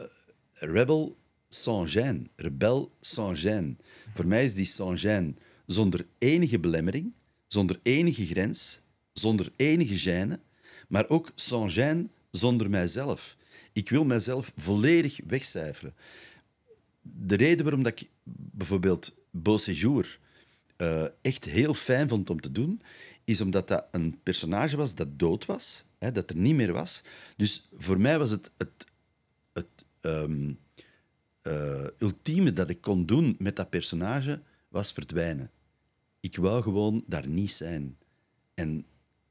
Rebel 0.53 1.17
sans 1.49 1.97
gêne, 1.97 2.21
rebel 2.35 2.91
sans 3.01 3.45
gêne. 3.45 3.75
Voor 4.13 4.27
mij 4.27 4.43
is 4.43 4.53
die 4.53 4.65
sans 4.65 5.05
gêne 5.05 5.33
zonder 5.65 6.05
enige 6.17 6.59
belemmering, 6.59 7.11
zonder 7.47 7.79
enige 7.83 8.25
grens, 8.25 8.81
zonder 9.13 9.51
enige 9.55 10.09
gêne, 10.09 10.39
maar 10.87 11.09
ook 11.09 11.31
sans 11.35 11.79
gêne 11.79 12.03
zonder 12.31 12.69
mijzelf. 12.69 13.35
Ik 13.73 13.89
wil 13.89 14.03
mijzelf 14.05 14.51
volledig 14.55 15.19
wegcijferen. 15.27 15.93
De 17.01 17.35
reden 17.35 17.63
waarom 17.63 17.83
dat 17.83 17.99
ik 18.01 18.09
bijvoorbeeld 18.23 19.13
Beau 19.31 19.59
Séjour 19.59 20.19
eh, 20.75 21.03
echt 21.21 21.45
heel 21.45 21.73
fijn 21.73 22.07
vond 22.07 22.29
om 22.29 22.41
te 22.41 22.51
doen, 22.51 22.81
is 23.25 23.41
omdat 23.41 23.67
dat 23.67 23.85
een 23.91 24.19
personage 24.23 24.77
was 24.77 24.95
dat 24.95 25.19
dood 25.19 25.45
was, 25.45 25.85
hè, 25.97 26.11
dat 26.11 26.29
er 26.29 26.35
niet 26.35 26.55
meer 26.55 26.73
was. 26.73 27.03
Dus 27.37 27.67
voor 27.73 27.99
mij 27.99 28.19
was 28.19 28.29
het 28.29 28.51
het, 28.57 28.87
het 29.53 29.85
ehm, 30.01 30.53
eh, 31.41 31.87
ultieme 31.99 32.53
dat 32.53 32.69
ik 32.69 32.81
kon 32.81 33.05
doen 33.05 33.35
met 33.39 33.55
dat 33.55 33.69
personage, 33.69 34.41
was 34.67 34.91
verdwijnen. 34.91 35.51
Ik 36.19 36.35
wou 36.35 36.63
gewoon 36.63 37.03
daar 37.07 37.27
niet 37.27 37.51
zijn. 37.51 37.97
En 38.53 38.77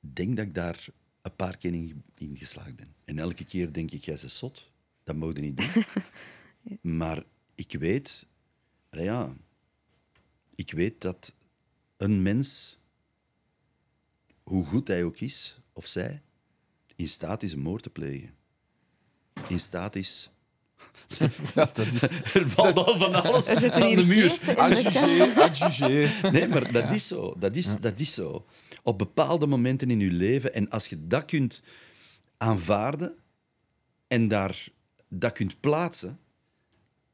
ik 0.01 0.15
denk 0.15 0.37
dat 0.37 0.47
ik 0.47 0.55
daar 0.55 0.87
een 1.23 1.37
paar 1.37 1.57
keer 1.57 1.75
in, 1.75 2.03
in 2.15 2.37
geslaagd 2.37 2.77
ben. 2.77 2.95
En 3.05 3.19
elke 3.19 3.45
keer 3.45 3.73
denk 3.73 3.91
ik, 3.91 4.05
jij 4.05 4.19
bent 4.21 4.33
zot. 4.33 4.71
Dat 5.03 5.17
mogen 5.17 5.41
niet 5.41 5.57
doen. 5.57 5.85
Maar 6.99 7.25
ik 7.55 7.73
weet... 7.73 8.27
Ja, 8.91 9.37
ik 10.55 10.71
weet 10.71 11.01
dat 11.01 11.35
een 11.97 12.23
mens, 12.23 12.79
hoe 14.45 14.65
goed 14.65 14.89
hij 14.89 15.05
ook 15.05 15.21
is, 15.21 15.59
of 15.73 15.87
zij, 15.87 16.23
in 16.97 17.09
staat 17.09 17.43
is 17.43 17.53
een 17.53 17.61
moord 17.61 17.83
te 17.83 17.91
plegen. 17.91 18.35
In 19.49 19.61
staat 19.61 19.97
is... 19.97 20.29
Ja, 21.55 21.71
dat 21.73 21.87
is... 21.87 22.03
Er 22.35 22.49
valt 22.49 22.77
al 22.77 22.97
van 22.97 23.15
alles 23.23 23.49
aan 23.49 23.95
de 23.95 24.05
muur. 24.07 24.59
adjugé. 25.41 26.11
Nee, 26.31 26.49
maar 26.49 26.73
dat 26.73 26.91
is 26.91 27.07
zo. 27.07 27.35
Dat 27.39 27.57
is, 27.57 27.81
dat 27.81 27.99
is 28.01 28.15
zo. 28.15 28.47
Op 28.83 28.99
bepaalde 28.99 29.47
momenten 29.47 29.91
in 29.91 30.01
je 30.01 30.11
leven, 30.11 30.55
en 30.55 30.71
als 30.71 30.87
je 30.87 31.07
dat 31.07 31.25
kunt 31.25 31.63
aanvaarden 32.37 33.17
en 34.07 34.29
daar 34.29 34.69
dat 35.09 35.33
kunt 35.33 35.61
plaatsen, 35.61 36.19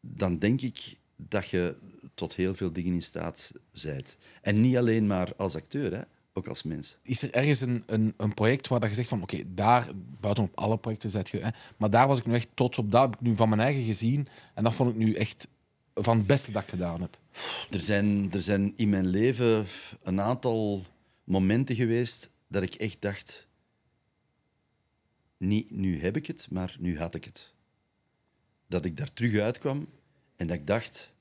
dan 0.00 0.38
denk 0.38 0.60
ik 0.60 0.96
dat 1.16 1.48
je 1.48 1.76
tot 2.14 2.34
heel 2.34 2.54
veel 2.54 2.72
dingen 2.72 2.94
in 2.94 3.02
staat 3.02 3.52
bent. 3.82 4.16
En 4.42 4.60
niet 4.60 4.76
alleen 4.76 5.06
maar 5.06 5.36
als 5.36 5.54
acteur, 5.54 5.92
hè? 5.92 6.02
Ook 6.32 6.46
als 6.46 6.62
mens. 6.62 6.98
Is 7.02 7.22
er 7.22 7.34
ergens 7.34 7.60
een, 7.60 7.82
een, 7.86 8.14
een 8.16 8.34
project 8.34 8.68
waar 8.68 8.80
dat 8.80 8.88
je 8.88 8.94
zegt 8.94 9.08
van 9.08 9.22
oké, 9.22 9.42
daar, 9.54 9.88
buiten 10.20 10.44
op 10.44 10.58
alle 10.58 10.78
projecten 10.78 11.10
zet 11.10 11.28
je, 11.28 11.38
hè, 11.38 11.48
maar 11.76 11.90
daar 11.90 12.08
was 12.08 12.18
ik 12.18 12.26
nu 12.26 12.34
echt 12.34 12.48
trots 12.54 12.78
op, 12.78 12.90
dat 12.90 13.02
heb 13.02 13.14
ik 13.14 13.20
nu 13.20 13.36
van 13.36 13.48
mijn 13.48 13.60
eigen 13.60 13.82
gezien 13.82 14.28
en 14.54 14.64
dat 14.64 14.74
vond 14.74 14.90
ik 14.90 14.96
nu 14.96 15.14
echt 15.14 15.48
van 15.94 16.16
het 16.16 16.26
beste 16.26 16.52
dat 16.52 16.62
ik 16.62 16.68
gedaan 16.68 17.00
heb. 17.00 17.18
Er 17.70 17.80
zijn, 17.80 18.32
er 18.32 18.42
zijn 18.42 18.72
in 18.76 18.88
mijn 18.88 19.06
leven 19.06 19.66
een 20.02 20.20
aantal 20.20 20.84
momenten 21.24 21.76
geweest 21.76 22.32
dat 22.48 22.62
ik 22.62 22.74
echt 22.74 23.00
dacht: 23.00 23.46
niet 25.36 25.70
nu 25.70 26.00
heb 26.00 26.16
ik 26.16 26.26
het, 26.26 26.50
maar 26.50 26.76
nu 26.78 26.98
had 26.98 27.14
ik 27.14 27.24
het. 27.24 27.54
Dat 28.66 28.84
ik 28.84 28.96
daar 28.96 29.12
terug 29.12 29.40
uitkwam 29.40 29.88
en 30.36 30.46
dat 30.46 30.56
ik 30.56 30.66
dacht: 30.66 31.12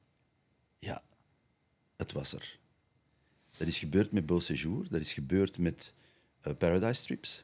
ja, 0.79 1.01
het 1.97 2.11
was 2.11 2.33
er. 2.33 2.58
Dat 3.59 3.67
is 3.67 3.79
gebeurd 3.79 4.11
met 4.11 4.25
Beau 4.25 4.41
Séjour, 4.41 4.87
dat 4.89 5.01
is 5.01 5.13
gebeurd 5.13 5.57
met 5.57 5.93
eh, 6.41 6.53
Paradise 6.57 7.03
Trips. 7.03 7.43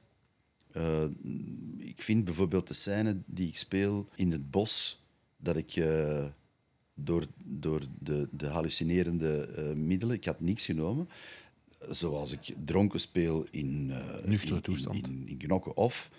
Eh, 0.72 1.04
ik 1.78 2.02
vind 2.02 2.26
bijvoorbeeld 2.26 2.68
de 2.68 2.74
scène 2.74 3.18
die 3.26 3.48
ik 3.48 3.58
speel 3.58 4.10
in 4.16 4.32
het 4.32 4.52
bos, 4.52 5.04
dat 5.38 5.56
ik 5.56 5.76
eh, 5.76 6.26
door, 6.94 7.26
door 7.44 7.82
de, 8.00 8.28
de 8.32 8.48
hallucinerende 8.48 9.48
middelen, 9.76 10.16
ik 10.16 10.26
had 10.26 10.40
niks 10.40 10.66
genomen, 10.66 11.10
zoals 11.90 12.32
ik 12.32 12.54
dronken 12.66 13.00
speel 13.00 13.46
in, 13.52 13.86
Nuchtere 14.26 14.56
in- 14.56 14.62
toestand. 14.62 15.08
In, 15.08 15.14
in, 15.14 15.28
in 15.28 15.38
Knokke 15.38 15.76
of. 15.76 16.12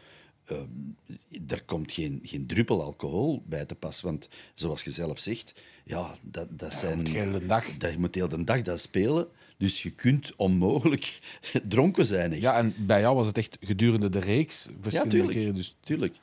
Eh, 0.50 1.40
er 1.48 1.64
komt 1.64 1.92
geen, 1.92 2.20
geen 2.22 2.46
druppel 2.46 2.82
alcohol 2.82 3.42
bij 3.46 3.64
te 3.64 3.74
pas, 3.74 4.00
want 4.00 4.28
zoals 4.54 4.82
je 4.82 4.90
zelf 4.90 5.18
zegt, 5.18 5.62
ja, 5.84 6.14
dat, 6.22 6.58
dat 6.58 6.74
zijn... 6.74 6.96
moet 6.96 7.08
je 7.08 7.18
heel 7.18 7.32
de 7.32 7.46
dag. 7.46 7.76
Dat, 7.76 7.92
je 7.92 7.98
moet 7.98 8.14
heel 8.14 8.28
de 8.28 8.44
dag 8.44 8.62
dat 8.62 8.80
spelen, 8.80 9.28
dus 9.56 9.82
je 9.82 9.90
kunt 9.90 10.36
onmogelijk 10.36 11.18
dronken 11.68 12.06
zijn. 12.06 12.32
echt. 12.32 12.40
Ja, 12.40 12.56
en 12.56 12.74
bij 12.78 13.00
jou 13.00 13.16
was 13.16 13.26
het 13.26 13.38
echt 13.38 13.56
gedurende 13.60 14.08
de 14.08 14.18
reeks 14.18 14.64
Ja, 14.64 14.72
verschillende 14.80 15.16
tuurlijk. 15.16 15.38
keren. 15.38 15.54
Dus 15.54 15.76
tuurlijk. 15.80 16.16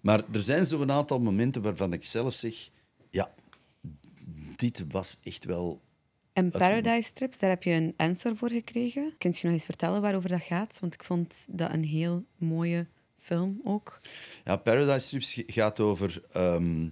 Maar 0.00 0.24
er 0.32 0.40
zijn 0.40 0.66
zo'n 0.66 0.92
aantal 0.92 1.20
momenten 1.20 1.62
waarvan 1.62 1.92
ik 1.92 2.04
zelf 2.04 2.34
zeg, 2.34 2.70
ja, 3.10 3.30
dit 4.56 4.84
was 4.88 5.16
echt 5.22 5.44
wel... 5.44 5.80
En 6.32 6.50
Paradise 6.50 7.12
Trips, 7.12 7.38
daar 7.38 7.50
heb 7.50 7.62
je 7.62 7.70
een 7.70 7.94
answer 7.96 8.36
voor 8.36 8.50
gekregen. 8.50 9.14
Kunt 9.18 9.38
je 9.38 9.44
nog 9.46 9.54
eens 9.54 9.64
vertellen 9.64 10.00
waarover 10.00 10.28
dat 10.28 10.42
gaat? 10.42 10.78
Want 10.80 10.94
ik 10.94 11.04
vond 11.04 11.46
dat 11.50 11.72
een 11.72 11.84
heel 11.84 12.24
mooie 12.36 12.86
film 13.20 13.60
ook. 13.64 14.00
Ja, 14.44 14.56
Paradise 14.56 15.08
Trips 15.08 15.42
gaat 15.46 15.80
over 15.80 16.22
ehm, 16.32 16.88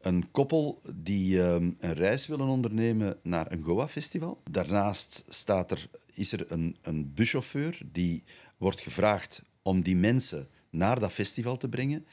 een 0.00 0.30
koppel 0.30 0.82
die 0.94 1.42
ehm, 1.42 1.70
een 1.78 1.94
reis 1.94 2.26
willen 2.26 2.46
ondernemen 2.46 3.18
naar 3.22 3.52
een 3.52 3.62
Goa-festival. 3.62 4.42
Daarnaast 4.50 5.24
staat 5.28 5.70
er, 5.70 5.88
is 6.14 6.32
er 6.32 6.52
een, 6.52 6.76
een 6.82 7.14
buschauffeur 7.14 7.80
die 7.92 8.24
wordt 8.56 8.80
gevraagd 8.80 9.42
om 9.62 9.82
die 9.82 9.96
mensen 9.96 10.48
naar 10.70 11.00
dat 11.00 11.12
festival 11.12 11.56
te 11.56 11.68
brengen. 11.68 12.06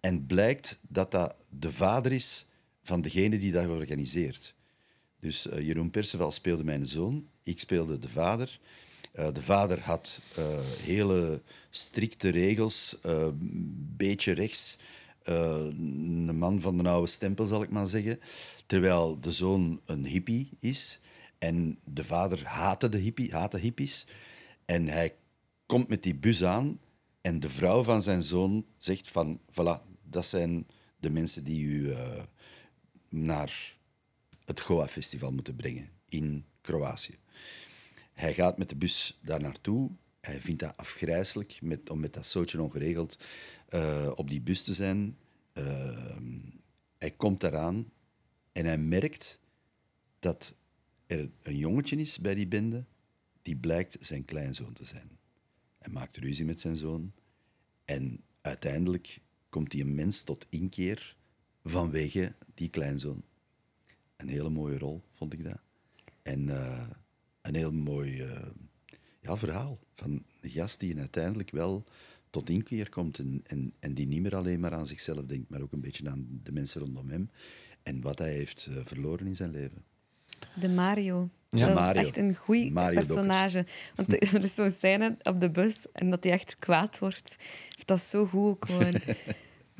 En 0.00 0.26
blijkt 0.26 0.78
dat 0.82 1.10
dat 1.10 1.34
de 1.48 1.72
vader 1.72 2.12
is 2.12 2.46
van 2.82 3.00
degene 3.00 3.38
die 3.38 3.52
dat 3.52 3.66
organiseert. 3.66 4.54
Dus 5.20 5.48
eh, 5.48 5.66
Jeroen 5.66 5.90
Perceval 5.90 6.32
speelde 6.32 6.64
mijn 6.64 6.86
zoon, 6.86 7.28
ik 7.42 7.60
speelde 7.60 7.98
de 7.98 8.08
vader. 8.08 8.60
Eh, 9.12 9.28
de 9.32 9.42
vader 9.42 9.80
had 9.80 10.20
eh, 10.36 10.44
hele 10.80 11.42
strikte 11.70 12.28
regels, 12.28 12.96
een 13.02 13.94
beetje 13.96 14.32
rechts. 14.32 14.78
eh, 15.22 15.66
een 15.70 16.36
man 16.38 16.60
van 16.60 16.78
de 16.78 16.88
oude 16.88 17.06
stempel, 17.10 17.46
zal 17.46 17.62
ik 17.62 17.70
maar 17.70 17.88
zeggen. 17.88 18.20
Terwijl 18.66 19.20
de 19.20 19.32
zoon 19.32 19.80
een 19.84 20.06
hippie 20.06 20.48
is. 20.60 21.00
En 21.38 21.78
de 21.84 22.04
vader 22.04 22.46
haatte, 22.46 22.88
de 22.88 22.98
hippie, 22.98 23.32
haatte 23.32 23.58
hippies. 23.58 24.06
En 24.64 24.88
hij 24.88 25.14
komt 25.66 25.88
met 25.88 26.02
die 26.02 26.14
bus 26.14 26.44
aan 26.44 26.80
en 27.20 27.40
de 27.40 27.48
vrouw 27.50 27.82
van 27.82 28.02
zijn 28.02 28.22
zoon 28.22 28.64
zegt 28.78 29.08
van... 29.08 29.40
Voilà, 29.50 29.82
dat 30.02 30.26
zijn 30.26 30.66
de 31.00 31.10
mensen 31.10 31.44
die 31.44 31.64
u 31.64 31.90
eh, 31.92 32.22
naar 33.08 33.76
het 34.44 34.60
Goa-festival 34.60 35.32
moeten 35.32 35.56
brengen 35.56 35.88
in 36.08 36.44
Kroatië. 36.60 37.18
Hij 38.18 38.34
gaat 38.34 38.58
met 38.58 38.68
de 38.68 38.76
bus 38.76 39.18
daar 39.22 39.40
naartoe. 39.40 39.90
Hij 40.20 40.40
vindt 40.40 40.60
dat 40.60 40.76
afgrijselijk 40.76 41.58
met, 41.62 41.90
om 41.90 42.00
met 42.00 42.12
dat 42.12 42.26
zootje 42.26 42.62
ongeregeld 42.62 43.18
eh, 43.68 44.12
op 44.14 44.30
die 44.30 44.40
bus 44.40 44.62
te 44.62 44.74
zijn. 44.74 45.16
Eh, 45.52 46.16
hij 46.98 47.10
komt 47.10 47.40
daaraan 47.40 47.92
en 48.52 48.64
hij 48.64 48.78
merkt 48.78 49.38
dat 50.18 50.54
er 51.06 51.30
een 51.42 51.56
jongetje 51.56 51.96
is 51.96 52.18
bij 52.18 52.34
die 52.34 52.46
bende 52.46 52.84
die 53.42 53.56
blijkt 53.56 53.96
zijn 54.00 54.24
kleinzoon 54.24 54.72
te 54.72 54.84
zijn. 54.84 55.18
Hij 55.78 55.92
maakt 55.92 56.16
ruzie 56.16 56.44
met 56.44 56.60
zijn 56.60 56.76
zoon 56.76 57.12
en 57.84 58.22
uiteindelijk 58.40 59.20
komt 59.48 59.70
die 59.70 59.84
mens 59.84 60.22
tot 60.22 60.46
inkeer 60.48 61.16
vanwege 61.64 62.34
die 62.54 62.68
kleinzoon. 62.68 63.22
Een 64.16 64.28
hele 64.28 64.50
mooie 64.50 64.78
rol, 64.78 65.02
vond 65.12 65.32
ik 65.32 65.44
dat. 65.44 65.60
En 66.22 66.48
eh, 66.48 66.88
een 67.42 67.54
heel 67.54 67.72
mooi 67.72 68.20
eh, 68.22 68.46
ja, 69.20 69.36
verhaal 69.36 69.78
van 69.94 70.22
een 70.40 70.50
gast 70.50 70.80
die 70.80 70.98
uiteindelijk 70.98 71.50
wel 71.50 71.84
tot 72.30 72.50
inkeer 72.50 72.88
komt 72.88 73.18
en, 73.18 73.40
en, 73.46 73.72
en 73.78 73.94
die 73.94 74.06
niet 74.06 74.22
meer 74.22 74.36
alleen 74.36 74.60
maar 74.60 74.72
aan 74.74 74.86
zichzelf 74.86 75.24
denkt, 75.24 75.50
maar 75.50 75.60
ook 75.60 75.72
een 75.72 75.80
beetje 75.80 76.10
aan 76.10 76.26
de 76.42 76.52
mensen 76.52 76.80
rondom 76.80 77.08
hem 77.08 77.30
en 77.82 78.00
wat 78.00 78.18
hij 78.18 78.32
heeft 78.32 78.66
eh, 78.70 78.76
verloren 78.84 79.26
in 79.26 79.36
zijn 79.36 79.50
leven. 79.50 79.84
De 80.60 80.68
Mario. 80.68 81.28
Ja, 81.50 81.66
dat 81.66 81.74
Mario. 81.74 82.00
is 82.00 82.06
echt 82.06 82.16
een 82.16 82.34
goed 82.34 82.72
personage. 82.74 83.66
Want 83.94 84.12
er 84.12 84.44
is 84.44 84.54
zo'n 84.54 84.70
scène 84.70 85.16
op 85.22 85.40
de 85.40 85.50
bus 85.50 85.86
en 85.92 86.10
dat 86.10 86.24
hij 86.24 86.32
echt 86.32 86.56
kwaad 86.58 86.98
wordt. 86.98 87.36
Dat 87.84 87.98
is 87.98 88.10
zo 88.10 88.26
goed 88.26 88.50
ook 88.50 88.64
gewoon. 88.66 88.94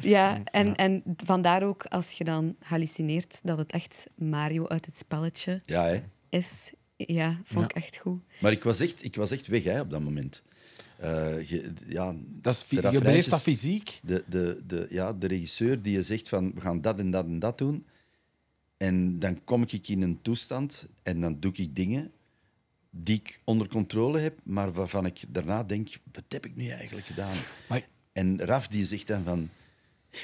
Ja, 0.00 0.44
en, 0.44 0.76
en 0.76 1.02
vandaar 1.16 1.62
ook 1.62 1.84
als 1.84 2.12
je 2.12 2.24
dan 2.24 2.56
hallucineert 2.60 3.40
dat 3.46 3.58
het 3.58 3.72
echt 3.72 4.06
Mario 4.16 4.66
uit 4.68 4.86
het 4.86 4.96
spelletje 4.96 5.60
Ja, 5.64 5.84
hè? 5.84 6.02
is. 6.28 6.72
Ja, 7.06 7.40
vond 7.44 7.64
ik 7.64 7.76
echt 7.76 7.96
goed. 7.96 8.20
Maar 8.40 8.52
ik 8.52 8.62
was 8.62 8.80
echt, 8.80 9.04
ik 9.04 9.14
was 9.14 9.30
echt 9.30 9.46
weg 9.46 9.64
hè, 9.64 9.80
op 9.80 9.90
dat 9.90 10.00
moment. 10.00 10.42
Eh, 10.96 11.48
je, 11.48 11.72
ja, 11.88 12.14
dat 12.26 12.54
is, 12.54 12.80
je 12.80 12.98
beleeft 12.98 13.30
dat 13.30 13.42
fysiek. 13.42 14.00
de, 14.02 14.24
de, 14.26 14.62
de, 14.66 14.86
ja, 14.90 15.12
de 15.12 15.26
regisseur 15.26 15.82
die 15.82 15.92
je 15.92 16.02
zegt 16.02 16.28
van 16.28 16.52
we 16.54 16.60
gaan 16.60 16.80
dat 16.80 16.98
en 16.98 17.10
dat 17.10 17.24
en 17.24 17.38
dat 17.38 17.58
doen. 17.58 17.86
En 18.76 19.18
dan 19.18 19.44
kom 19.44 19.62
ik 19.62 19.88
in 19.88 20.02
een 20.02 20.22
toestand 20.22 20.86
en 21.02 21.20
dan 21.20 21.40
doe 21.40 21.52
ik 21.54 21.74
dingen 21.74 22.12
die 22.90 23.16
ik 23.16 23.40
onder 23.44 23.68
controle 23.68 24.18
heb, 24.18 24.38
maar 24.42 24.72
waarvan 24.72 25.06
ik 25.06 25.20
daarna 25.28 25.64
denk, 25.64 25.88
wat 26.12 26.24
heb 26.28 26.46
ik 26.46 26.56
nu 26.56 26.68
eigenlijk 26.68 27.06
gedaan? 27.06 27.36
Maar 27.68 27.86
En 28.12 28.40
Raf 28.40 28.68
die 28.68 28.84
zegt 28.84 29.06
dan 29.06 29.24
van, 29.24 29.48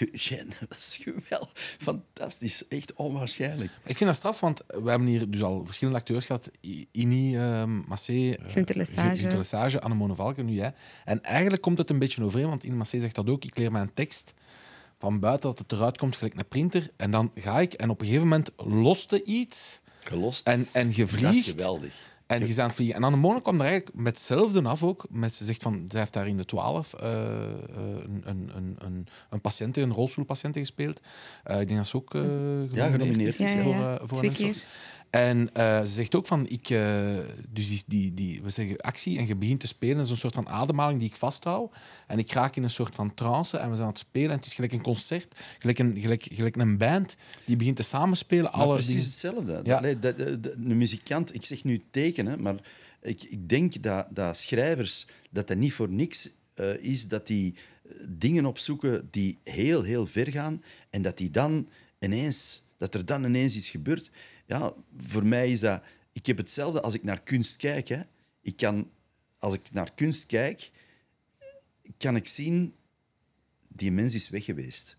Eugène, 0.00 0.46
dat 0.68 0.78
is 0.78 0.98
geweldig, 1.02 1.50
fantastisch, 1.80 2.68
echt 2.68 2.92
onwaarschijnlijk. 2.92 3.70
ik 3.84 3.96
vind 3.96 4.10
dat 4.10 4.18
straf, 4.18 4.40
want 4.40 4.62
we 4.66 4.90
hebben 4.90 5.08
hier 5.08 5.30
dus 5.30 5.42
al 5.42 5.62
verschillende 5.66 5.98
acteurs 5.98 6.26
gehad. 6.26 6.50
Ini, 6.90 7.36
ehm 7.36 7.70
Massé, 7.86 8.12
eh, 8.32 8.52
Gunther 8.52 8.76
Lesage, 9.36 9.80
Annemone 9.80 10.14
Valken, 10.14 10.44
nu 10.44 10.52
jij. 10.52 10.74
En 11.04 11.22
eigenlijk 11.22 11.62
komt 11.62 11.78
het 11.78 11.90
een 11.90 11.98
beetje 11.98 12.22
overeen, 12.24 12.48
want 12.48 12.62
Ini 12.64 12.76
Massé 12.76 13.00
zegt 13.00 13.14
dat 13.14 13.30
ook. 13.30 13.44
Ik 13.44 13.58
leer 13.58 13.72
mijn 13.72 13.90
tekst 13.94 14.34
van 14.98 15.20
buiten 15.20 15.48
dat 15.48 15.58
het 15.58 15.72
eruit 15.72 15.98
komt 15.98 16.16
gelijk 16.16 16.34
een 16.38 16.48
printer. 16.48 16.90
En 16.96 17.10
dan 17.10 17.30
ga 17.34 17.60
ik 17.60 17.72
en 17.72 17.90
op 17.90 18.00
een 18.00 18.06
gegeven 18.06 18.28
moment 18.28 18.50
loste 18.56 19.24
iets 19.24 19.80
Gelost. 20.04 20.46
en, 20.46 20.66
en 20.72 20.88
je 20.94 21.04
dat 21.04 21.12
is 21.12 21.18
vliegt. 21.18 21.48
geweldig. 21.48 21.94
En 22.34 22.46
bent 22.46 22.58
aan 22.58 22.66
het 22.66 22.74
vliegen. 22.74 22.96
En 22.96 23.04
Annemone 23.04 23.42
kwam 23.42 23.60
er 23.60 23.66
eigenlijk 23.66 23.96
met 23.96 24.14
hetzelfde 24.14 24.62
af 24.62 24.82
ook. 24.82 25.04
Met, 25.10 25.34
ze 25.34 25.44
zegt 25.44 25.62
van, 25.62 25.84
zij 25.88 26.00
heeft 26.00 26.12
daar 26.12 26.28
in 26.28 26.36
de 26.36 26.44
12 26.44 26.94
eh, 26.94 27.12
eh, 27.12 27.50
een, 28.04 28.22
een, 28.24 28.76
een, 28.78 29.06
een, 29.30 29.40
patiënte, 29.40 29.80
een 29.80 29.92
rolstoelpatiënte 29.92 30.58
gespeeld. 30.58 31.00
Eh, 31.44 31.60
ik 31.60 31.66
denk 31.66 31.78
dat 31.78 31.88
ze 31.88 31.96
ook 31.96 32.14
eh, 32.14 32.20
genomineerd, 32.20 32.92
genomineerd 32.92 33.40
is 33.40 33.52
ja. 33.52 33.60
voor, 33.60 33.72
Ja, 33.72 33.90
ja. 33.90 33.98
voor 34.02 34.18
Twee 34.18 34.30
een 34.30 34.36
Ensor. 34.36 34.62
En 35.14 35.50
eh, 35.54 35.80
ze 35.80 35.86
zegt 35.86 36.14
ook 36.14 36.26
van, 36.26 36.48
ik, 36.48 36.70
eh, 36.70 37.04
dus 37.48 37.68
die, 37.68 37.82
die, 37.86 38.14
die, 38.14 38.42
we 38.42 38.50
zeggen 38.50 38.76
actie 38.80 39.18
en 39.18 39.26
je 39.26 39.36
begint 39.36 39.60
te 39.60 39.66
spelen, 39.66 39.96
dat 39.96 40.04
is 40.04 40.10
een 40.10 40.16
soort 40.16 40.34
van 40.34 40.48
ademhaling 40.48 40.98
die 40.98 41.08
ik 41.08 41.14
vasthoud. 41.16 41.76
En 42.06 42.18
ik 42.18 42.32
raak 42.32 42.56
in 42.56 42.62
een 42.62 42.70
soort 42.70 42.94
van 42.94 43.14
trance 43.14 43.56
en 43.58 43.68
we 43.68 43.74
zijn 43.74 43.86
aan 43.86 43.92
het 43.92 44.02
spelen. 44.02 44.30
En 44.30 44.36
het 44.36 44.46
is 44.46 44.54
gelijk 44.54 44.72
een 44.72 44.82
concert, 44.82 45.34
gelijk 45.58 45.78
een, 45.78 45.96
gelijk, 46.00 46.26
gelijk 46.32 46.56
een 46.56 46.78
band 46.78 47.16
die 47.46 47.56
begint 47.56 47.76
te 47.76 47.82
samenspelen. 47.82 48.42
Maar 48.44 48.52
alle 48.52 48.72
precies 48.74 48.88
dingen- 48.90 49.04
hetzelfde. 49.04 49.60
Ja. 49.64 49.76
Allee, 49.76 49.98
de, 49.98 50.14
de, 50.14 50.40
de- 50.40 50.52
een 50.52 50.76
muzikant, 50.78 51.34
ik 51.34 51.46
zeg 51.46 51.64
nu 51.64 51.82
tekenen, 51.90 52.42
maar 52.42 52.56
ik, 53.02 53.22
ik 53.22 53.48
denk 53.48 53.82
dat, 53.82 54.06
dat 54.10 54.38
schrijvers, 54.38 55.06
dat 55.30 55.48
dat 55.48 55.56
niet 55.56 55.72
voor 55.72 55.88
niks 55.88 56.28
eh, 56.54 56.74
is 56.80 57.08
dat 57.08 57.26
die 57.26 57.54
dingen 58.08 58.46
opzoeken 58.46 59.08
die 59.10 59.38
heel, 59.44 59.82
heel 59.82 60.06
ver 60.06 60.30
gaan 60.30 60.62
en 60.90 61.02
dat, 61.02 61.16
die 61.16 61.30
dan 61.30 61.68
ineens, 61.98 62.62
dat 62.78 62.94
er 62.94 63.04
dan 63.04 63.24
ineens 63.24 63.56
iets 63.56 63.68
gebeurt. 63.70 64.10
Ja, 64.46 64.74
voor 64.98 65.26
mij 65.26 65.48
is 65.50 65.60
dat... 65.60 65.82
Ik 66.12 66.26
heb 66.26 66.36
hetzelfde 66.36 66.80
als 66.80 66.94
ik 66.94 67.02
naar 67.02 67.20
kunst 67.22 67.56
kijk. 67.56 67.88
Hè. 67.88 68.02
Ik 68.40 68.56
kan, 68.56 68.90
als 69.38 69.54
ik 69.54 69.72
naar 69.72 69.94
kunst 69.94 70.26
kijk, 70.26 70.70
kan 71.96 72.16
ik 72.16 72.28
zien, 72.28 72.74
die 73.68 73.92
mens 73.92 74.14
is 74.14 74.28
weg 74.28 74.44
geweest. 74.44 74.96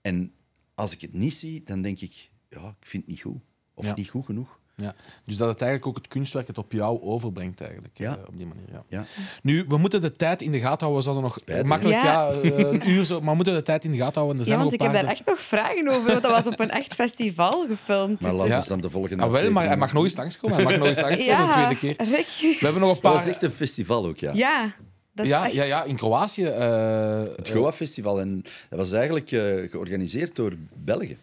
En 0.00 0.32
als 0.74 0.92
ik 0.92 1.00
het 1.00 1.12
niet 1.12 1.34
zie, 1.34 1.62
dan 1.62 1.82
denk 1.82 2.00
ik, 2.00 2.30
ja, 2.48 2.68
ik 2.80 2.86
vind 2.86 3.02
het 3.02 3.12
niet 3.12 3.20
goed. 3.22 3.40
Of 3.74 3.84
Ja. 3.84 3.94
niet 3.94 4.08
goed 4.08 4.24
genoeg. 4.24 4.60
Ja. 4.76 4.94
Dus 5.24 5.36
dat 5.36 5.48
het 5.48 5.60
eigenlijk 5.60 5.86
ook 5.90 5.96
het 5.96 6.08
kunstwerk 6.08 6.46
het 6.46 6.58
op 6.58 6.72
jou 6.72 7.02
overbrengt, 7.02 7.60
eigenlijk. 7.60 7.98
Ja. 7.98 8.10
eh, 8.16 8.28
op 8.28 8.36
die 8.36 8.46
manier. 8.46 8.64
Ja. 8.72 8.82
Ja. 8.88 9.04
Nu, 9.42 9.64
we 9.68 9.76
moeten 9.76 10.00
de 10.00 10.16
tijd 10.16 10.42
in 10.42 10.52
de 10.52 10.58
gaten 10.60 10.86
houden. 10.86 10.96
We 10.96 11.02
zouden 11.20 11.22
nog 11.22 11.64
makkelijk 11.66 12.02
ja. 12.02 12.30
eh, 12.30 12.58
een 12.58 12.90
uur 12.90 13.04
zo, 13.04 13.20
maar 13.20 13.30
we 13.30 13.36
moeten 13.36 13.54
de 13.54 13.62
tijd 13.62 13.84
in 13.84 13.90
de 13.90 13.96
gaten 13.96 14.20
houden. 14.22 14.34
Er 14.34 14.40
Ja, 14.40 14.46
zijn 14.46 14.58
want 14.58 14.70
nog 14.70 14.80
ik 14.80 14.94
heb 14.94 15.02
daar 15.02 15.10
echt 15.12 15.26
nog 15.26 15.40
vragen 15.40 15.88
over. 15.88 16.10
Want 16.10 16.22
dat 16.22 16.30
was 16.30 16.46
op 16.46 16.60
een 16.60 16.70
echt 16.70 16.94
festival 16.94 17.66
gefilmd. 17.68 18.20
Maar 18.20 18.32
laat 18.34 18.56
ons 18.56 18.66
dan 18.66 18.80
de 18.80 18.90
volgende 18.90 19.22
Ah, 19.24 19.30
wel, 19.30 19.50
maar 19.50 19.66
hij 19.66 19.76
mag 19.76 19.92
nog 19.92 20.04
eens 20.04 20.16
langskomen. 20.16 20.56
Hij 20.56 20.64
mag 20.64 20.76
nog 20.78 20.86
eens 20.86 21.00
langskomen, 21.06 21.34
ja, 21.34 21.46
een 21.68 21.76
tweede 21.76 21.96
keer. 21.96 22.06
Rick. 22.16 22.26
We 22.40 22.64
hebben 22.64 22.80
nog 22.80 22.88
een 22.88 22.94
Dat 22.94 23.00
paar... 23.00 23.12
was 23.12 23.26
echt 23.26 23.42
een 23.42 23.50
festival 23.50 24.06
ook, 24.06 24.18
ja. 24.18 24.32
Ja, 24.34 24.72
dat 25.14 25.24
is 25.24 25.30
ja, 25.30 25.44
echt... 25.44 25.54
ja, 25.54 25.64
ja, 25.64 25.84
in 25.84 25.96
Kroatië. 25.96 26.44
eh, 26.44 27.20
Het 27.36 27.48
eh, 27.48 27.54
Goa-festival. 27.54 28.20
En 28.20 28.42
dat 28.68 28.78
was 28.78 28.92
eigenlijk 28.92 29.32
eh, 29.32 29.40
georganiseerd 29.70 30.36
door 30.36 30.52
België. 30.74 31.16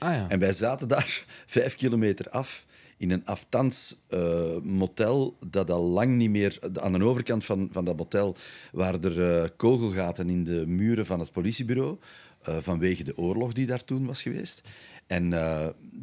Ah. 0.00 0.24
En 0.28 0.38
wij 0.38 0.52
zaten 0.52 0.88
daar 0.88 1.24
vijf 1.46 1.74
kilometer 1.74 2.30
af 2.30 2.66
in 3.00 3.10
een 3.10 3.26
aftans 3.26 3.96
eh, 4.08 4.56
motel 4.62 5.36
dat 5.46 5.70
al 5.70 5.82
lang 5.82 6.16
niet 6.16 6.30
meer... 6.30 6.58
Aan 6.80 6.92
de 6.92 7.04
overkant 7.04 7.44
van, 7.44 7.68
van 7.72 7.84
dat 7.84 7.96
motel 7.96 8.36
waren 8.72 9.02
er 9.02 9.42
eh, 9.42 9.48
kogelgaten 9.56 10.30
in 10.30 10.44
de 10.44 10.66
muren 10.66 11.06
van 11.06 11.20
het 11.20 11.32
politiebureau 11.32 11.98
eh, 12.42 12.56
vanwege 12.60 13.04
de 13.04 13.18
oorlog 13.18 13.52
die 13.52 13.66
daar 13.66 13.84
toen 13.84 14.06
was 14.06 14.22
geweest. 14.22 14.62
En 15.06 15.30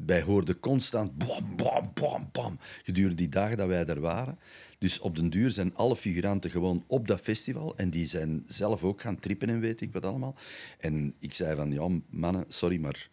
wij 0.06 0.22
hoorden 0.22 0.60
constant 0.60 1.18
bam, 1.18 1.56
bam, 1.56 1.92
bam, 1.94 2.30
bam 2.32 2.60
gedurende 2.84 3.16
die 3.16 3.30
dagen 3.30 3.58
dat 3.58 3.68
wij 3.68 3.86
daar 3.86 4.00
waren. 4.00 4.40
Dus 4.80 5.00
op 5.00 5.16
den 5.16 5.30
duur 5.30 5.52
zijn 5.52 5.76
alle 5.76 5.96
figuranten 5.96 6.52
gewoon 6.52 6.84
op 6.88 7.08
dat 7.08 7.22
festival 7.22 7.78
en 7.78 7.90
die 7.90 8.06
zijn 8.06 8.44
zelf 8.48 8.84
ook 8.84 9.02
gaan 9.02 9.20
trippen 9.20 9.50
en 9.50 9.60
weet 9.60 9.82
ik 9.82 9.94
wat 9.94 10.06
allemaal. 10.06 10.36
En 10.80 11.14
ik 11.20 11.34
zei 11.34 11.56
van, 11.56 11.72
ja 11.72 11.88
mannen, 12.10 12.46
sorry, 12.48 12.80
maar 12.80 13.10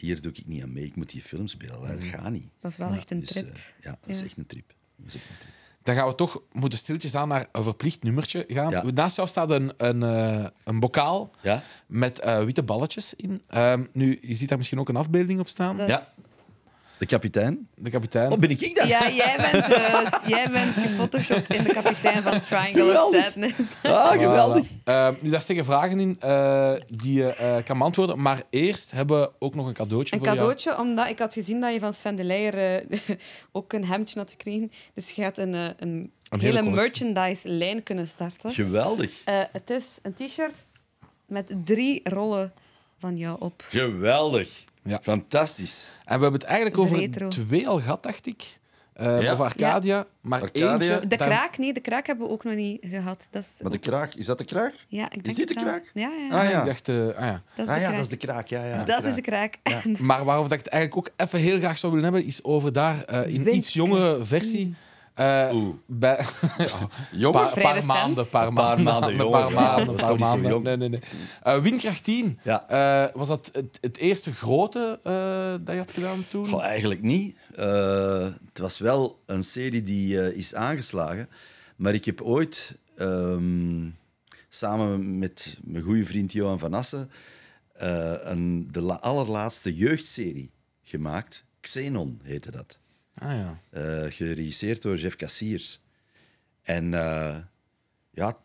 hier 0.00 0.20
doe 0.20 0.32
ik 0.32 0.46
niet 0.46 0.62
aan 0.62 0.72
mee. 0.72 0.84
Ik 0.84 0.96
moet 0.96 1.10
die 1.10 1.22
film 1.22 1.46
spelen. 1.46 1.80
Dat 2.00 2.04
gaat 2.04 2.30
niet. 2.30 2.48
Dat 2.60 2.70
is 2.70 2.76
wel 2.76 2.92
echt 2.92 3.10
een 3.10 3.20
Dus, 3.20 3.28
trip. 3.28 3.54
eh, 3.54 3.60
ja, 3.82 3.98
dat 4.00 4.10
is 4.10 4.22
echt 4.22 4.36
een 4.36 4.46
trip. 4.46 4.74
Dat 4.96 5.06
is 5.06 5.14
echt 5.14 5.30
een 5.30 5.36
trip. 5.38 5.52
Dan 5.82 5.94
gaan 5.96 6.08
we 6.08 6.14
toch 6.14 6.42
moeten 6.52 6.78
stilletjes 6.78 7.14
aan 7.14 7.28
naar 7.28 7.48
een 7.52 7.62
verplicht 7.62 8.02
nummertje 8.02 8.44
gaan. 8.48 8.70
Ja. 8.70 8.82
Naast 8.82 9.16
jou 9.16 9.28
staat 9.28 9.50
een, 9.50 9.72
een, 9.76 10.02
eh, 10.02 10.46
een 10.64 10.80
bokaal 10.80 11.30
Ja? 11.42 11.62
met 11.86 12.18
eh, 12.18 12.42
witte 12.44 12.62
balletjes 12.62 13.14
in. 13.14 13.42
Ehm, 13.46 13.84
nu, 13.92 14.18
je 14.22 14.34
ziet 14.34 14.48
daar 14.48 14.58
misschien 14.58 14.78
ook 14.78 14.88
een 14.88 14.96
afbeelding 14.96 15.40
op 15.40 15.48
staan. 15.48 15.76
Dat- 15.76 15.88
Ja. 15.88 16.12
De 16.98 17.06
kapitein. 17.06 17.68
De 17.74 17.90
kapitein. 17.90 18.32
Oh, 18.32 18.38
ben 18.38 18.50
ik 18.50 18.60
ik 18.60 18.76
dat? 18.76 18.88
Ja, 18.88 19.10
jij 19.10 19.36
bent, 19.36 19.68
eh, 19.72 20.28
jij 20.28 20.48
bent 20.50 20.74
gefotoshopt 20.74 21.54
in 21.54 21.62
de 21.62 21.72
kapitein 21.72 22.22
van 22.22 22.40
Triangle 22.40 22.82
of 22.82 22.88
Geweldig. 22.88 23.24
Sadness. 23.24 23.54
Ah, 23.82 24.10
geweldig. 24.10 24.66
Voilà. 24.66 24.82
Ehm, 24.84 25.14
nu, 25.20 25.30
daar 25.30 25.42
steken 25.42 25.64
vragen 25.64 26.00
in 26.00 26.16
eh, 26.20 26.72
die 26.86 27.14
je 27.14 27.34
eh, 27.34 27.56
kan 27.64 27.78
beantwoorden. 27.78 28.22
Maar 28.22 28.42
eerst 28.50 28.90
hebben 28.90 29.20
we 29.20 29.30
ook 29.38 29.54
nog 29.54 29.66
een 29.66 29.72
cadeautje 29.72 30.16
Een 30.16 30.24
voor 30.24 30.34
cadeautje, 30.34 30.78
omdat 30.78 31.08
ik 31.08 31.18
had 31.18 31.32
gezien 31.32 31.60
dat 31.60 31.72
je 31.72 31.78
van 31.78 31.94
Sven 31.94 32.16
de 32.16 32.24
Leijer 32.24 32.84
eh, 32.88 32.98
ook 33.52 33.72
een 33.72 33.84
hemdje 33.84 34.18
had 34.18 34.30
gekregen. 34.30 34.70
Dus 34.94 35.10
je 35.10 35.22
gaat 35.22 35.38
een, 35.38 35.54
eh, 35.54 35.64
een, 35.64 36.12
Een 36.28 36.40
hele 36.40 36.58
hele 36.58 36.70
merchandise-lijn 36.70 37.82
kunnen 37.82 38.08
starten. 38.08 38.52
Geweldig. 38.52 39.12
Eh, 39.24 39.42
het 39.52 39.70
is 39.70 39.98
een 40.02 40.14
t-shirt 40.14 40.64
met 41.26 41.52
drie 41.64 42.00
rollen 42.04 42.52
van 42.98 43.16
jou 43.16 43.36
op. 43.40 43.64
Geweldig. 43.68 44.64
Ja. 44.88 45.00
Fantastisch. 45.02 45.86
En 46.04 46.16
we 46.16 46.22
hebben 46.22 46.40
het 46.40 46.42
eigenlijk 46.48 46.78
over 46.78 46.98
retro. 46.98 47.28
twee 47.28 47.68
al 47.68 47.80
gehad, 47.80 48.02
dacht 48.02 48.26
ik. 48.26 48.58
Eh, 48.92 49.22
Ja. 49.22 49.32
Over 49.32 49.44
Arcadia. 49.44 50.06
Maar 50.20 50.40
Arcadia. 50.42 50.72
eentje... 50.72 51.06
De 51.06 51.16
kraak, 51.16 51.58
nee, 51.58 51.72
de 51.72 51.80
kraak 51.80 52.06
hebben 52.06 52.26
we 52.26 52.32
ook 52.32 52.44
nog 52.44 52.54
niet 52.54 52.78
gehad. 52.82 53.28
Dat 53.30 53.42
is 53.42 53.62
Maar 53.62 53.70
de 53.70 53.78
kraak, 53.78 54.14
is 54.14 54.26
dat 54.26 54.38
de 54.38 54.44
kraak? 54.44 54.74
Ja, 54.88 55.04
ik 55.04 55.10
denk 55.10 55.26
Is 55.26 55.34
dit 55.34 55.48
de 55.48 55.54
kraak? 55.54 55.90
Ja, 55.94 56.10
ja. 56.30 56.38
Ah 56.42 56.50
ja. 56.50 56.60
Ik 56.60 56.66
dacht, 56.66 56.88
eh, 56.88 56.96
ah, 56.96 57.04
ja. 57.18 57.42
Dat 57.56 57.66
is 57.66 57.72
Ah 57.72 57.74
de 57.74 57.80
ja, 57.80 57.86
kraak. 57.86 57.92
dat 57.92 58.00
is 58.02 58.08
de 58.08 58.16
kraak. 58.16 58.48
Ja, 58.48 58.64
ja, 58.64 58.84
Dat 58.84 59.04
is 59.04 59.14
de 59.14 59.20
kraak. 59.20 59.58
Maar 59.98 60.24
waarover 60.24 60.48
dat 60.50 60.58
ik 60.58 60.64
het 60.64 60.72
eigenlijk 60.74 61.08
ook 61.08 61.14
even 61.26 61.38
heel 61.38 61.58
graag 61.58 61.78
zou 61.78 61.92
willen 61.92 62.12
hebben, 62.12 62.28
is 62.28 62.44
over 62.44 62.72
daar 62.72 63.02
eh, 63.04 63.34
in 63.34 63.42
Wind- 63.42 63.56
iets 63.56 63.72
jongere 63.72 64.26
versie. 64.26 64.74
Eh, 65.18 65.50
Oeh. 65.54 65.74
bij, 65.86 66.16
ja, 66.58 66.66
Jonger? 67.12 67.40
paar, 67.40 67.50
Vrij 67.50 67.62
paar 67.62 67.74
recent. 67.74 67.92
maanden, 67.92 68.28
paar 68.28 68.46
Een 68.46 68.54
paar 68.54 68.64
maanden, 68.82 68.84
maanden 68.84 69.10
een 69.12 69.16
jonger, 69.16 69.40
paar 69.40 69.50
ja, 69.50 69.60
maanden, 69.60 69.86
dat 69.86 69.94
een 69.94 70.00
paar 70.00 70.08
toch 70.08 70.16
niet 70.18 70.26
zo 70.26 70.32
maanden. 70.32 70.50
jong? 70.50 70.64
Nee, 70.64 70.76
nee, 70.76 70.88
nee. 70.88 71.00
Eh, 71.42 71.58
Windkracht 71.62 72.04
10, 72.04 72.38
Ja. 72.42 72.68
eh, 72.68 73.14
was 73.14 73.28
dat 73.28 73.50
het, 73.52 73.78
het 73.80 73.96
eerste 73.96 74.32
grote 74.32 74.98
eh, 75.02 75.12
dat 75.60 75.74
je 75.74 75.78
had 75.80 75.92
gedaan 75.92 76.24
toen? 76.30 76.46
Goh, 76.48 76.62
eigenlijk 76.62 77.02
niet. 77.02 77.36
Eh, 77.54 78.22
het 78.48 78.58
was 78.58 78.78
wel 78.78 79.22
een 79.26 79.44
serie 79.44 79.82
die 79.82 80.20
eh, 80.20 80.36
is 80.36 80.54
aangeslagen. 80.54 81.28
Maar 81.76 81.94
ik 81.94 82.04
heb 82.04 82.20
ooit 82.22 82.76
ehm, 82.96 83.88
samen 84.48 85.18
met 85.18 85.58
mijn 85.64 85.84
goede 85.84 86.04
vriend 86.04 86.32
Johan 86.32 86.58
van 86.58 86.74
Assen 86.74 87.10
eh, 87.72 88.12
een, 88.20 88.68
de 88.70 88.80
la- 88.80 88.94
allerlaatste 89.00 89.74
jeugdserie 89.76 90.50
gemaakt. 90.82 91.44
Xenon 91.60 92.20
heette 92.22 92.50
dat. 92.50 92.77
Ah 93.18 93.32
ja. 93.32 93.60
Eh, 93.70 94.12
geregisseerd 94.12 94.82
door 94.82 94.96
Jeff 94.96 95.16
Cassiers. 95.16 95.80
En 96.62 96.94
eh, 96.94 97.36
ja, 98.10 98.38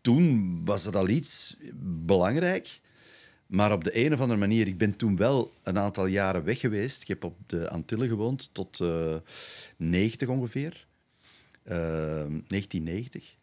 toen 0.00 0.60
was 0.64 0.82
dat 0.82 0.96
al 0.96 1.08
iets 1.08 1.56
belangrijk. 2.04 2.80
Maar 3.46 3.72
op 3.72 3.84
de 3.84 4.04
een 4.04 4.12
of 4.12 4.20
andere 4.20 4.38
manier, 4.38 4.66
ik 4.66 4.78
ben 4.78 4.96
toen 4.96 5.16
wel 5.16 5.52
een 5.62 5.78
aantal 5.78 6.06
jaren 6.06 6.44
weg 6.44 6.60
geweest. 6.60 7.02
Ik 7.02 7.08
heb 7.08 7.24
op 7.24 7.36
de 7.46 7.68
Antillen 7.68 8.08
gewoond 8.08 8.50
tot 8.52 8.80
eh 8.80 9.16
90 9.76 10.28
ongeveer. 10.28 10.86
Eh, 11.62 11.76
1990. 11.76 13.34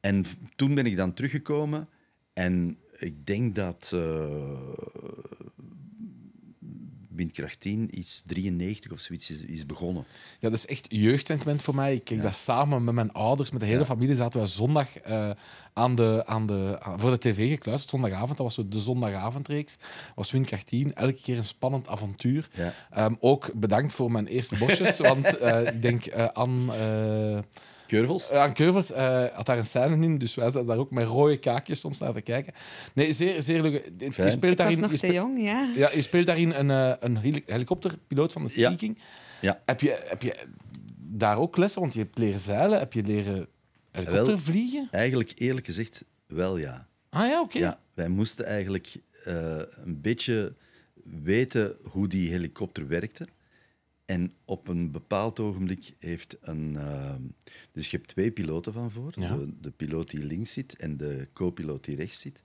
En 0.00 0.24
toen 0.56 0.74
ben 0.74 0.86
ik 0.86 0.96
dan 0.96 1.14
teruggekomen. 1.14 1.88
En 2.32 2.78
ik 2.98 3.26
denk 3.26 3.54
dat 3.54 3.92
Windkracht 7.16 7.60
10 7.60 7.98
iets 7.98 8.22
93 8.26 8.92
of 8.92 9.00
zoiets 9.00 9.30
is, 9.30 9.42
is 9.44 9.66
begonnen. 9.66 10.04
Ja, 10.40 10.48
dat 10.48 10.58
is 10.58 10.66
echt 10.66 10.86
jeugdsentiment 10.88 11.62
voor 11.62 11.74
mij. 11.74 11.94
Ik 11.94 12.04
keek 12.04 12.22
dat 12.22 12.36
samen 12.36 12.84
met 12.84 12.94
mijn 12.94 13.12
ouders, 13.12 13.50
met 13.50 13.60
de 13.60 13.66
hele 13.66 13.84
familie. 13.84 14.14
Zaten 14.14 14.40
we 14.40 14.46
zondag 14.46 14.98
eh, 14.98 15.30
aan 15.72 15.94
de, 15.94 16.22
aan 16.26 16.46
de, 16.46 16.76
aan- 16.80 17.00
voor 17.00 17.10
de 17.10 17.18
tv 17.18 17.50
gekluisterd, 17.50 17.90
zondagavond. 17.90 18.28
Dat 18.36 18.46
was 18.46 18.54
zo 18.54 18.68
de 18.68 18.80
zondagavondreeks. 18.80 19.76
was 20.14 20.30
Windkracht 20.30 20.66
10. 20.66 20.94
Elke 20.94 21.20
keer 21.22 21.36
een 21.36 21.44
spannend 21.44 21.88
avontuur. 21.88 22.48
Ja. 22.52 22.72
Ehm, 22.90 23.14
ook 23.20 23.50
bedankt 23.54 23.92
voor 23.92 24.10
mijn 24.10 24.26
eerste 24.26 24.56
bosjes, 24.56 24.98
want 25.10 25.36
eh, 25.38 25.66
ik 25.66 25.82
denk 25.82 26.04
eh 26.06 26.28
Anne... 26.32 27.44
eh, 27.86 27.98
Keurvels? 27.98 28.30
aan 28.30 28.54
Curvels 28.54 28.92
eh, 28.92 29.24
had 29.32 29.46
daar 29.46 29.58
een 29.58 29.66
scène 29.66 30.04
in, 30.04 30.18
dus 30.18 30.34
wij 30.34 30.50
zaten 30.50 30.66
daar 30.66 30.78
ook 30.78 30.90
met 30.90 31.06
rode 31.06 31.36
kaakjes 31.38 31.80
soms 31.80 31.98
naar 31.98 32.12
te 32.12 32.20
kijken. 32.20 32.52
Nee, 32.94 33.12
zeer, 33.12 33.42
zeer 33.42 33.62
leuk. 33.62 33.90
Je 33.98 34.12
Fijn. 34.12 34.30
speelt 34.30 34.52
Ik 34.52 34.58
daarin, 34.58 34.80
nog 34.80 34.90
je 34.90 34.98
te 34.98 35.06
spe- 35.06 35.14
jong, 35.14 35.42
ja. 35.42 35.68
ja, 35.76 35.90
je 35.94 36.02
speelt 36.02 36.26
daarin 36.26 36.50
een, 36.50 36.70
eh, 36.70 36.92
een 37.00 37.16
heli- 37.16 37.42
helikopterpiloot 37.46 38.32
van 38.32 38.42
de 38.46 38.48
Ja. 38.54 38.68
Sea 38.68 38.76
King. 38.76 38.98
Ja. 39.40 39.62
Heb 39.64 39.80
je, 39.80 40.04
heb 40.04 40.22
je 40.22 40.34
daar 40.98 41.38
ook 41.38 41.56
lessen? 41.56 41.80
Want 41.80 41.94
je 41.94 42.00
hebt 42.00 42.18
leren 42.18 42.40
zeilen, 42.40 42.78
heb 42.78 42.92
je 42.92 43.02
leren 43.02 43.46
helikopter 43.92 44.26
Wel. 44.26 44.38
vliegen? 44.38 44.88
Eigenlijk 44.90 45.32
eerlijk 45.34 45.66
gezegd 45.66 46.04
wel 46.26 46.56
ja. 46.56 46.86
Ah 47.10 47.28
ja, 47.28 47.40
oké. 47.40 47.58
Ja, 47.58 47.78
wij 47.94 48.08
moesten 48.08 48.46
eigenlijk 48.46 48.94
eh, 49.24 49.58
een 49.84 50.00
beetje 50.00 50.54
weten 51.22 51.76
hoe 51.90 52.08
die 52.08 52.30
helikopter 52.30 52.88
werkte. 52.88 53.26
En 54.06 54.32
op 54.44 54.68
een 54.68 54.90
bepaald 54.90 55.40
ogenblik 55.40 55.94
heeft 55.98 56.36
een... 56.40 56.76
eh, 56.76 57.14
dus 57.72 57.90
je 57.90 57.96
hebt 57.96 58.08
twee 58.08 58.30
piloten 58.30 58.72
van 58.72 58.90
voor. 58.90 59.12
Ja. 59.16 59.36
De, 59.36 59.60
de 59.60 59.70
piloot 59.70 60.10
die 60.10 60.24
links 60.24 60.52
zit 60.52 60.76
en 60.76 60.96
de 60.96 61.28
co-piloot 61.32 61.84
die 61.84 61.96
rechts 61.96 62.20
zit. 62.20 62.42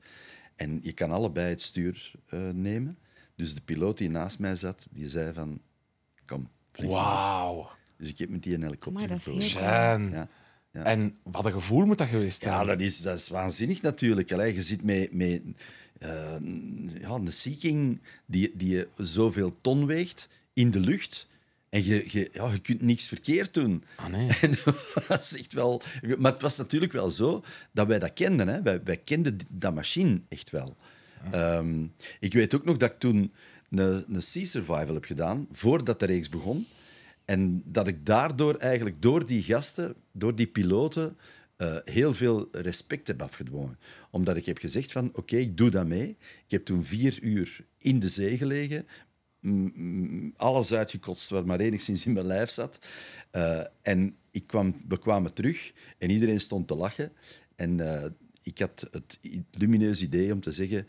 En 0.56 0.80
je 0.82 0.92
kan 0.92 1.12
allebei 1.12 1.50
het 1.50 1.62
stuur 1.62 2.12
eh, 2.26 2.50
nemen. 2.50 2.98
Dus 3.36 3.56
de 3.56 3.62
piloot 3.62 3.98
die 3.98 4.10
naast 4.10 4.40
mij 4.40 4.56
zat, 4.56 4.88
die 4.92 5.10
zei 5.10 5.34
van... 5.34 5.62
Kom, 6.26 6.50
vlieg. 6.72 6.90
Wauw. 6.90 7.70
Dus 7.98 8.10
ik 8.10 8.18
heb 8.18 8.30
met 8.30 8.44
die 8.44 8.54
een 8.54 8.64
helikopter 8.64 9.04
Amai, 9.04 9.08
dat 9.08 9.36
is 9.36 9.54
gevlogen. 9.54 10.10
Ja. 10.12 10.28
Ja. 10.74 10.84
En 10.84 11.16
wat 11.24 11.46
een 11.46 11.52
gevoel 11.52 11.86
moet 11.86 11.98
dat 11.98 12.08
geweest 12.08 12.42
zijn? 12.42 12.54
Ja, 12.54 12.66
dat 12.66 12.82
is, 12.82 13.02
dat 13.02 13.18
is 13.18 13.28
waanzinnig 13.28 13.82
natuurlijk. 13.82 14.32
Allee, 14.32 14.54
je 14.54 14.64
zit 14.64 14.84
met, 14.84 15.14
met 15.14 15.42
eh, 16.00 16.10
ja, 17.00 17.10
een 17.10 17.34
Sea 17.34 17.56
King 17.60 18.02
die, 18.26 18.52
die 18.56 18.86
zoveel 18.98 19.62
ton 19.62 19.86
weegt 19.86 20.28
in 20.54 20.72
de 20.72 20.80
lucht. 20.80 21.28
En 21.72 21.86
je, 21.86 22.04
je, 22.08 22.30
ja, 22.34 22.52
je 22.52 22.60
kunt 22.60 22.82
niks 22.82 23.08
verkeerd 23.08 23.54
doen. 23.54 23.84
Ah, 23.96 24.08
nee. 24.08 24.30
En 24.42 24.58
dat 25.08 25.22
is 25.22 25.38
echt 25.38 25.54
wel... 25.54 25.82
Maar 26.18 26.32
het 26.32 26.42
was 26.42 26.58
natuurlijk 26.58 26.92
wel 26.92 27.12
zo 27.12 27.44
dat 27.72 27.88
wij 27.88 28.00
dat 28.00 28.14
kenden. 28.14 28.48
Hè. 28.48 28.62
Wij, 28.62 28.84
wij 28.84 28.98
kenden 28.98 29.38
dat 29.50 29.74
machine 29.74 30.22
echt 30.30 30.50
wel. 30.50 30.78
Ehm, 31.32 31.86
ik 32.20 32.34
weet 32.34 32.56
ook 32.56 32.66
nog 32.66 32.78
dat 32.78 32.92
ik 32.92 33.00
toen 33.00 33.34
een, 33.70 34.06
een 34.14 34.22
Sea 34.22 34.46
Survival 34.46 34.94
heb 34.94 35.06
gedaan, 35.06 35.48
voordat 35.52 36.00
de 36.00 36.06
reeks 36.06 36.30
begon. 36.30 36.68
En 37.26 37.64
dat 37.66 37.88
ik 37.88 38.06
daardoor 38.06 38.56
eigenlijk, 38.56 39.02
door 39.02 39.26
die 39.26 39.44
gasten, 39.44 39.96
door 40.12 40.36
die 40.36 40.48
piloten, 40.48 41.18
eh, 41.56 41.76
heel 41.84 42.14
veel 42.14 42.48
respect 42.52 43.08
heb 43.08 43.22
afgedwongen. 43.22 43.80
Omdat 44.10 44.36
ik 44.36 44.46
heb 44.46 44.58
gezegd 44.58 44.92
van, 44.92 45.10
oké, 45.14 45.36
ik 45.36 45.58
doe 45.58 45.70
dat 45.70 45.88
mee. 45.88 46.10
Ik 46.46 46.52
heb 46.52 46.66
toen 46.66 46.84
vier 46.84 47.20
uur 47.22 47.66
in 47.78 48.00
de 48.00 48.10
zee 48.10 48.38
gelegen, 48.38 48.88
alles 50.36 50.74
uitgekotst 50.74 51.30
wat 51.30 51.46
maar 51.46 51.60
enigszins 51.60 52.06
in 52.06 52.14
mijn 52.14 52.26
lijf 52.26 52.50
zat. 52.50 52.80
Eh, 53.32 53.62
en 53.82 54.16
ik 54.32 54.48
kwam, 54.48 54.82
we 54.88 55.00
kwamen 55.00 55.34
terug 55.34 55.72
en 55.98 56.10
iedereen 56.10 56.40
stond 56.40 56.68
te 56.68 56.76
lachen. 56.76 57.12
En 57.56 57.80
eh, 57.80 58.10
ik 58.44 58.60
had 58.60 58.88
het 58.92 59.20
lumineus 59.52 60.02
idee 60.02 60.34
om 60.34 60.40
te 60.40 60.52
zeggen... 60.52 60.88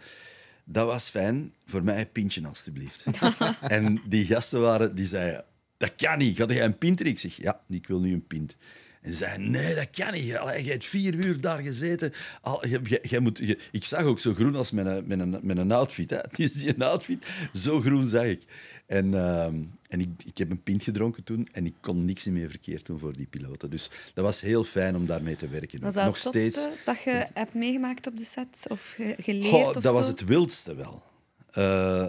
Dat 0.64 0.86
was 0.86 1.08
fijn, 1.08 1.54
voor 1.64 1.84
mij 1.84 2.00
een 2.00 2.12
pintje 2.12 2.46
alstublieft. 2.46 3.04
en 3.60 4.02
die 4.08 4.24
gasten 4.24 4.60
waren, 4.60 4.94
die 4.94 5.06
zeiden... 5.06 5.44
Dat 5.76 5.94
kan 5.94 6.18
niet, 6.18 6.36
ga 6.36 6.46
jij 6.46 6.64
een 6.64 6.78
pint 6.78 6.96
drinken? 6.96 7.24
Ik 7.24 7.32
zeg, 7.32 7.44
ja, 7.44 7.60
ik 7.68 7.86
wil 7.86 8.00
nu 8.00 8.12
een 8.12 8.26
pint. 8.26 8.56
En 9.02 9.10
ze 9.10 9.16
zeiden, 9.16 9.50
nee, 9.50 9.74
dat 9.74 9.90
kan 9.90 10.12
niet. 10.12 10.36
Allee, 10.36 10.62
jij 10.62 10.72
hebt 10.72 10.84
vier 10.84 11.14
uur 11.24 11.40
daar 11.40 11.58
gezeten. 11.60 12.12
Al, 12.40 12.66
jij- 12.68 12.80
jij- 12.82 12.98
jij 13.02 13.20
moet, 13.20 13.38
je- 13.38 13.58
ik 13.72 13.84
zag 13.84 14.02
ook 14.02 14.20
zo 14.20 14.34
groen 14.34 14.56
als 14.56 14.70
met 14.70 14.86
een, 14.86 15.04
met 15.06 15.20
een, 15.20 15.38
met 15.42 15.56
een 15.58 15.72
outfit. 15.72 16.10
Hè. 16.10 16.18
Dus 16.36 16.52
die 16.52 16.84
outfit, 16.84 17.26
zo 17.52 17.80
groen 17.80 18.08
zag 18.08 18.24
ik. 18.24 18.42
En, 18.86 19.14
ehm, 19.14 19.54
en 19.88 20.00
ik, 20.00 20.08
ik 20.24 20.38
heb 20.38 20.50
een 20.50 20.62
pint 20.62 20.82
gedronken 20.82 21.24
toen 21.24 21.48
en 21.52 21.66
ik 21.66 21.74
kon 21.80 22.04
niks 22.04 22.24
meer 22.26 22.48
verkeerd 22.50 22.86
doen 22.86 22.98
voor 22.98 23.16
die 23.16 23.26
piloten. 23.26 23.70
Dus 23.70 23.90
dat 24.14 24.24
was 24.24 24.40
heel 24.40 24.64
fijn 24.64 24.96
om 24.96 25.06
daarmee 25.06 25.36
te 25.36 25.48
werken. 25.48 25.80
Was 25.80 25.94
dat 25.94 26.04
Nog 26.04 26.14
het 26.14 26.22
steeds. 26.26 26.66
dat 26.84 27.02
je 27.02 27.26
hebt 27.34 27.54
meegemaakt 27.54 28.06
op 28.06 28.18
de 28.18 28.24
set? 28.24 28.64
Of 28.68 28.92
ge- 28.96 29.14
geleerd 29.18 29.46
Goh, 29.46 29.66
of 29.66 29.72
dat 29.72 29.82
zo? 29.82 29.92
was 29.92 30.06
het 30.06 30.24
wildste 30.24 30.74
wel. 30.74 31.02
Eh, 31.50 32.08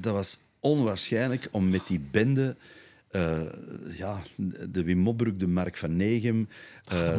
dat 0.00 0.12
was 0.12 0.38
onwaarschijnlijk 0.60 1.48
om 1.50 1.68
met 1.68 1.86
die 1.86 2.00
bende... 2.10 2.56
eh, 3.16 3.96
ja, 3.96 4.22
de 4.68 4.82
Wim 4.82 4.98
Mobroek, 4.98 5.38
de 5.38 5.46
Mark 5.46 5.76
van 5.76 5.96
Negem, 5.96 6.48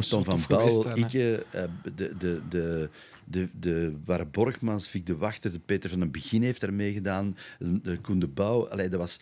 Tom 0.00 0.24
van 0.24 0.40
Bouw? 0.48 0.94
Ikke, 0.94 1.44
eh, 1.52 1.62
de, 1.94 2.16
de, 2.18 2.40
de, 2.48 2.88
de, 3.24 3.48
de 3.60 3.96
Ware 4.04 4.24
Borgmans, 4.24 4.88
Vic 4.88 5.06
de 5.06 5.16
Wachter, 5.16 5.52
de 5.52 5.58
Peter 5.58 5.90
van 5.90 5.98
den 5.98 6.10
Begin 6.10 6.42
heeft 6.42 6.60
daar 6.60 6.72
meegedaan, 6.72 7.36
de 7.58 7.98
Koen 8.00 8.18
de 8.18 8.26
Bouw. 8.26 8.68
Allee, 8.68 8.88
dat 8.88 9.00
was 9.00 9.20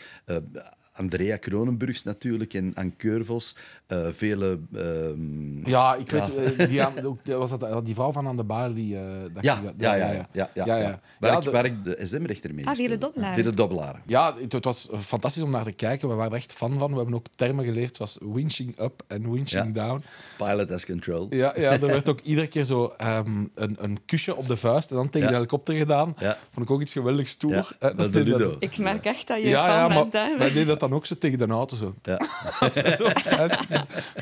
Andrea 0.97 1.37
Kronenburgs 1.37 2.03
natuurlijk 2.03 2.55
en 2.55 2.73
Anne 2.75 2.93
Keurvos. 2.97 3.57
eh, 3.87 4.07
vele... 4.11 4.59
ehm, 4.75 5.69
Ja, 5.69 5.95
ik 5.95 6.11
weet, 6.11 6.31
Ja. 6.71 6.93
eh, 6.97 7.05
die, 7.23 7.35
was 7.35 7.59
dat 7.59 7.85
die 7.87 7.95
vrouw 7.95 8.13
van 8.13 8.27
aan 8.29 8.37
de 8.37 8.45
baar 8.45 8.75
die... 8.75 8.97
eh, 8.97 9.03
dat 9.33 9.45
Ja, 9.45 9.61
dat- 9.61 9.73
ja, 9.79 9.95
ja, 9.95 10.07
ja. 10.07 10.13
ja, 10.13 10.29
ja, 10.33 10.49
Ja, 10.55 10.65
ja. 10.65 10.77
ja. 10.77 11.01
Waar, 11.21 11.31
Ja, 11.31 11.37
ik, 11.39 11.45
de- 11.45 11.51
waar 11.51 11.65
ik 11.65 11.85
de 11.85 11.99
SM-rechter 12.07 12.55
mee 12.55 12.67
Ah, 12.67 12.75
Vele. 12.75 12.99
Dobbelaar. 12.99 13.35
Vele 13.35 13.51
Dobbelaar. 13.51 14.03
Ja, 14.07 14.35
het, 14.41 14.53
het 14.53 14.65
was 14.65 14.89
fantastisch 14.99 15.43
om 15.43 15.51
naar 15.51 15.65
te 15.65 15.73
kijken. 15.73 16.09
We 16.09 16.15
waren 16.15 16.31
er 16.31 16.37
echt 16.37 16.53
fan 16.53 16.79
van. 16.79 16.91
We 16.91 16.97
hebben 16.97 17.15
ook 17.15 17.27
termen 17.35 17.65
geleerd 17.65 17.97
zoals 17.97 18.19
winching 18.21 18.81
up 18.81 19.03
en 19.07 19.33
winching 19.33 19.77
Ja. 19.77 19.87
down. 19.87 20.03
Pilot 20.37 20.71
as 20.71 20.87
control. 20.87 21.27
Ja, 21.31 21.53
ja, 21.57 21.73
er 21.73 21.87
werd 21.87 22.09
ook 22.13 22.21
iedere 22.21 22.47
keer 22.47 22.65
zo 22.65 22.95
ehm, 22.97 23.45
een, 23.55 23.77
een 23.81 23.99
kusje 24.07 24.37
op 24.37 24.47
de 24.47 24.57
vuist 24.57 24.91
en 24.91 24.97
dan 24.97 25.07
tegen 25.09 25.21
Ja. 25.21 25.29
de 25.29 25.35
helikopter 25.35 25.75
gedaan. 25.75 26.15
Ja. 26.19 26.37
Vond 26.53 26.67
ik 26.67 26.73
ook 26.73 26.81
iets 26.81 26.93
geweldig 26.93 27.29
stoer. 27.29 27.53
Ja, 27.55 27.67
En 27.79 27.97
dat 27.97 28.13
de 28.13 28.23
deed 28.23 28.27
dat- 28.33 28.41
Ludo. 28.41 28.57
Ik 28.59 28.79
merk 28.79 29.05
echt 29.05 29.27
dat 29.27 29.37
je 29.43 29.49
Ja, 29.49 29.67
fan 29.67 29.75
ja, 29.77 29.89
maar 29.89 30.09
bent. 30.09 30.13
hè. 30.13 30.39
wij 30.39 30.49
deden 30.53 30.67
dat 30.67 30.83
dan 30.89 30.97
ook 30.99 31.07
zo 31.07 31.15
tegen 31.19 31.39
de 31.39 31.47
auto. 31.47 31.77
Zo. 31.77 31.95
Ja. 32.03 32.21
zo 32.97 33.09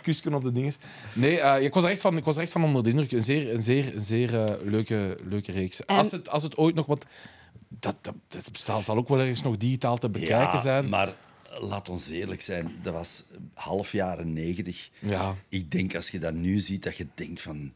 kusje 0.03 0.35
op 0.35 0.43
de 0.45 0.53
dinges. 0.53 0.77
Nee, 1.13 1.41
eh, 1.41 1.65
ik, 1.65 1.75
was 1.75 1.85
er 1.85 1.91
echt 1.91 2.01
van, 2.01 2.17
ik 2.17 2.25
was 2.25 2.37
er 2.37 2.43
echt 2.43 2.53
van 2.53 2.65
onder 2.65 2.83
de 2.83 2.91
indruk. 2.91 3.13
Een 3.13 3.25
zeer, 3.25 3.55
een 3.55 3.63
zeer, 3.63 3.95
een 3.95 4.05
zeer 4.05 4.45
eh, 4.45 4.57
leuke, 4.65 5.19
leuke 5.29 5.53
reeks. 5.53 5.85
En- 5.85 5.97
Als, 5.97 6.11
het, 6.11 6.29
als 6.29 6.43
het 6.43 6.57
ooit 6.57 6.75
nog... 6.75 6.87
Want 6.87 7.05
dat, 7.69 7.97
dat, 8.29 8.85
zal 8.85 8.97
ook 8.97 9.09
wel 9.09 9.21
ergens 9.21 9.43
nog 9.43 9.57
digitaal 9.57 9.99
te 9.99 10.09
bekijken 10.09 10.37
Ja, 10.37 10.59
zijn. 10.59 10.89
Maar 10.89 11.13
laat 11.61 11.89
ons 11.89 12.09
eerlijk 12.09 12.43
zijn, 12.43 12.73
dat 12.83 12.93
was 12.93 13.25
half 13.55 13.93
jaren 13.93 14.33
negentig. 14.33 14.91
Ja. 14.99 15.35
Ik 15.49 15.71
denk 15.71 15.95
als 15.95 16.11
je 16.11 16.19
dat 16.19 16.35
nu 16.35 16.59
ziet, 16.59 16.83
dat 16.83 16.97
je 16.97 17.07
denkt 17.15 17.41
van... 17.41 17.73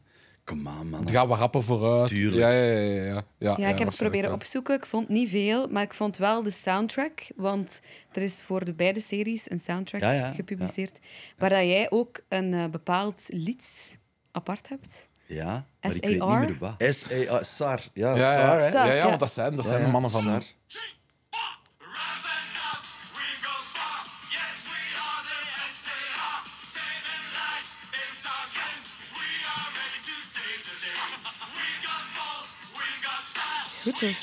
Kom 0.49 0.67
aan, 0.67 0.89
man. 0.89 0.99
Het 0.99 1.11
gaat 1.11 1.27
wat 1.27 1.37
rapper 1.37 1.63
vooruit. 1.63 2.07
Tuurlijk. 2.07 2.41
Ja, 2.41 2.49
ja, 2.49 2.63
ja. 2.63 2.91
ja, 3.03 3.03
ja. 3.13 3.23
ja, 3.37 3.55
Ja, 3.57 3.67
ik 3.67 3.77
heb 3.77 3.87
het 3.87 3.97
proberen 3.97 4.25
wel. 4.25 4.33
opzoeken. 4.33 4.75
Ik 4.75 4.85
vond 4.85 5.09
niet 5.09 5.29
veel, 5.29 5.67
maar 5.67 5.83
ik 5.83 5.93
vond 5.93 6.17
wel 6.17 6.43
de 6.43 6.51
soundtrack. 6.51 7.19
Want 7.35 7.81
er 8.11 8.21
is 8.21 8.41
voor 8.41 8.65
de 8.65 8.73
beide 8.73 8.99
series 8.99 9.51
een 9.51 9.59
soundtrack 9.59 10.01
Ja, 10.01 10.11
ja, 10.11 10.31
gepubliceerd. 10.31 10.99
Waar 11.37 11.49
dat 11.49 11.59
jij 11.63 11.87
ook 11.91 12.19
een 12.27 12.53
eh, 12.53 12.65
bepaald 12.65 13.23
lied 13.27 13.97
apart 14.31 14.69
hebt. 14.69 15.07
Ja, 15.25 15.65
maar 15.81 15.95
ik 15.95 16.01
weet 16.01 16.11
niet 16.11 16.21
SAR? 16.21 16.39
meer 16.39 16.57
wat. 16.59 16.75
S-A-R, 16.77 17.45
SAR. 17.45 17.87
Ja, 17.93 18.15
Ja, 18.15 18.31
SAR, 18.33 18.39
ja, 18.39 18.57
hè. 18.59 18.67
ja, 18.67 18.85
ja, 18.85 18.93
Ja. 18.93 19.07
want 19.07 19.19
dat 19.19 19.31
zijn, 19.31 19.55
dat 19.55 19.65
zijn 19.65 19.79
Ja, 19.79 19.85
de 19.85 19.91
mannen 19.91 20.11
van... 20.11 20.21
SAR. 20.21 20.43
Goed 33.91 33.99
hoor. 34.01 34.15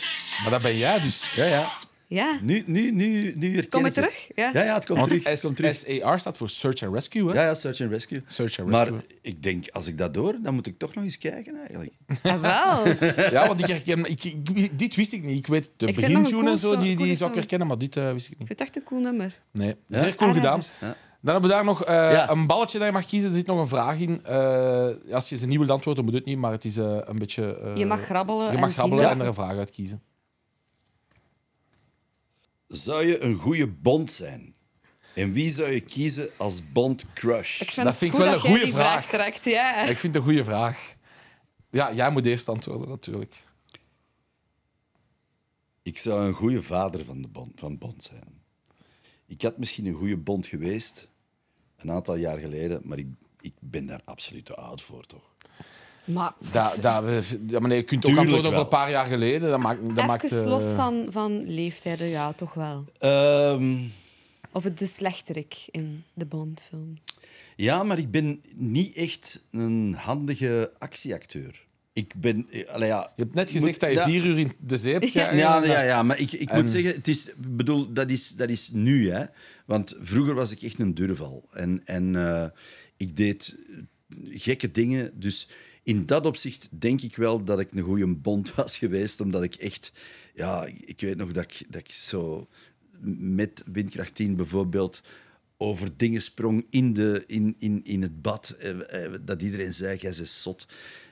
Maar 0.43 0.51
dat 0.51 0.63
ben 0.63 0.77
jij 0.77 1.01
dus. 1.01 1.33
Ja, 1.35 1.45
ja. 1.45 1.73
Ja. 2.09 2.39
Nu, 2.43 2.63
nu, 2.67 2.91
nu, 2.91 3.33
nu 3.37 3.53
herken 3.55 3.71
Kom 3.71 3.81
ik 3.81 3.95
het 3.95 3.95
terug? 3.95 4.29
Ja. 4.35 4.51
Ja, 4.53 4.63
ja, 4.65 4.75
het 4.75 4.87
komt 4.87 4.99
Want 4.99 5.11
terug. 5.11 5.25
Het 5.29 5.39
S- 5.39 5.43
komt 5.43 5.57
terug. 5.57 5.77
SAR 5.77 6.21
staat 6.21 6.37
voor 6.37 6.49
Search 6.51 6.83
and 6.83 6.95
Rescue. 6.95 7.29
Hè? 7.29 7.35
Ja, 7.35 7.43
ja, 7.43 7.55
Search 7.55 7.81
and 7.81 7.91
Rescue. 7.91 8.23
Search 8.27 8.59
and 8.59 8.69
Maar 8.69 8.89
Rescue. 8.89 9.07
ik 9.23 9.43
denk, 9.43 9.69
als 9.71 9.87
ik 9.87 9.99
dat 9.99 10.15
door, 10.15 10.37
dan 10.43 10.55
moet 10.55 10.67
ik 10.67 10.79
toch 10.79 10.95
nog 10.95 11.05
eens 11.05 11.19
kijken, 11.19 11.57
eigenlijk. 11.59 11.93
Ah, 12.23 12.41
wel. 12.41 12.95
Ja, 13.31 13.47
want 13.47 13.61
ik 13.61 13.67
herken, 13.67 14.05
ik, 14.05 14.25
ik- 14.25 14.79
dit 14.79 14.95
wist 14.95 15.13
ik 15.13 15.23
niet. 15.23 15.39
Ik 15.39 15.47
weet 15.47 15.71
de 15.77 15.87
Ik 15.87 15.95
begintune 15.95 16.39
een 16.41 16.49
en 16.49 16.59
zo, 16.59 16.69
cool 16.71 16.81
die, 16.83 16.97
die 16.97 17.17
zou 17.17 17.31
ik 17.31 17.37
herkennen, 17.37 17.67
maar 17.67 17.79
dit 17.79 17.97
eh, 17.97 18.13
wist 18.13 18.27
ik 18.27 18.33
Ik 18.33 18.39
niet. 18.39 18.47
vind 18.47 18.59
het 18.59 18.69
echt 18.69 18.77
een 18.77 18.83
cool 18.85 19.01
nummer. 19.01 19.35
Nee, 19.51 19.75
zeer 19.89 20.15
cool 20.15 20.31
Aanrader. 20.31 20.63
gedaan. 20.63 20.63
Ja. 20.81 20.97
Dan 21.27 21.35
hebben 21.35 21.51
we 21.51 21.57
daar 21.57 21.65
nog 21.65 21.85
eh, 21.85 21.95
Ja. 22.13 22.31
een 22.31 22.47
balletje 22.47 22.79
dat 22.79 22.87
je 22.87 22.93
mag 22.93 23.05
kiezen. 23.07 23.29
Er 23.31 23.37
zit 23.37 23.47
nog 23.47 23.59
een 23.59 23.69
vraag 23.69 23.99
in. 23.99 24.25
Eh, 24.25 24.89
als 25.13 25.29
je 25.29 25.37
ze 25.37 25.47
niet 25.47 25.57
wilt 25.59 25.71
antwoorden, 25.71 26.05
moet 26.05 26.13
het 26.15 26.25
niet, 26.25 26.39
maar 26.39 26.51
het 26.53 26.65
is 26.65 26.77
eh, 26.77 26.99
een 27.05 27.19
beetje... 27.19 27.57
eh, 27.57 27.77
Je 27.77 27.87
mag 27.87 28.01
grabbelen 28.01 28.53
Je 28.53 28.59
mag 28.59 28.69
en 28.69 28.75
grabbelen 28.75 29.05
zien. 29.05 29.13
en 29.13 29.21
er 29.21 29.27
een 29.27 29.35
vraag 29.35 29.57
uit 29.57 29.71
kiezen. 29.71 30.03
Zou 32.69 33.07
je 33.07 33.21
een 33.23 33.35
goede 33.35 33.67
bond 33.67 34.13
zijn? 34.13 34.55
En 35.15 35.33
wie 35.33 35.51
zou 35.51 35.71
je 35.71 35.81
kiezen 35.81 36.29
als 36.37 36.73
bond 36.73 37.05
crush? 37.15 37.61
Ik 37.61 37.71
vind 37.71 37.87
Dat 37.87 37.97
vind 37.97 38.13
ik 38.13 38.19
wel 38.19 38.33
dat 38.33 38.45
een 38.45 38.55
die 38.55 38.71
vraag. 38.73 39.07
trekt. 39.09 39.45
Ja. 39.45 39.81
Ik 39.83 39.99
vind 39.99 40.15
het 40.15 40.23
een 40.23 40.29
goede 40.29 40.45
vraag. 40.45 40.95
Ja, 41.71 41.93
jij 41.95 42.11
moet 42.11 42.27
eerst 42.27 42.49
antwoorden, 42.49 42.89
natuurlijk. 42.89 43.45
Ik 45.83 45.99
zou 45.99 46.27
een 46.27 46.35
goede 46.35 46.63
vader 46.63 47.05
van, 47.05 47.23
de 47.23 47.29
bond, 47.29 47.53
van 47.57 47.79
bond 47.79 48.03
zijn. 48.03 48.43
Ik 49.27 49.43
had 49.43 49.59
misschien 49.59 49.87
een 49.87 49.95
goede 49.95 50.17
bond 50.17 50.47
geweest, 50.47 51.09
een 51.79 51.91
aantal 51.91 52.15
jaar 52.15 52.39
geleden, 52.39 52.81
maar 52.85 52.99
ik, 52.99 53.07
ik 53.41 53.53
ben 53.59 53.87
daar 53.87 54.01
absoluut 54.05 54.45
te 54.45 54.55
oud 54.55 54.83
voor, 54.83 55.07
toch? 55.07 55.35
Maar 56.05 56.33
Dat, 56.53 56.77
dat, 56.81 57.27
ja, 57.47 57.59
maar 57.59 57.69
nee, 57.69 57.79
je 57.79 57.85
kunt 57.85 58.07
ook 58.07 58.17
antwoorden 58.17 58.47
over 58.51 58.61
een 58.61 58.69
paar 58.69 58.91
jaar 58.91 59.07
geleden. 59.07 59.51
Dat 59.51 59.61
maakt, 59.61 59.81
dat 59.83 59.91
even 59.91 60.07
maakt, 60.07 60.33
eh, 60.33 60.45
los 60.45 60.65
van, 60.65 61.07
van 61.11 61.43
leeftijden, 61.51 62.07
ja, 62.07 62.33
toch 62.33 62.55
wel. 62.55 62.85
Ehm, 62.99 63.75
Of 64.53 64.65
het 64.65 64.79
de 64.79 64.87
slechterik 64.87 65.67
in 65.71 66.05
de 66.15 66.25
Bondfilms. 66.27 67.01
ja, 67.57 67.83
maar 67.83 67.99
ik 67.99 68.11
ben 68.11 68.43
niet 68.55 68.95
echt 68.97 69.45
een 69.51 69.95
handige 69.99 70.73
actieacteur. 70.79 71.66
Ik 71.97 72.13
ben... 72.17 72.47
eh, 72.51 72.69
allee, 72.69 72.89
ja, 72.89 73.13
Je 73.17 73.23
hebt 73.23 73.35
net 73.35 73.53
moet- 73.53 73.63
gezegd 73.63 73.81
dat 73.81 73.89
je 73.91 73.97
ja, 73.97 74.05
vier 74.09 74.25
uur 74.25 74.39
in 74.39 74.53
de 74.61 74.77
zee 74.77 74.93
hebt 74.93 75.11
gegaan. 75.11 75.37
Ja, 75.37 75.65
ja, 75.65 75.81
ja, 75.83 76.03
maar 76.03 76.19
ik, 76.19 76.33
ik 76.33 76.51
En- 76.51 76.61
moet 76.61 76.71
zeggen, 76.71 76.93
het 76.95 77.09
is, 77.09 77.31
bedoel, 77.49 77.93
dat, 77.93 78.11
is, 78.11 78.31
dat 78.31 78.51
is 78.51 78.71
nu. 78.73 79.11
Hè. 79.11 79.25
Want 79.67 79.95
vroeger 80.01 80.35
was 80.35 80.51
ik 80.51 80.63
echt 80.63 80.79
een 80.79 80.95
durval. 80.95 81.49
En, 81.53 81.81
en 81.85 82.17
eh, 82.17 82.47
ik 82.97 83.17
deed 83.17 83.57
gekke 84.29 84.71
dingen. 84.71 85.11
Dus 85.21 85.49
in 85.83 86.07
dat 86.07 86.27
opzicht 86.27 86.69
denk 86.81 87.01
ik 87.01 87.17
wel 87.17 87.45
dat 87.45 87.61
ik 87.61 87.73
een 87.73 87.83
goede 87.83 88.07
bond 88.15 88.55
was 88.55 88.79
geweest. 88.79 89.21
Omdat 89.21 89.43
ik 89.43 89.55
echt... 89.55 89.93
Ja, 90.35 90.67
ik 90.85 91.01
weet 91.01 91.17
nog 91.17 91.33
dat 91.33 91.45
ik, 91.45 91.63
dat 91.69 91.81
ik 91.81 91.91
zo 91.91 92.49
met 93.19 93.63
Windkracht 93.73 94.15
10 94.15 94.37
bijvoorbeeld 94.37 95.01
over 95.57 95.89
dingen 95.97 96.23
sprong 96.23 96.67
in, 96.71 96.93
de, 96.93 97.25
in, 97.27 97.55
in, 97.59 97.81
in 97.85 98.03
het 98.03 98.23
bad. 98.23 98.49
eh, 98.59 99.13
Dat 99.25 99.43
iedereen 99.43 99.75
zei, 99.75 99.99
jij 100.01 100.13
bent 100.17 100.29
zot. 100.29 100.67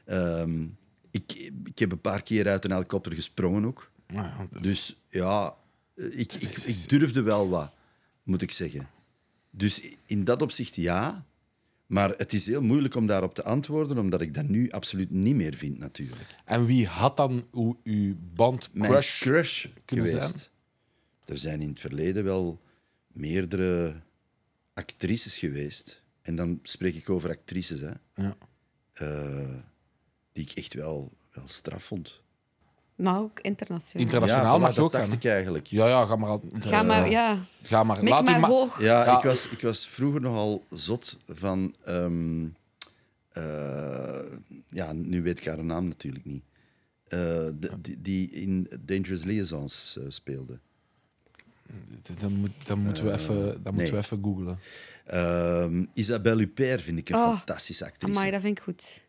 Ehm, 0.04 0.66
ik, 1.10 1.32
ik 1.64 1.78
heb 1.78 1.92
een 1.92 2.00
paar 2.00 2.22
keer 2.22 2.48
uit 2.48 2.64
een 2.64 2.72
helikopter 2.72 3.12
gesprongen 3.12 3.64
ook. 3.64 3.90
Nou 4.06 4.26
ja, 4.26 4.46
dus- 4.50 4.60
Dus 4.62 4.96
ja, 5.08 5.54
eh, 5.96 6.18
ik, 6.18 6.32
ik, 6.32 6.56
ik 6.56 6.88
durfde 6.88 7.22
wel 7.22 7.48
wat, 7.48 7.72
moet 8.22 8.42
ik 8.42 8.52
zeggen. 8.52 8.88
Dus 9.50 9.80
in 10.06 10.24
dat 10.24 10.42
opzicht 10.42 10.76
ja. 10.76 11.24
Maar 11.86 12.10
het 12.16 12.32
is 12.32 12.46
heel 12.46 12.62
moeilijk 12.62 12.94
om 12.94 13.06
daarop 13.06 13.34
te 13.34 13.42
antwoorden, 13.44 13.98
omdat 13.98 14.20
ik 14.20 14.34
dat 14.34 14.48
nu 14.48 14.70
absoluut 14.70 15.10
niet 15.10 15.34
meer 15.34 15.54
vind, 15.54 15.78
natuurlijk. 15.78 16.36
En 16.44 16.66
wie 16.66 16.86
had 16.86 17.16
dan 17.16 17.46
uw, 17.52 17.80
uw 17.84 18.14
band 18.34 18.70
crush? 18.72 19.20
crush 19.20 19.66
kunnen 19.84 20.06
geweest. 20.06 20.30
zijn? 20.30 20.48
Er 21.24 21.38
zijn 21.38 21.60
in 21.60 21.68
het 21.68 21.80
verleden 21.80 22.24
wel 22.24 22.60
meerdere 23.12 23.94
actrices 24.74 25.38
geweest. 25.38 26.02
En 26.22 26.36
dan 26.36 26.58
spreek 26.62 26.94
ik 26.94 27.10
over 27.10 27.30
actrices, 27.30 27.80
hè, 27.80 27.90
Ja. 28.14 28.36
eh, 28.92 29.54
die 30.34 30.44
ik 30.44 30.52
echt 30.52 30.74
wel, 30.74 31.12
wel 31.32 31.44
straf 31.48 31.84
vond. 31.84 32.20
Maar 32.94 33.18
ook 33.18 33.40
internationaal. 33.40 34.04
Internationaal 34.06 34.52
ja, 34.54 34.58
mag 34.58 34.74
je 34.74 34.80
ook 34.80 34.92
dat 34.92 35.00
dacht 35.00 35.04
gaan. 35.12 35.18
ik 35.20 35.24
eigenlijk. 35.24 35.66
Ja, 35.66 35.86
ja, 35.88 36.06
ga 36.06 36.16
maar 36.16 36.28
al. 36.28 36.42
Ga 36.60 36.82
maar, 36.82 37.10
ja. 37.10 37.38
Ga 37.62 37.84
maar. 37.84 37.98
Mik 38.02 38.08
Laat 38.08 38.24
maar 38.24 38.40
ma- 38.40 38.48
hoog. 38.48 38.80
Ja, 38.80 39.04
Ja. 39.04 39.16
Ik, 39.16 39.22
was, 39.24 39.48
ik 39.48 39.60
was 39.60 39.86
vroeger 39.86 40.20
nogal 40.20 40.64
zot 40.70 41.18
van... 41.28 41.74
ehm, 41.84 42.44
eh, 43.32 44.20
ja, 44.68 44.92
nu 44.92 45.22
weet 45.22 45.38
ik 45.38 45.46
haar 45.46 45.64
naam 45.64 45.88
natuurlijk 45.88 46.24
niet. 46.24 46.42
Eh, 47.08 47.18
de- 47.54 47.70
die, 47.80 48.00
die 48.00 48.30
in 48.30 48.68
Dangerous 48.80 49.24
Liaisons 49.24 49.96
eh, 49.98 50.04
speelde. 50.08 50.58
Dan, 52.18 52.32
moet, 52.32 52.50
dan 52.64 52.78
moeten 52.78 53.04
we 53.04 53.12
even, 53.12 53.34
dan 53.44 53.44
nee. 53.62 53.72
moeten 53.72 53.92
we 53.94 53.96
even 54.00 54.20
googlen. 54.22 54.58
Ehm, 55.06 55.84
Isabelle 55.94 56.38
Huppert 56.40 56.82
vind 56.82 56.98
ik 56.98 57.08
een 57.08 57.16
Oh, 57.16 57.36
fantastische 57.36 57.84
actrice. 57.84 58.16
Amai, 58.16 58.30
dat 58.30 58.40
vind 58.40 58.58
ik 58.58 58.62
goed. 58.64 59.04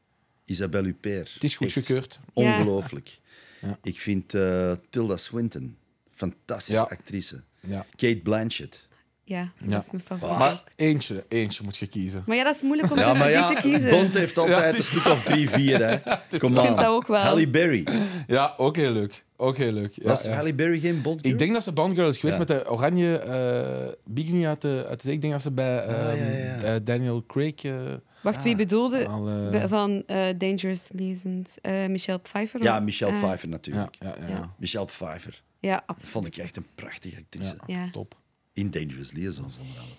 Isabelle 0.46 0.86
Huppert. 0.88 1.34
Het 1.34 1.44
is 1.44 1.56
goed 1.56 1.66
Echt 1.68 1.76
gekeurd. 1.76 2.20
Ja. 2.34 2.58
Ongelooflijk. 2.58 3.20
Ja. 3.62 3.78
Ik 3.84 4.00
vind 4.00 4.34
eh, 4.34 4.72
Tilda 4.90 5.18
Swinton, 5.18 5.78
fantastische 6.16 6.82
Ja. 6.82 6.88
actrice. 6.90 7.42
Ja. 7.60 7.86
Kate 7.96 8.20
Blanchett. 8.24 8.88
Ja, 9.28 9.52
dat 9.60 9.70
Ja. 9.70 9.78
is 9.78 9.92
mijn 9.92 10.04
favoriet. 10.04 10.38
Maar 10.38 10.64
eentje, 10.76 11.26
eentje 11.28 11.64
moet 11.64 11.78
je 11.78 11.88
kiezen. 11.88 12.24
Maar 12.26 12.36
ja, 12.38 12.44
dat 12.44 12.56
is 12.56 12.62
moeilijk 12.62 12.92
om 12.92 12.98
Ja, 12.98 13.10
tussen 13.12 13.30
ja, 13.30 13.54
te 13.54 13.62
kiezen. 13.62 13.90
Bond 13.90 14.14
heeft 14.14 14.38
altijd 14.38 14.78
een 14.78 14.84
stuk 14.84 15.06
of 15.06 15.24
drie, 15.24 15.50
vier. 15.50 15.86
Hè. 15.88 15.98
Kom 16.40 16.54
Ik 16.54 16.60
vind 16.60 16.78
dat 16.78 16.86
ook 16.86 17.08
wel. 17.08 17.22
Halle 17.22 17.48
Berry. 17.48 17.88
Ja, 18.28 18.54
ook 18.58 18.76
heel 18.76 18.92
leuk. 18.92 19.24
Ook 19.36 19.58
heel 19.58 19.72
leuk. 19.72 19.92
Ja, 19.94 20.04
Was 20.04 20.24
ja. 20.24 20.32
Halle 20.32 20.54
Berry 20.54 20.80
geen 20.80 21.02
Bond? 21.02 21.26
Ik 21.26 21.38
denk 21.38 21.54
dat 21.54 21.64
ze 21.64 21.72
Bond 21.72 21.96
Girl 21.96 22.10
is 22.10 22.18
geweest 22.18 22.38
Ja. 22.38 22.44
met 22.48 22.64
de 22.64 22.72
oranje 22.72 23.18
eh 23.18 23.94
bikini 24.04 24.46
uit 24.48 24.62
de, 24.62 24.86
uit 24.90 25.04
de. 25.04 25.12
Ik 25.12 25.22
denk 25.22 25.34
dat 25.34 25.42
ze 25.42 25.52
bij 25.52 25.86
Ah, 25.86 26.12
ehm, 26.14 26.24
ja, 26.32 26.38
ja. 26.38 26.62
eh, 26.62 26.76
Daniel 26.84 27.24
Craig 27.28 27.64
eh, 27.64 27.74
Wacht, 28.26 28.44
wie 28.44 28.56
bedoelde 28.56 29.08
van 29.68 30.04
eh, 30.08 30.34
Dangerous 30.38 30.88
Liaisons? 30.92 31.58
Eh, 31.62 31.88
Michelle 31.88 32.20
Pfeiffer? 32.20 32.64
Ja, 32.64 32.80
Michelle 32.80 33.12
eh, 33.12 33.18
Pfeiffer 33.20 33.50
natuurlijk. 33.50 33.96
ja, 34.00 34.16
ja, 34.20 34.28
Ja. 34.28 34.28
ja. 34.36 34.54
Michelle 34.58 34.86
Pfeiffer. 34.86 35.44
Ja, 35.60 35.84
Dat 35.88 35.98
vond 36.00 36.28
ik 36.28 36.38
echt 36.38 36.58
een 36.58 36.66
prachtige 36.76 37.18
actrice. 37.18 37.56
Ja. 37.68 37.78
Ja. 37.84 37.90
Top. 37.92 38.16
In 38.54 38.72
Dangerous 38.72 39.12
Liaisons 39.12 39.58
onder 39.58 39.80
andere. 39.80 39.96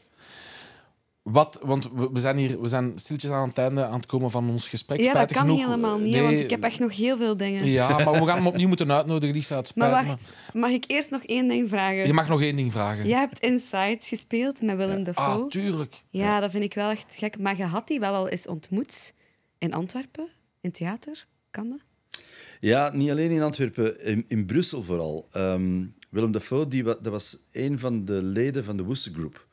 Wat, 1.27 1.61
want 1.63 1.89
we 2.13 2.21
zijn 2.21 2.37
hier 2.37 2.61
we 2.61 2.69
zijn 2.69 2.93
stilletjes 2.95 3.31
aan 3.31 3.49
het 3.49 3.59
einde 3.59 3.85
aan 3.85 3.97
het 3.97 4.07
komen 4.07 4.31
van 4.31 4.51
ons 4.51 4.69
gesprek. 4.69 5.01
Ja, 5.01 5.13
dat 5.13 5.33
kan 5.33 5.43
genoeg, 5.43 5.65
helemaal 5.65 5.99
niet, 5.99 6.13
nee, 6.13 6.23
want 6.23 6.41
ik 6.41 6.51
heb 6.51 6.63
echt 6.63 6.79
nog 6.79 6.97
heel 6.97 7.17
veel 7.17 7.37
dingen. 7.37 7.67
Ja, 7.67 7.89
maar 7.89 8.13
we 8.13 8.27
gaan 8.27 8.37
hem 8.37 8.47
opnieuw 8.47 8.69
moeten 8.69 8.93
uitnodigen. 8.93 9.35
Die 9.35 9.43
staat 9.43 9.73
maar 9.75 9.89
spijt 9.89 10.07
me. 10.07 10.11
wacht, 10.11 10.33
mag 10.55 10.71
ik 10.71 10.85
eerst 10.87 11.11
nog 11.11 11.23
één 11.23 11.49
ding 11.49 11.69
vragen? 11.69 12.07
Je 12.07 12.13
mag 12.13 12.29
nog 12.29 12.43
één 12.43 12.57
ding 12.57 12.73
vragen. 12.73 13.09
Jij 13.09 13.19
hebt 13.19 13.41
Inside 13.41 13.99
gespeeld 14.01 14.63
met 14.63 14.77
Willem 14.77 15.05
Dafoe. 15.05 15.25
Ah, 15.25 15.49
tuurlijk. 15.49 16.03
ja, 16.11 16.41
dat 16.41 16.51
vind 16.51 16.65
ik 16.65 16.75
wel 16.75 16.91
echt 16.91 17.15
gek. 17.17 17.39
Maar 17.39 17.57
je 17.57 17.65
had 17.65 17.89
die 17.89 18.01
wel 18.01 18.15
al 18.15 18.29
eens 18.29 18.47
ontmoet 18.47 19.15
in 19.59 19.75
Antwerpen, 19.75 20.29
in 20.61 20.73
theater. 20.73 21.27
Kan 21.51 21.69
dat? 21.69 22.21
Ja, 22.61 22.91
niet 22.95 23.11
alleen 23.11 23.31
in 23.31 23.43
Antwerpen, 23.43 24.05
in, 24.05 24.25
in 24.29 24.47
Brussel 24.47 24.83
vooral. 24.83 25.29
Ehm, 25.33 25.85
Willem 26.11 26.33
Dafoe 26.33 26.69
die, 26.69 26.83
dat 26.83 27.07
was 27.07 27.39
een 27.53 27.79
van 27.79 28.05
de 28.05 28.23
leden 28.23 28.65
van 28.65 28.77
de 28.77 28.83
Woeste 28.83 29.13
Group. 29.13 29.46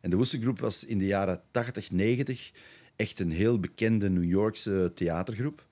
En 0.00 0.10
de 0.10 0.16
Woeste 0.16 0.40
Group 0.40 0.60
was 0.60 0.84
in 0.84 0.98
de 0.98 1.06
jaren 1.06 1.42
80, 1.50 1.90
90 1.90 2.52
echt 2.96 3.20
een 3.20 3.30
heel 3.30 3.60
bekende 3.60 4.10
New 4.10 4.24
Yorkse 4.30 4.90
theatergroep. 4.94 5.66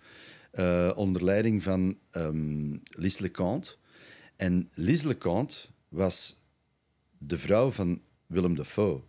eh, 0.50 0.92
onder 0.94 1.24
leiding 1.24 1.62
van 1.62 1.98
ehm 2.10 2.76
Lies 2.90 3.18
Leconte. 3.18 3.74
En 4.36 4.70
Lies 4.74 5.02
Leconte 5.02 5.56
was 5.88 6.40
de 7.18 7.38
vrouw 7.38 7.70
van 7.70 8.00
Willem 8.26 8.54
Dafoe. 8.54 9.00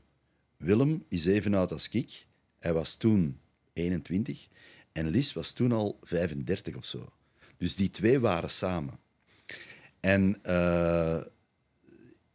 Willem 0.58 1.04
is 1.08 1.26
even 1.26 1.54
oud 1.54 1.72
als 1.72 1.90
ik. 1.90 2.26
Hij 2.60 2.74
was 2.74 2.96
toen 2.96 3.40
21 3.74 4.48
en 4.92 5.08
Lies 5.08 5.34
was 5.34 5.52
toen 5.52 5.72
al 5.72 6.00
35 6.02 6.76
of 6.76 6.86
zo. 6.86 7.12
Dus 7.58 7.76
die 7.76 7.90
twee 7.90 8.20
waren 8.20 8.50
samen. 8.50 9.00
En 10.00 10.44
eh, 10.44 11.22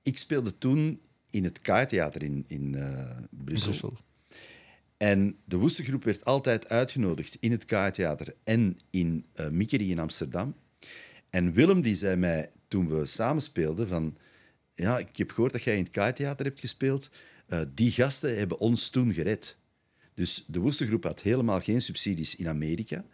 ik 0.03 0.19
speelde 0.19 0.59
toen 0.59 1.01
in 1.33 1.45
het 1.45 1.61
K-theater 1.61 2.23
in, 2.23 2.45
in 2.47 2.75
eh, 2.75 3.17
Brussel. 3.31 3.69
Brussel. 3.69 3.99
En 4.97 5.37
de 5.45 5.57
Woestengroep 5.57 6.05
werd 6.05 6.25
altijd 6.25 6.69
uitgenodigd 6.69 7.37
in 7.41 7.51
het 7.51 7.65
K-theater 7.65 8.35
en 8.45 8.77
in 8.91 9.25
Mikkery 9.51 9.91
in 9.91 9.99
Amsterdam. 9.99 10.55
En 11.31 11.53
Willem 11.53 11.81
die 11.81 11.95
zei 11.95 12.17
mij, 12.17 12.51
toen 12.69 12.89
we 12.89 13.07
samen 13.07 13.43
speelden, 13.43 13.89
van... 13.89 14.17
Ja, 14.75 14.99
ik 14.99 15.17
heb 15.17 15.31
gehoord 15.31 15.53
dat 15.53 15.63
jij 15.63 15.77
in 15.77 15.83
het 15.83 15.91
K-theater 15.91 16.47
hebt 16.47 16.61
gespeeld. 16.61 17.11
Eh, 17.47 17.61
die 17.75 17.91
gasten 17.91 18.39
hebben 18.39 18.59
ons 18.59 18.91
toen 18.91 19.13
gered. 19.13 19.57
Dus 20.15 20.45
de 20.47 20.61
Woestengroep 20.61 21.05
had 21.05 21.23
helemaal 21.23 21.61
geen 21.61 21.83
subsidies 21.83 22.37
in 22.37 22.49
Amerika. 22.49 23.05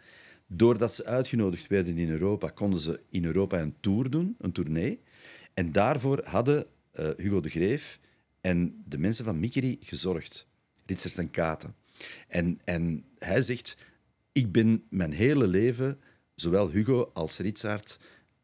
Doordat 0.47 0.95
ze 0.95 1.05
uitgenodigd 1.05 1.67
werden 1.67 1.97
in 1.97 2.09
Europa, 2.09 2.49
konden 2.49 2.79
ze 2.79 2.99
in 3.09 3.25
Europa 3.25 3.61
een 3.61 3.75
tour 3.79 4.09
doen, 4.09 4.35
een 4.39 4.51
tournee. 4.51 4.99
En 5.53 5.71
daarvoor 5.71 6.21
hadden 6.23 6.65
Hugo 7.17 7.39
de 7.39 7.49
Greef 7.49 7.99
en 8.41 8.83
de 8.85 8.97
mensen 8.97 9.25
van 9.25 9.39
Mikkery 9.39 9.77
gezorgd. 9.81 10.47
Ritsert 10.85 11.17
en 11.17 11.31
Katen. 11.31 11.75
En, 12.27 12.59
en 12.63 13.05
hij 13.17 13.41
zegt, 13.41 13.77
ik 14.31 14.51
ben 14.51 14.83
mijn 14.89 15.11
hele 15.11 15.47
leven, 15.47 15.99
zowel 16.35 16.69
Hugo 16.69 17.11
als 17.13 17.37
Ritsart, 17.37 17.99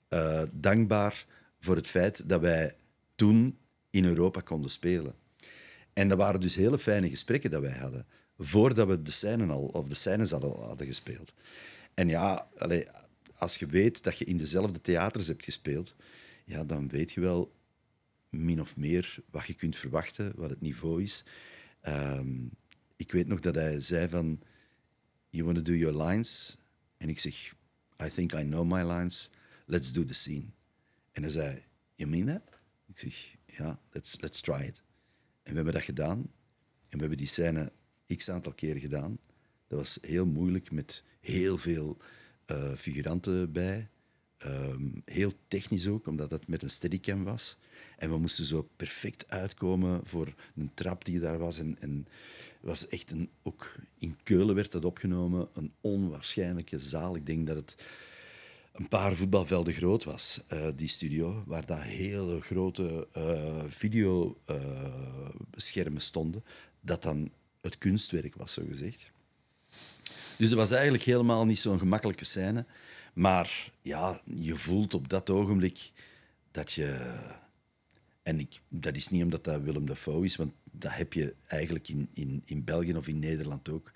eh, 0.08 0.42
dankbaar 0.52 1.26
voor 1.60 1.76
het 1.76 1.88
feit 1.88 2.30
dat 2.30 2.42
wij 2.42 2.76
toen 3.16 3.58
in 3.90 4.06
Europa 4.06 4.42
konden 4.42 4.72
spelen. 4.72 5.16
En 5.94 6.08
dat 6.08 6.18
waren 6.18 6.40
dus 6.40 6.56
hele 6.56 6.80
fijne 6.80 7.10
gesprekken 7.10 7.52
dat 7.52 7.62
wij 7.62 7.78
hadden, 7.78 8.06
voordat 8.38 8.88
we 8.88 9.02
de 9.02 9.12
scènes 9.12 9.50
al, 9.50 9.66
of 9.66 9.88
de 9.88 9.96
scènes 9.96 10.32
hadden, 10.32 10.52
hadden 10.52 10.88
gespeeld. 10.88 11.34
En 11.94 12.08
ja, 12.08 12.48
als 13.38 13.56
je 13.56 13.66
weet 13.66 14.04
dat 14.04 14.18
je 14.18 14.26
in 14.26 14.38
dezelfde 14.38 14.82
theaters 14.82 15.28
hebt 15.28 15.44
gespeeld, 15.44 15.96
ja, 16.46 16.64
dan 16.64 16.88
weet 16.88 17.12
je 17.12 17.22
wel 17.22 17.55
min 18.30 18.62
of 18.62 18.78
meer 18.78 19.18
wat 19.30 19.46
je 19.46 19.54
kunt 19.54 19.76
verwachten, 19.76 20.34
wat 20.36 20.50
het 20.50 20.62
niveau 20.62 21.04
is. 21.04 21.24
Ehm, 21.82 22.46
ik 22.96 23.12
weet 23.12 23.28
nog 23.28 23.40
dat 23.40 23.56
hij 23.56 23.80
zei 23.80 24.10
van, 24.10 24.42
you 25.30 25.46
want 25.46 25.58
to 25.58 25.64
do 25.64 25.74
your 25.74 26.04
lines? 26.04 26.58
En 26.98 27.10
ik 27.10 27.20
zeg, 27.20 27.56
I 28.04 28.10
think 28.10 28.34
I 28.34 28.44
know 28.44 28.72
my 28.72 28.92
lines. 28.92 29.30
Let's 29.66 29.92
do 29.92 30.04
the 30.04 30.14
scene. 30.14 30.46
En 31.12 31.22
hij 31.22 31.32
zei, 31.32 31.64
you 31.96 32.10
mean 32.10 32.26
that? 32.26 32.60
Ik 32.86 33.00
zeg, 33.00 33.36
ja, 33.46 33.80
let's, 33.92 34.20
let's 34.20 34.42
try 34.42 34.64
it. 34.64 34.84
En 35.44 35.52
we 35.52 35.56
hebben 35.56 35.74
dat 35.74 35.84
gedaan. 35.84 36.18
En 36.90 36.92
we 36.92 37.00
hebben 37.00 37.18
die 37.18 37.28
scène 37.28 37.72
x 38.16 38.30
aantal 38.30 38.54
keren 38.54 38.82
gedaan. 38.82 39.18
Dat 39.68 39.80
was 39.80 39.98
heel 40.02 40.26
moeilijk 40.26 40.72
met 40.72 41.04
heel 41.20 41.58
veel 41.58 41.98
eh, 42.46 42.76
figuranten 42.76 43.52
bij. 43.52 43.90
Ehm, 44.38 44.88
heel 45.06 45.32
technisch 45.48 45.88
ook, 45.88 46.08
omdat 46.08 46.32
het 46.32 46.48
met 46.48 46.64
een 46.64 46.70
steadicam 46.70 47.24
was. 47.24 47.58
En 47.98 48.10
we 48.10 48.18
moesten 48.18 48.46
zo 48.46 48.70
perfect 48.76 49.30
uitkomen 49.30 50.02
voor 50.04 50.34
een 50.56 50.72
trap 50.74 51.06
die 51.06 51.20
daar 51.20 51.38
was. 51.38 51.60
En, 51.60 51.78
en 51.80 52.08
was 52.60 52.88
echt 52.88 53.12
een, 53.12 53.30
ook 53.44 53.76
in 53.98 54.18
Keulen 54.24 54.56
werd 54.56 54.72
dat 54.72 54.86
opgenomen. 54.86 55.48
Een 55.54 55.72
onwaarschijnlijke 55.82 56.80
zaal. 56.80 57.16
Ik 57.16 57.26
denk 57.26 57.48
dat 57.48 57.56
het 57.56 57.76
een 58.76 58.88
paar 58.88 59.16
voetbalvelden 59.16 59.74
groot 59.74 60.04
was, 60.04 60.40
eh, 60.48 60.68
die 60.76 60.88
studio, 60.88 61.44
waar 61.46 61.66
daar 61.66 61.84
hele 61.84 62.42
grote 62.42 63.08
eh 63.12 63.64
videoschermen 63.68 66.02
stonden, 66.02 66.44
dat 66.82 67.02
dan 67.02 67.32
het 67.62 67.78
kunstwerk 67.78 68.36
was, 68.36 68.54
zo 68.54 68.64
gezegd. 68.68 69.12
Dus 70.38 70.50
het 70.50 70.60
was 70.60 70.72
eigenlijk 70.72 71.04
helemaal 71.04 71.46
niet 71.46 71.60
zo'n 71.60 71.80
gemakkelijke 71.80 72.26
scène. 72.26 72.66
Maar 73.16 73.72
ja, 73.82 74.22
je 74.24 74.56
voelt 74.56 74.94
op 74.94 75.10
dat 75.10 75.30
ogenblik 75.30 75.92
dat 76.52 76.72
je... 76.72 77.16
En 78.24 78.40
ik, 78.40 78.60
dat 78.68 78.96
is 78.96 79.08
niet 79.08 79.24
omdat 79.24 79.44
dat 79.44 79.62
Willem 79.62 79.86
Dafoe 79.86 80.26
is, 80.26 80.36
want 80.36 80.54
dat 80.72 80.94
heb 80.94 81.14
je 81.14 81.36
eigenlijk 81.48 81.88
in, 81.88 82.10
in, 82.14 82.42
in 82.46 82.64
België 82.64 82.96
of 82.96 83.08
in 83.08 83.20
Nederland 83.20 83.70
ook. 83.70 83.92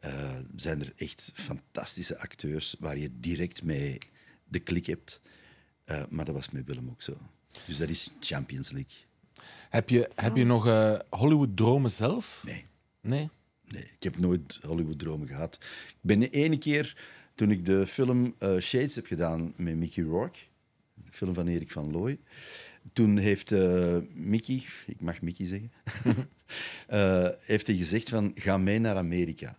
Eh, 0.00 0.36
zijn 0.56 0.80
er 0.80 0.92
echt 0.96 1.30
fantastische 1.34 2.18
acteurs 2.18 2.76
waar 2.78 2.98
je 2.98 3.10
direct 3.20 3.62
mee 3.62 3.98
de 4.44 4.58
klik 4.58 4.86
hebt. 4.86 5.20
Eh, 5.84 6.02
maar 6.08 6.24
dat 6.24 6.34
was 6.34 6.50
met 6.50 6.66
Willem 6.66 6.88
ook 6.90 7.02
zo. 7.02 7.18
Dus 7.66 7.76
dat 7.76 7.88
is 7.88 8.10
Champions 8.20 8.70
League. 8.70 8.96
Heb 9.68 9.88
je, 9.88 10.10
heb 10.14 10.36
je 10.36 10.44
nog 10.44 10.66
eh, 10.66 10.98
Hollywood-dromen 11.10 11.90
zelf? 11.90 12.42
Nee. 12.46 12.64
Nee? 13.00 13.30
Nee, 13.64 13.82
ik 13.82 14.02
heb 14.02 14.18
nooit 14.18 14.58
Hollywood-dromen 14.62 15.28
gehad. 15.28 15.58
Ik 15.88 15.96
ben 16.00 16.18
de 16.18 16.30
ene 16.30 16.58
keer, 16.58 16.96
toen 17.40 17.50
ik 17.50 17.64
de 17.64 17.86
film 17.86 18.34
eh, 18.38 18.58
Shades 18.58 18.94
heb 18.94 19.06
gedaan 19.06 19.52
met 19.56 19.76
Mickey 19.76 20.04
Rourke, 20.04 20.38
de 20.94 21.12
film 21.12 21.34
van 21.34 21.46
Erik 21.46 21.70
van 21.70 21.90
Looy, 21.90 22.18
toen 22.92 23.16
heeft 23.16 23.52
eh, 23.52 23.96
Mickey, 24.12 24.64
ik 24.86 25.00
mag 25.00 25.20
Mickey 25.20 25.46
zeggen, 25.46 25.70
eh, 26.86 27.28
heeft 27.40 27.66
hij 27.66 27.76
gezegd 27.76 28.08
van, 28.08 28.32
ga 28.34 28.58
mee 28.58 28.78
naar 28.78 28.96
Amerika. 28.96 29.58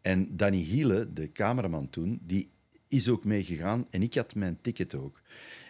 En 0.00 0.36
Danny 0.36 0.58
Hiele, 0.58 1.12
de 1.12 1.32
cameraman 1.32 1.90
toen, 1.90 2.20
die 2.22 2.50
is 2.88 3.08
ook 3.08 3.24
meegegaan 3.24 3.86
en 3.90 4.02
ik 4.02 4.14
had 4.14 4.34
mijn 4.34 4.58
ticket 4.60 4.94
ook. 4.94 5.22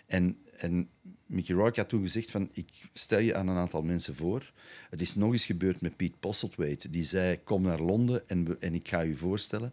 En, 0.06 0.38
en 0.56 0.88
Mickey 1.32 1.54
Rourke 1.54 1.80
had 1.80 1.88
toen 1.88 2.02
gezegd 2.02 2.30
van, 2.30 2.48
ik 2.52 2.68
stel 2.92 3.18
je 3.18 3.34
aan 3.34 3.48
een 3.48 3.56
aantal 3.56 3.82
mensen 3.82 4.14
voor. 4.14 4.52
Het 4.90 5.00
is 5.00 5.14
nog 5.14 5.32
eens 5.32 5.44
gebeurd 5.44 5.80
met 5.80 5.96
Pete 5.96 6.18
Postlethwaite. 6.20 6.90
Die 6.90 7.04
zei, 7.04 7.42
kom 7.44 7.62
naar 7.62 7.80
Londen 7.80 8.28
en, 8.28 8.56
en 8.60 8.74
ik 8.74 8.88
ga 8.88 9.00
je 9.00 9.16
voorstellen. 9.16 9.72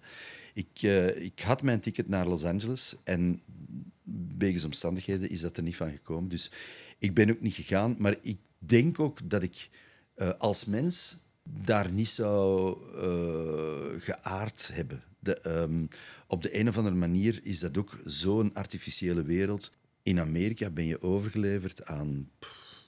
Ik, 0.54 0.82
eh, 0.82 1.22
ik 1.22 1.40
had 1.40 1.62
mijn 1.62 1.80
ticket 1.80 2.08
naar 2.08 2.28
Los 2.28 2.44
Angeles 2.44 2.96
en 3.04 3.42
wegens 4.38 4.64
omstandigheden 4.64 5.30
is 5.30 5.42
dat 5.42 5.58
er 5.58 5.64
niet 5.64 5.76
van 5.76 5.92
gekomen. 5.92 6.30
Dus 6.30 6.52
ik 6.98 7.14
ben 7.14 7.30
ook 7.30 7.42
niet 7.42 7.56
gegaan. 7.56 7.96
Maar 7.98 8.16
ik 8.22 8.38
denk 8.58 9.00
ook 9.00 9.30
dat 9.30 9.44
ik 9.44 9.70
eh, 10.14 10.30
als 10.38 10.66
mens 10.66 11.18
daar 11.44 11.92
niet 11.92 12.10
zou 12.10 12.78
eh, 12.96 14.02
geaard 14.02 14.70
hebben. 14.74 15.04
De, 15.20 15.40
ehm, 15.40 15.86
op 16.28 16.42
de 16.42 16.60
een 16.60 16.68
of 16.68 16.78
andere 16.78 16.96
manier 16.96 17.40
is 17.44 17.60
dat 17.60 17.78
ook 17.78 18.00
zo'n 18.06 18.54
artificiële 18.54 19.24
wereld. 19.24 19.72
In 20.10 20.20
Amerika 20.20 20.70
ben 20.70 20.86
je 20.86 21.02
overgeleverd 21.02 21.86
aan 21.86 22.30
pff, 22.40 22.86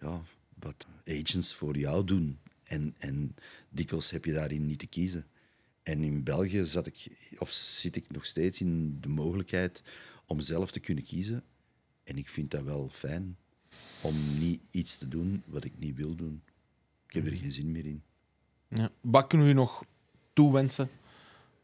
ja, 0.00 0.22
wat 0.54 0.86
agents 1.04 1.54
voor 1.54 1.76
jou 1.76 2.04
doen. 2.04 2.38
En, 2.62 2.94
en 2.98 3.34
dikwijls 3.68 4.10
heb 4.10 4.24
je 4.24 4.32
daarin 4.32 4.66
niet 4.66 4.78
te 4.78 4.86
kiezen. 4.86 5.26
En 5.82 6.02
in 6.02 6.22
België 6.22 6.66
zat 6.66 6.86
ik, 6.86 7.08
of 7.38 7.50
zit 7.50 7.96
ik 7.96 8.10
nog 8.10 8.26
steeds 8.26 8.60
in 8.60 9.00
de 9.00 9.08
mogelijkheid 9.08 9.82
om 10.24 10.40
zelf 10.40 10.70
te 10.70 10.80
kunnen 10.80 11.04
kiezen. 11.04 11.44
En 12.04 12.16
ik 12.18 12.28
vind 12.28 12.50
dat 12.50 12.62
wel 12.62 12.88
fijn 12.88 13.36
om 14.00 14.38
niet 14.38 14.62
iets 14.70 14.98
te 14.98 15.08
doen 15.08 15.42
wat 15.46 15.64
ik 15.64 15.78
niet 15.78 15.96
wil 15.96 16.14
doen. 16.14 16.42
Ik 17.06 17.12
heb 17.12 17.26
er 17.26 17.36
geen 17.36 17.52
zin 17.52 17.72
meer 17.72 17.86
in. 17.86 18.02
Ja. 18.68 18.90
Wat 19.00 19.26
kunnen 19.26 19.46
we 19.46 19.52
nog 19.52 19.84
toewensen 20.32 20.88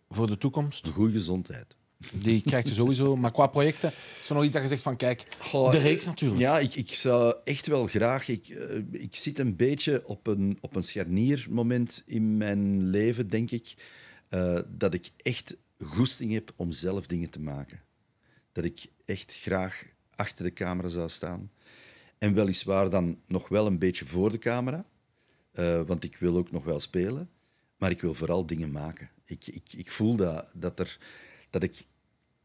voor 0.08 0.26
de 0.26 0.38
toekomst? 0.38 0.86
Een 0.86 0.92
goede 0.92 1.12
gezondheid. 1.12 1.76
Die 2.12 2.40
krijgt 2.42 2.68
u 2.68 2.72
sowieso. 2.72 3.16
Maar 3.16 3.32
qua 3.32 3.46
projecten, 3.46 3.92
is 4.20 4.28
er 4.28 4.34
nog 4.34 4.44
iets 4.44 4.52
dat 4.52 4.62
je 4.62 4.68
zegt 4.68 4.82
van, 4.82 4.96
kijk, 4.96 5.26
de 5.70 5.78
reeks 5.78 6.04
natuurlijk. 6.04 6.40
Ja, 6.40 6.58
ik, 6.58 6.74
ik 6.74 6.94
zou 6.94 7.34
echt 7.44 7.66
wel 7.66 7.86
graag. 7.86 8.28
Ik, 8.28 8.48
eh, 8.48 8.76
ik 8.90 9.16
zit 9.16 9.38
een 9.38 9.56
beetje 9.56 10.02
op 10.06 10.26
een, 10.26 10.58
op 10.60 10.76
een 10.76 10.82
scharniermoment 10.84 12.02
in 12.06 12.36
mijn 12.36 12.90
leven, 12.90 13.28
denk 13.28 13.50
ik. 13.50 13.74
eh, 14.28 14.58
dat 14.68 14.94
ik 14.94 15.10
echt 15.16 15.56
goesting 15.84 16.32
heb 16.32 16.52
om 16.56 16.72
zelf 16.72 17.06
dingen 17.06 17.30
te 17.30 17.40
maken. 17.40 17.80
Dat 18.52 18.64
ik 18.64 18.86
echt 19.04 19.34
graag 19.40 19.84
achter 20.14 20.44
de 20.44 20.52
camera 20.52 20.88
zou 20.88 21.08
staan. 21.08 21.50
En 22.18 22.34
weliswaar 22.34 22.90
dan 22.90 23.18
nog 23.26 23.48
wel 23.48 23.66
een 23.66 23.78
beetje 23.78 24.06
voor 24.06 24.30
de 24.30 24.38
camera. 24.38 24.84
eh, 25.52 25.80
want 25.86 26.04
ik 26.04 26.16
wil 26.16 26.36
ook 26.36 26.50
nog 26.50 26.64
wel 26.64 26.80
spelen. 26.80 27.28
Maar 27.76 27.90
ik 27.90 28.00
wil 28.00 28.14
vooral 28.14 28.46
dingen 28.46 28.70
maken. 28.70 29.10
Ik, 29.24 29.46
ik, 29.46 29.72
ik 29.76 29.90
voel 29.90 30.16
dat, 30.16 30.46
dat, 30.54 30.78
er, 30.80 30.98
dat 31.50 31.62
ik 31.62 31.84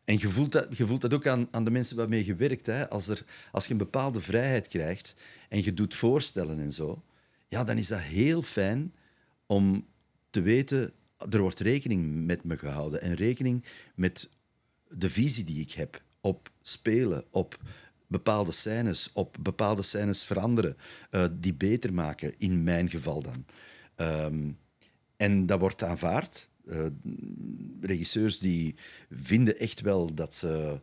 en 0.07 0.19
je 0.19 0.29
voelt 0.29 0.51
dat, 0.51 0.77
je 0.77 0.87
voelt 0.87 1.01
dat 1.01 1.13
ook 1.13 1.27
aan, 1.27 1.47
aan 1.51 1.63
de 1.63 1.71
mensen 1.71 1.97
waarmee 1.97 2.25
je 2.25 2.35
werkt. 2.35 2.65
Hè. 2.65 2.89
Als, 2.89 3.07
er, 3.07 3.25
als 3.51 3.65
je 3.65 3.71
een 3.71 3.77
bepaalde 3.77 4.21
vrijheid 4.21 4.67
krijgt 4.67 5.15
en 5.49 5.63
je 5.63 5.73
doet 5.73 5.93
voorstellen 5.93 6.59
en 6.59 6.71
zo, 6.71 7.03
ja, 7.47 7.63
dan 7.63 7.77
is 7.77 7.87
dat 7.87 7.99
heel 7.99 8.41
fijn 8.41 8.93
om 9.45 9.85
te 10.29 10.41
weten, 10.41 10.93
er 11.29 11.41
wordt 11.41 11.59
rekening 11.59 12.25
met 12.25 12.43
me 12.43 12.57
gehouden 12.57 13.01
en 13.01 13.13
rekening 13.13 13.65
met 13.95 14.29
de 14.89 15.09
visie 15.09 15.43
die 15.43 15.61
ik 15.61 15.71
heb 15.71 16.01
op 16.21 16.49
spelen, 16.61 17.23
op 17.29 17.57
bepaalde 18.07 18.51
scènes, 18.51 19.09
op 19.13 19.37
bepaalde 19.39 19.83
scènes 19.83 20.25
veranderen, 20.25 20.77
eh, 21.09 21.25
die 21.31 21.53
beter 21.53 21.93
maken, 21.93 22.33
in 22.37 22.63
mijn 22.63 22.89
geval 22.89 23.21
dan. 23.21 23.45
Ehm, 23.95 24.51
en 25.17 25.45
dat 25.45 25.59
wordt 25.59 25.83
aanvaard. 25.83 26.49
Eh, 26.69 26.85
regisseurs 27.81 28.39
die 28.39 28.75
vinden 29.09 29.59
echt 29.59 29.81
wel 29.81 30.13
dat 30.15 30.35
ze 30.35 30.79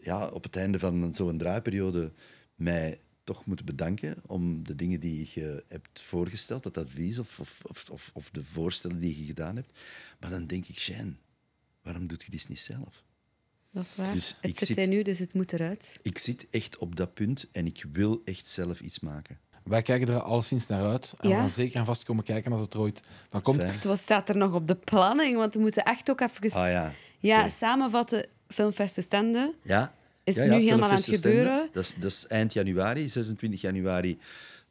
ja, 0.00 0.28
op 0.28 0.42
het 0.42 0.56
einde 0.56 0.78
van 0.78 1.14
zo'n 1.14 1.38
draaiperiode 1.38 2.12
mij 2.54 3.00
toch 3.24 3.46
moeten 3.46 3.66
bedanken 3.66 4.16
om 4.26 4.64
de 4.64 4.74
dingen 4.74 5.00
die 5.00 5.30
je 5.34 5.64
hebt 5.68 6.02
voorgesteld, 6.02 6.62
dat 6.62 6.78
advies 6.78 7.18
of, 7.18 7.40
of, 7.40 7.60
of, 7.90 8.10
of, 8.14 8.30
de 8.30 8.44
voorstellen 8.44 8.98
die 8.98 9.18
je 9.18 9.24
gedaan 9.24 9.56
hebt. 9.56 9.78
Maar 10.20 10.30
dan 10.30 10.46
denk 10.46 10.66
ik, 10.66 10.78
Shane, 10.78 11.12
waarom 11.82 12.06
doe 12.06 12.18
je 12.24 12.30
dit 12.30 12.48
niet 12.48 12.60
zelf? 12.60 13.04
Dat 13.70 13.84
is 13.84 13.94
waar. 13.96 14.12
Dus 14.14 14.36
het 14.40 14.50
ik 14.50 14.58
zit 14.58 14.66
zit- 14.66 14.76
hij 14.76 14.86
nu, 14.86 15.02
dus 15.02 15.18
het 15.18 15.34
moet 15.34 15.52
eruit. 15.52 15.98
Ik 16.02 16.18
zit 16.18 16.46
echt 16.50 16.78
op 16.78 16.96
dat 16.96 17.14
punt 17.14 17.48
en 17.52 17.66
ik 17.66 17.84
wil 17.92 18.22
echt 18.24 18.46
zelf 18.46 18.80
iets 18.80 19.00
maken. 19.00 19.38
Wij 19.64 19.82
kijken 19.82 20.08
er 20.14 20.20
alleszins 20.22 20.66
naar 20.66 20.84
uit. 20.84 21.14
En 21.16 21.28
Ja. 21.28 21.34
we 21.34 21.40
gaan 21.40 21.50
zeker 21.50 21.78
en 21.78 21.84
vast 21.84 22.04
komen 22.04 22.24
kijken 22.24 22.52
als 22.52 22.60
het 22.60 22.74
er 22.74 22.80
ooit 22.80 23.00
van 23.28 23.42
komt. 23.42 23.60
Fijn. 23.60 23.72
Het 23.72 23.84
was- 23.84 24.00
staat 24.02 24.28
er 24.28 24.36
nog 24.36 24.52
op 24.54 24.66
de 24.66 24.74
planning, 24.74 25.36
want 25.36 25.54
we 25.54 25.60
moeten 25.60 25.82
echt 25.84 26.10
ook 26.10 26.20
even 26.20 26.50
Ah 26.60 26.70
ja. 26.70 26.92
Ja, 27.18 27.48
samenvatten. 27.48 28.26
Filmfest 28.48 28.98
Oostende 28.98 29.54
Ja. 29.62 29.94
is 30.24 30.36
Ja, 30.36 30.42
nu 30.44 30.48
ja, 30.50 30.56
helemaal 30.56 30.88
aan 30.88 30.94
het 30.94 30.98
Oostende. 30.98 31.28
gebeuren. 31.28 31.68
Dat 31.72 31.82
is, 31.82 31.94
dat 31.94 32.10
is 32.10 32.26
eind 32.26 32.52
januari, 32.52 33.08
26 33.08 33.60
januari 33.60 34.18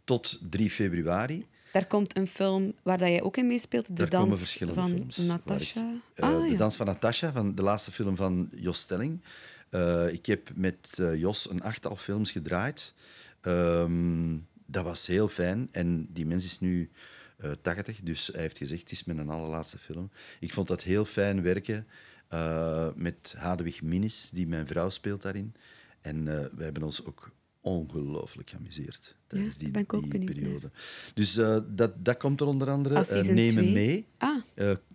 tot 0.03 0.39
3 0.49 0.69
februari. 0.69 1.45
Daar 1.71 1.85
komt 1.85 2.17
een 2.17 2.27
film 2.27 2.73
waar 2.83 2.97
dat 2.97 3.07
jij 3.07 3.21
ook 3.21 3.37
in 3.37 3.47
meespeelt, 3.47 3.87
De 3.87 3.93
Daar 3.93 4.07
komen 4.09 4.27
Dans 4.29 4.39
verschillende 4.41 4.81
van 4.81 4.89
films. 4.89 5.17
waar 5.17 5.25
ik- 5.25 5.45
Natasha. 5.45 5.85
eh, 6.15 6.23
ah, 6.29 6.43
De 6.43 6.51
ja. 6.51 6.57
Dans 6.57 6.75
van 6.75 6.85
Natasha, 6.85 7.31
van 7.31 7.55
de 7.55 7.61
laatste 7.61 7.91
film 7.91 8.15
van 8.15 8.49
Jos 8.55 8.79
Stelling. 8.79 9.21
Eh, 9.69 10.07
ik 10.13 10.25
heb 10.25 10.49
met 10.55 10.97
eh, 10.99 11.15
Jos 11.15 11.49
een 11.49 11.63
achttal 11.63 11.95
films 11.95 12.31
gedraaid. 12.31 12.93
Ehm, 13.41 14.33
dat 14.71 14.83
was 14.83 15.07
heel 15.07 15.27
fijn. 15.27 15.67
En 15.71 16.07
die 16.13 16.25
mens 16.25 16.45
is 16.45 16.59
nu 16.59 16.89
eh 17.37 17.51
80, 17.61 18.01
dus 18.01 18.27
hij 18.27 18.41
heeft 18.41 18.57
gezegd, 18.57 18.81
het 18.81 18.91
is 18.91 19.03
mijn 19.03 19.29
allerlaatste 19.29 19.77
film. 19.77 20.11
Ik 20.39 20.53
vond 20.53 20.67
dat 20.67 20.83
heel 20.83 21.05
fijn 21.05 21.41
werken 21.41 21.87
eh, 22.27 22.87
met 22.95 23.33
Hadewig 23.37 23.81
Minnis, 23.81 24.29
die 24.33 24.47
mijn 24.47 24.67
vrouw 24.67 24.89
speelt 24.89 25.21
daarin. 25.21 25.53
En 26.01 26.27
eh 26.27 26.45
we 26.55 26.63
hebben 26.63 26.83
ons 26.83 27.05
ook 27.05 27.31
ongelooflijk 27.61 28.49
geamuseerd 28.49 29.15
tijdens 29.27 29.51
daar 29.51 29.63
die, 29.63 29.71
ben 29.71 29.81
ik 29.81 29.93
ook 29.93 30.01
die 30.01 30.11
benieuwd 30.11 30.35
naar. 30.35 30.41
periode. 30.43 30.71
Dus 31.13 31.33
dat, 31.75 32.05
dat 32.05 32.17
komt 32.17 32.41
er 32.41 32.47
onder 32.47 32.69
andere. 32.69 32.95
Me 32.95 33.05
twee. 33.05 33.53
mee. 33.53 34.07
Ah, 34.17 34.41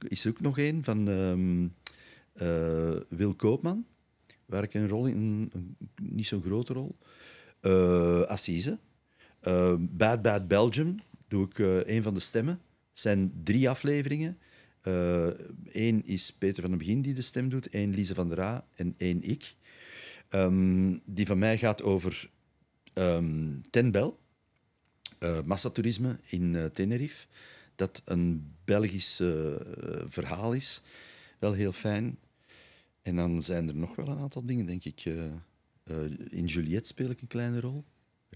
is 0.08 0.24
er 0.24 0.30
ook 0.30 0.40
nog 0.40 0.58
een 0.58 0.84
van 0.84 1.08
ehm, 1.08 1.68
eh, 2.32 3.00
Wil 3.08 3.34
Koopman, 3.34 3.86
waar 4.46 4.62
ik 4.62 4.74
een 4.74 4.88
rol 4.88 5.06
in, 5.06 5.50
een, 5.52 5.76
niet 6.02 6.26
zo'n 6.26 6.42
grote 6.42 6.72
rol. 6.72 6.96
Assise. 8.26 8.78
Eh, 9.46 9.74
Bad 9.78 10.22
Bad 10.22 10.48
Belgium 10.48 10.96
doe 11.28 11.46
ik 11.46 11.58
eh, 11.58 11.96
een 11.96 12.02
van 12.02 12.14
de 12.14 12.20
stemmen. 12.20 12.60
Het 12.90 13.00
zijn 13.00 13.32
drie 13.42 13.68
afleveringen. 13.68 14.38
Eén 15.72 16.06
is 16.06 16.32
Peter 16.32 16.60
van 16.60 16.70
den 16.70 16.78
Begin 16.78 17.02
die 17.02 17.14
de 17.14 17.22
stem 17.22 17.48
doet, 17.48 17.68
één 17.68 17.94
Lise 17.94 18.14
van 18.14 18.28
der 18.28 18.40
Aa 18.40 18.66
en 18.74 18.94
één 18.96 19.22
ik. 19.22 19.54
Ehm, 20.28 20.96
die 21.04 21.26
van 21.26 21.38
mij 21.38 21.58
gaat 21.58 21.82
over 21.82 22.30
ehm 22.92 23.60
Ten 23.70 23.90
Bel, 23.90 24.18
eh, 25.18 25.42
massatoerisme 25.44 26.18
in 26.26 26.54
eh, 26.56 26.64
Tenerife. 26.64 27.26
Dat 27.74 28.02
een 28.04 28.54
Belgisch 28.64 29.20
eh, 29.20 29.28
verhaal 30.06 30.52
is. 30.52 30.82
Wel 31.38 31.52
heel 31.52 31.72
fijn. 31.72 32.18
En 33.02 33.16
dan 33.16 33.42
zijn 33.42 33.68
er 33.68 33.74
nog 33.74 33.96
wel 33.96 34.08
een 34.08 34.18
aantal 34.18 34.44
dingen, 34.44 34.66
denk 34.66 34.84
ik. 34.84 35.02
Eh, 35.04 35.24
eh, 35.84 36.10
in 36.30 36.44
Juliette 36.44 36.88
speel 36.88 37.10
ik 37.10 37.20
een 37.20 37.26
kleine 37.26 37.60
rol. 37.60 37.84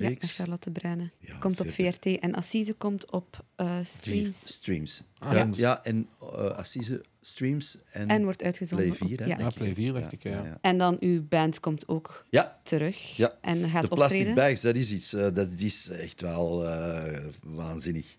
Ja, 0.02 0.08
Reeks. 0.08 0.34
Charlotte 0.36 0.70
Bruine. 0.70 1.10
Ja, 1.18 1.34
komt 1.36 1.60
op. 1.60 1.70
VRT 1.70 2.06
en 2.06 2.34
Assise 2.34 2.72
komt 2.72 3.10
op 3.10 3.44
eh, 3.56 3.78
streams 3.84 4.52
Streams. 4.52 5.02
Ah, 5.18 5.32
ja, 5.32 5.48
ja. 5.52 5.84
en 5.84 6.08
eh, 6.20 6.26
Assise 6.44 7.02
streams 7.20 7.78
en, 7.92 8.08
en 8.08 8.22
wordt 8.24 8.42
uitgezonden. 8.42 8.86
Play 8.86 9.08
4. 9.08 9.20
op- 9.20 9.24
hè, 9.38 9.42
ja. 9.44 9.50
Play 9.50 9.74
4 9.74 9.92
dacht 9.92 10.12
ik, 10.12 10.22
ja. 10.22 10.30
ja. 10.44 10.58
En 10.60 10.78
dan 10.78 10.96
uw 11.00 11.22
band 11.28 11.60
komt 11.60 11.88
ook 11.88 12.24
Ja, 12.30 12.60
terug 12.62 13.16
Ja, 13.16 13.38
en 13.40 13.68
gaat 13.68 13.82
de 13.82 13.88
plastic 13.88 14.18
optreden. 14.18 14.34
bags, 14.34 14.60
dat 14.60 14.74
is 14.74 14.92
iets. 14.92 15.12
eh, 15.12 15.26
dat 15.34 15.48
is 15.56 15.88
echt 15.88 16.20
wel 16.20 16.66
eh, 16.68 17.24
waanzinnig. 17.42 18.16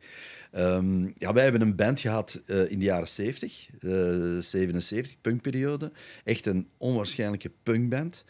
Ehm, 0.52 1.04
ja, 1.18 1.34
wij 1.34 1.44
hebben 1.44 1.62
een 1.62 1.76
band 1.76 2.00
gehad 2.00 2.42
eh, 2.46 2.72
in 2.72 2.80
de 2.80 2.86
jaren 2.86 3.08
70, 3.08 3.68
eh 3.80 4.38
77, 4.40 5.22
punkperiode. 5.22 5.92
Echt 6.24 6.46
een 6.46 6.68
onwaarschijnlijke 6.78 7.52
punkband. 7.64 8.24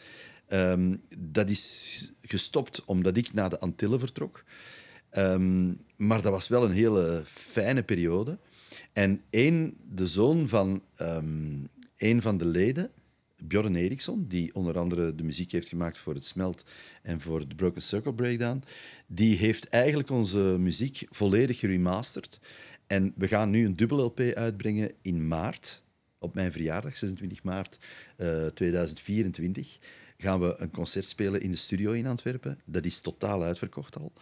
Ehm, 0.48 0.96
dat 1.18 1.50
is 1.50 2.12
gestopt 2.32 2.84
omdat 2.84 3.16
ik 3.16 3.32
naar 3.32 3.50
de 3.50 3.60
Antillen 3.60 3.98
vertrok. 3.98 4.44
Ehm, 5.10 5.72
maar 5.96 6.22
dat 6.22 6.32
was 6.32 6.48
wel 6.48 6.64
een 6.64 6.72
hele 6.72 7.22
fijne 7.24 7.82
periode. 7.82 8.38
En 8.92 9.22
één, 9.30 9.76
de 9.94 10.06
zoon 10.06 10.48
van 10.48 10.82
ehm, 10.96 11.64
een 11.96 12.22
van 12.22 12.38
de 12.38 12.44
leden, 12.44 12.90
Bjorn 13.36 13.74
Eriksson, 13.74 14.24
die 14.28 14.54
onder 14.54 14.78
andere 14.78 15.14
de 15.14 15.22
muziek 15.22 15.52
heeft 15.52 15.68
gemaakt 15.68 15.98
voor 15.98 16.14
het 16.14 16.26
Smelt 16.26 16.64
en 17.02 17.20
voor 17.20 17.48
de 17.48 17.54
Broken 17.54 17.82
Circle 17.82 18.14
Breakdown, 18.14 18.62
die 19.06 19.36
heeft 19.36 19.68
eigenlijk 19.68 20.10
onze 20.10 20.38
muziek 20.38 21.06
volledig 21.10 21.58
geremasterd. 21.58 22.40
En 22.86 23.12
we 23.16 23.28
gaan 23.28 23.50
nu 23.50 23.64
een 23.66 23.76
dubbel 23.76 24.04
LP 24.04 24.20
uitbrengen 24.20 24.92
in 25.02 25.28
maart, 25.28 25.82
op 26.18 26.34
mijn 26.34 26.52
verjaardag, 26.52 26.96
26 26.96 27.42
maart 27.42 27.78
eh, 28.16 28.46
2024. 28.46 29.78
Gaan 30.22 30.40
we 30.40 30.54
een 30.58 30.70
concert 30.70 31.06
spelen 31.06 31.40
in 31.40 31.50
de 31.50 31.56
studio 31.56 31.92
in 31.92 32.06
Antwerpen. 32.06 32.60
Dat 32.64 32.84
is 32.84 33.00
totaal 33.00 33.42
uitverkocht 33.42 33.96
al. 33.96 34.12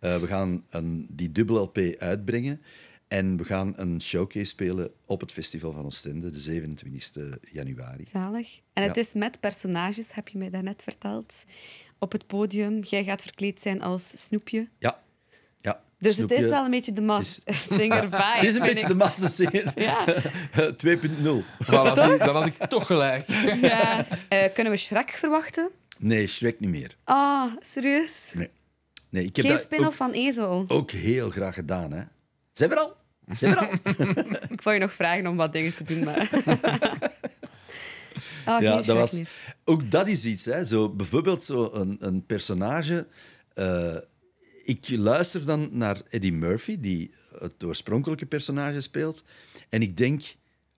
Eh, 0.00 0.20
we 0.20 0.26
gaan 0.26 0.64
een, 0.70 1.06
die 1.10 1.32
dubbel 1.32 1.62
LP 1.62 1.78
uitbrengen. 1.98 2.60
En 3.08 3.36
we 3.36 3.44
gaan 3.44 3.72
een 3.76 4.00
showcase 4.00 4.46
spelen 4.46 4.90
op 5.06 5.20
het 5.20 5.32
Festival 5.32 5.72
van 5.72 5.84
Oostende, 5.84 6.30
de 6.30 6.38
27 6.40 7.38
januari. 7.52 8.06
Zalig. 8.06 8.60
En 8.72 8.82
het 8.82 8.94
Ja. 8.94 9.00
is 9.02 9.14
met 9.14 9.40
personages, 9.40 10.12
heb 10.14 10.28
je 10.28 10.38
mij 10.38 10.50
daarnet 10.50 10.82
verteld. 10.82 11.44
op 11.98 12.12
het 12.12 12.26
podium. 12.26 12.78
Jij 12.82 13.04
gaat 13.04 13.22
verkleed 13.22 13.62
zijn 13.62 13.82
als 13.82 14.24
Snoepje. 14.26 14.68
Ja. 14.78 15.02
Dus 16.00 16.14
Snoepje. 16.14 16.34
het 16.34 16.44
is 16.44 16.50
wel 16.50 16.64
een 16.64 16.70
beetje 16.70 16.92
de 16.92 17.00
Masked 17.00 17.54
Singer 17.70 18.02
vibe. 18.16 18.16
Het 18.16 18.42
is 18.44 18.54
een 18.54 18.60
beetje 18.60 18.80
ik. 18.80 18.86
de 18.86 18.94
Mastersinger 18.94 19.72
Ja. 19.88 20.04
2.0. 20.06 20.22
Maar 21.70 21.84
dan, 21.84 21.98
had 21.98 22.10
ik, 22.12 22.18
dan 22.18 22.34
had 22.34 22.46
ik 22.46 22.54
toch 22.56 22.86
gelijk. 22.86 23.28
ja. 23.62 24.06
Eh, 24.28 24.52
kunnen 24.54 24.72
we 24.72 24.78
Shrek 24.78 25.10
verwachten? 25.10 25.70
Nee, 25.98 26.26
Shrek 26.26 26.60
niet 26.60 26.70
meer. 26.70 26.96
Ah, 27.04 27.52
serieus? 27.60 28.32
Nee. 28.34 28.48
nee 29.08 29.24
ik 29.24 29.36
heb 29.36 29.46
Geen 29.46 29.58
spin-off 29.58 29.86
ook, 29.88 29.94
van 29.94 30.10
Ezel. 30.12 30.64
ook 30.68 30.90
heel 30.90 31.30
graag 31.30 31.54
gedaan. 31.54 31.92
Hè. 31.92 32.02
Zijn 32.52 32.70
we 32.70 32.74
er 32.76 32.80
al? 32.82 32.96
Zijn 33.36 33.54
we 33.54 33.60
er 33.60 33.66
al? 33.66 34.36
Ik 34.50 34.62
wou 34.62 34.76
je 34.76 34.82
nog 34.82 34.92
vragen 34.92 35.26
om 35.26 35.36
wat 35.36 35.52
dingen 35.52 35.74
te 35.74 35.84
doen, 35.84 36.04
maar... 36.04 36.30
Ah, 38.44 38.60
ja, 38.62 38.76
dat 38.76 38.86
was, 38.96 39.12
meer. 39.12 39.28
ook 39.64 39.90
dat 39.90 40.06
is 40.08 40.24
iets. 40.24 40.44
Hè. 40.44 40.64
Zo, 40.64 40.88
bijvoorbeeld 40.88 41.44
zo 41.44 41.70
een, 41.72 41.96
een 42.00 42.26
personage. 42.26 43.06
eh, 43.54 43.96
ik 44.64 44.88
luister 44.88 45.46
dan 45.46 45.68
naar 45.72 46.00
Eddie 46.10 46.32
Murphy, 46.32 46.80
die 46.80 47.10
het 47.38 47.64
oorspronkelijke 47.64 48.26
personage 48.26 48.80
speelt. 48.80 49.22
En 49.68 49.82
ik 49.82 49.96
denk, 49.96 50.22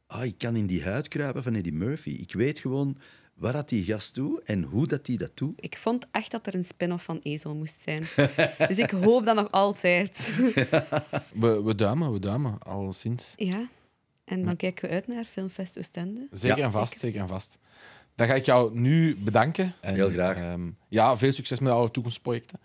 ah, 0.07 0.25
ik 0.25 0.39
kan 0.39 0.57
in 0.57 0.67
die 0.67 0.83
huid 0.85 1.09
kruipen 1.09 1.43
van 1.43 1.55
Eddie 1.55 1.73
Murphy. 1.73 2.11
Ik 2.11 2.33
weet 2.33 2.59
gewoon 2.59 2.97
wat 3.35 3.53
dat 3.53 3.69
die 3.69 3.85
gast 3.85 4.15
doet 4.15 4.43
en 4.43 4.63
hoe 4.63 4.87
dat 4.87 5.07
die 5.07 5.19
dat 5.19 5.31
doet. 5.35 5.53
Ik 5.57 5.77
vond 5.77 6.07
echt 6.11 6.31
dat 6.31 6.47
er 6.47 6.55
een 6.55 6.65
spin-off 6.65 7.05
van 7.05 7.21
Ezel 7.23 7.55
moest 7.55 7.81
zijn. 7.81 8.07
dus 8.69 8.79
ik 8.79 8.91
hoop 8.91 9.25
dat 9.25 9.37
nog 9.37 9.51
altijd. 9.51 10.33
We, 11.33 11.63
we 11.63 11.75
duimen, 11.75 12.13
we 12.13 12.19
duimen, 12.19 12.59
al 12.59 12.93
sinds. 12.93 13.35
ja. 13.37 13.69
En 14.25 14.45
dan 14.45 14.57
kijken 14.57 14.89
we 14.89 14.95
uit 14.95 15.07
naar 15.07 15.25
Filmfest 15.25 15.79
Oostende. 15.79 16.27
Zeker 16.31 16.57
Ja. 16.59 16.65
en 16.65 16.71
vast, 16.71 16.99
zeker 16.99 17.21
en 17.21 17.29
vast. 17.29 17.59
Dan 18.15 18.27
ga 18.27 18.35
ik 18.35 18.45
jou 18.45 18.79
nu 18.79 19.17
bedanken. 19.17 19.75
En, 19.81 19.95
Heel 19.95 20.11
graag. 20.11 20.37
ehm, 20.37 20.71
ja, 20.89 21.17
veel 21.17 21.33
succes 21.33 21.61
met 21.61 21.73
alle 21.73 21.91
toekomstprojecten. 21.91 22.61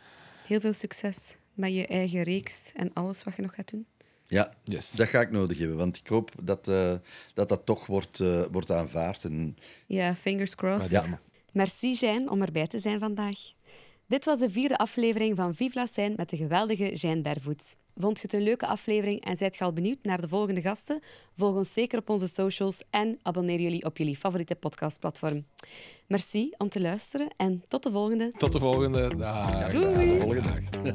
Heel 0.48 0.60
veel 0.60 0.74
succes 0.74 1.38
met 1.54 1.74
je 1.74 1.88
eigen 1.88 2.24
reeks 2.24 2.72
en 2.76 2.94
alles 2.94 3.24
wat 3.24 3.36
je 3.36 3.42
nog 3.42 3.56
gaat 3.56 3.70
doen. 3.72 3.86
Ja, 4.28 4.54
Yes. 4.64 4.92
dat 4.92 5.08
ga 5.08 5.22
ik 5.22 5.32
nodig 5.32 5.58
hebben, 5.58 5.78
want 5.78 5.98
ik 5.98 6.08
hoop 6.08 6.32
dat 6.44 6.68
eh, 6.68 6.94
dat, 7.34 7.50
dat 7.50 7.66
toch 7.66 7.86
wordt, 7.86 8.20
eh, 8.20 8.44
wordt 8.52 8.72
aanvaard. 8.72 9.24
En, 9.24 9.58
Ja, 9.88 10.16
fingers 10.16 10.56
crossed. 10.56 10.92
Ja. 10.92 11.20
Merci, 11.52 11.94
Jean, 11.94 12.30
om 12.30 12.42
erbij 12.42 12.68
te 12.68 12.80
zijn 12.80 13.00
vandaag. 13.00 13.38
Dit 14.08 14.26
was 14.26 14.40
de 14.40 14.50
vierde 14.50 14.78
aflevering 14.78 15.36
van 15.36 15.56
Vive 15.56 15.80
la 15.80 15.86
Seine 15.86 16.14
met 16.18 16.30
de 16.30 16.38
geweldige 16.38 16.94
Jean 16.94 17.22
Bervoets. 17.22 17.76
Vond 17.96 18.18
je 18.18 18.24
het 18.24 18.34
een 18.34 18.42
leuke 18.42 18.68
aflevering 18.68 19.24
en 19.24 19.38
zijt 19.38 19.58
je 19.58 19.64
al 19.64 19.74
benieuwd 19.74 19.98
naar 20.02 20.22
de 20.22 20.28
volgende 20.28 20.62
gasten? 20.62 21.02
Volg 21.36 21.56
ons 21.56 21.74
zeker 21.74 22.00
op 22.00 22.10
onze 22.10 22.28
socials 22.28 22.84
en 22.90 23.20
abonneer 23.22 23.60
jullie 23.60 23.86
op 23.86 23.98
jullie 23.98 24.16
favoriete 24.16 24.56
podcastplatform. 24.56 25.46
Merci 26.08 26.54
om 26.58 26.70
te 26.70 26.82
luisteren 26.82 27.28
en 27.38 27.64
tot 27.68 27.84
de 27.84 27.92
volgende. 27.92 28.32
Tot 28.38 28.52
de 28.52 28.60
volgende 28.60 29.16
dag. 29.16 29.70
Doei. 29.70 29.84
Tot 29.84 29.94
de 29.94 30.18
volgende 30.20 30.42
dag. 30.42 30.94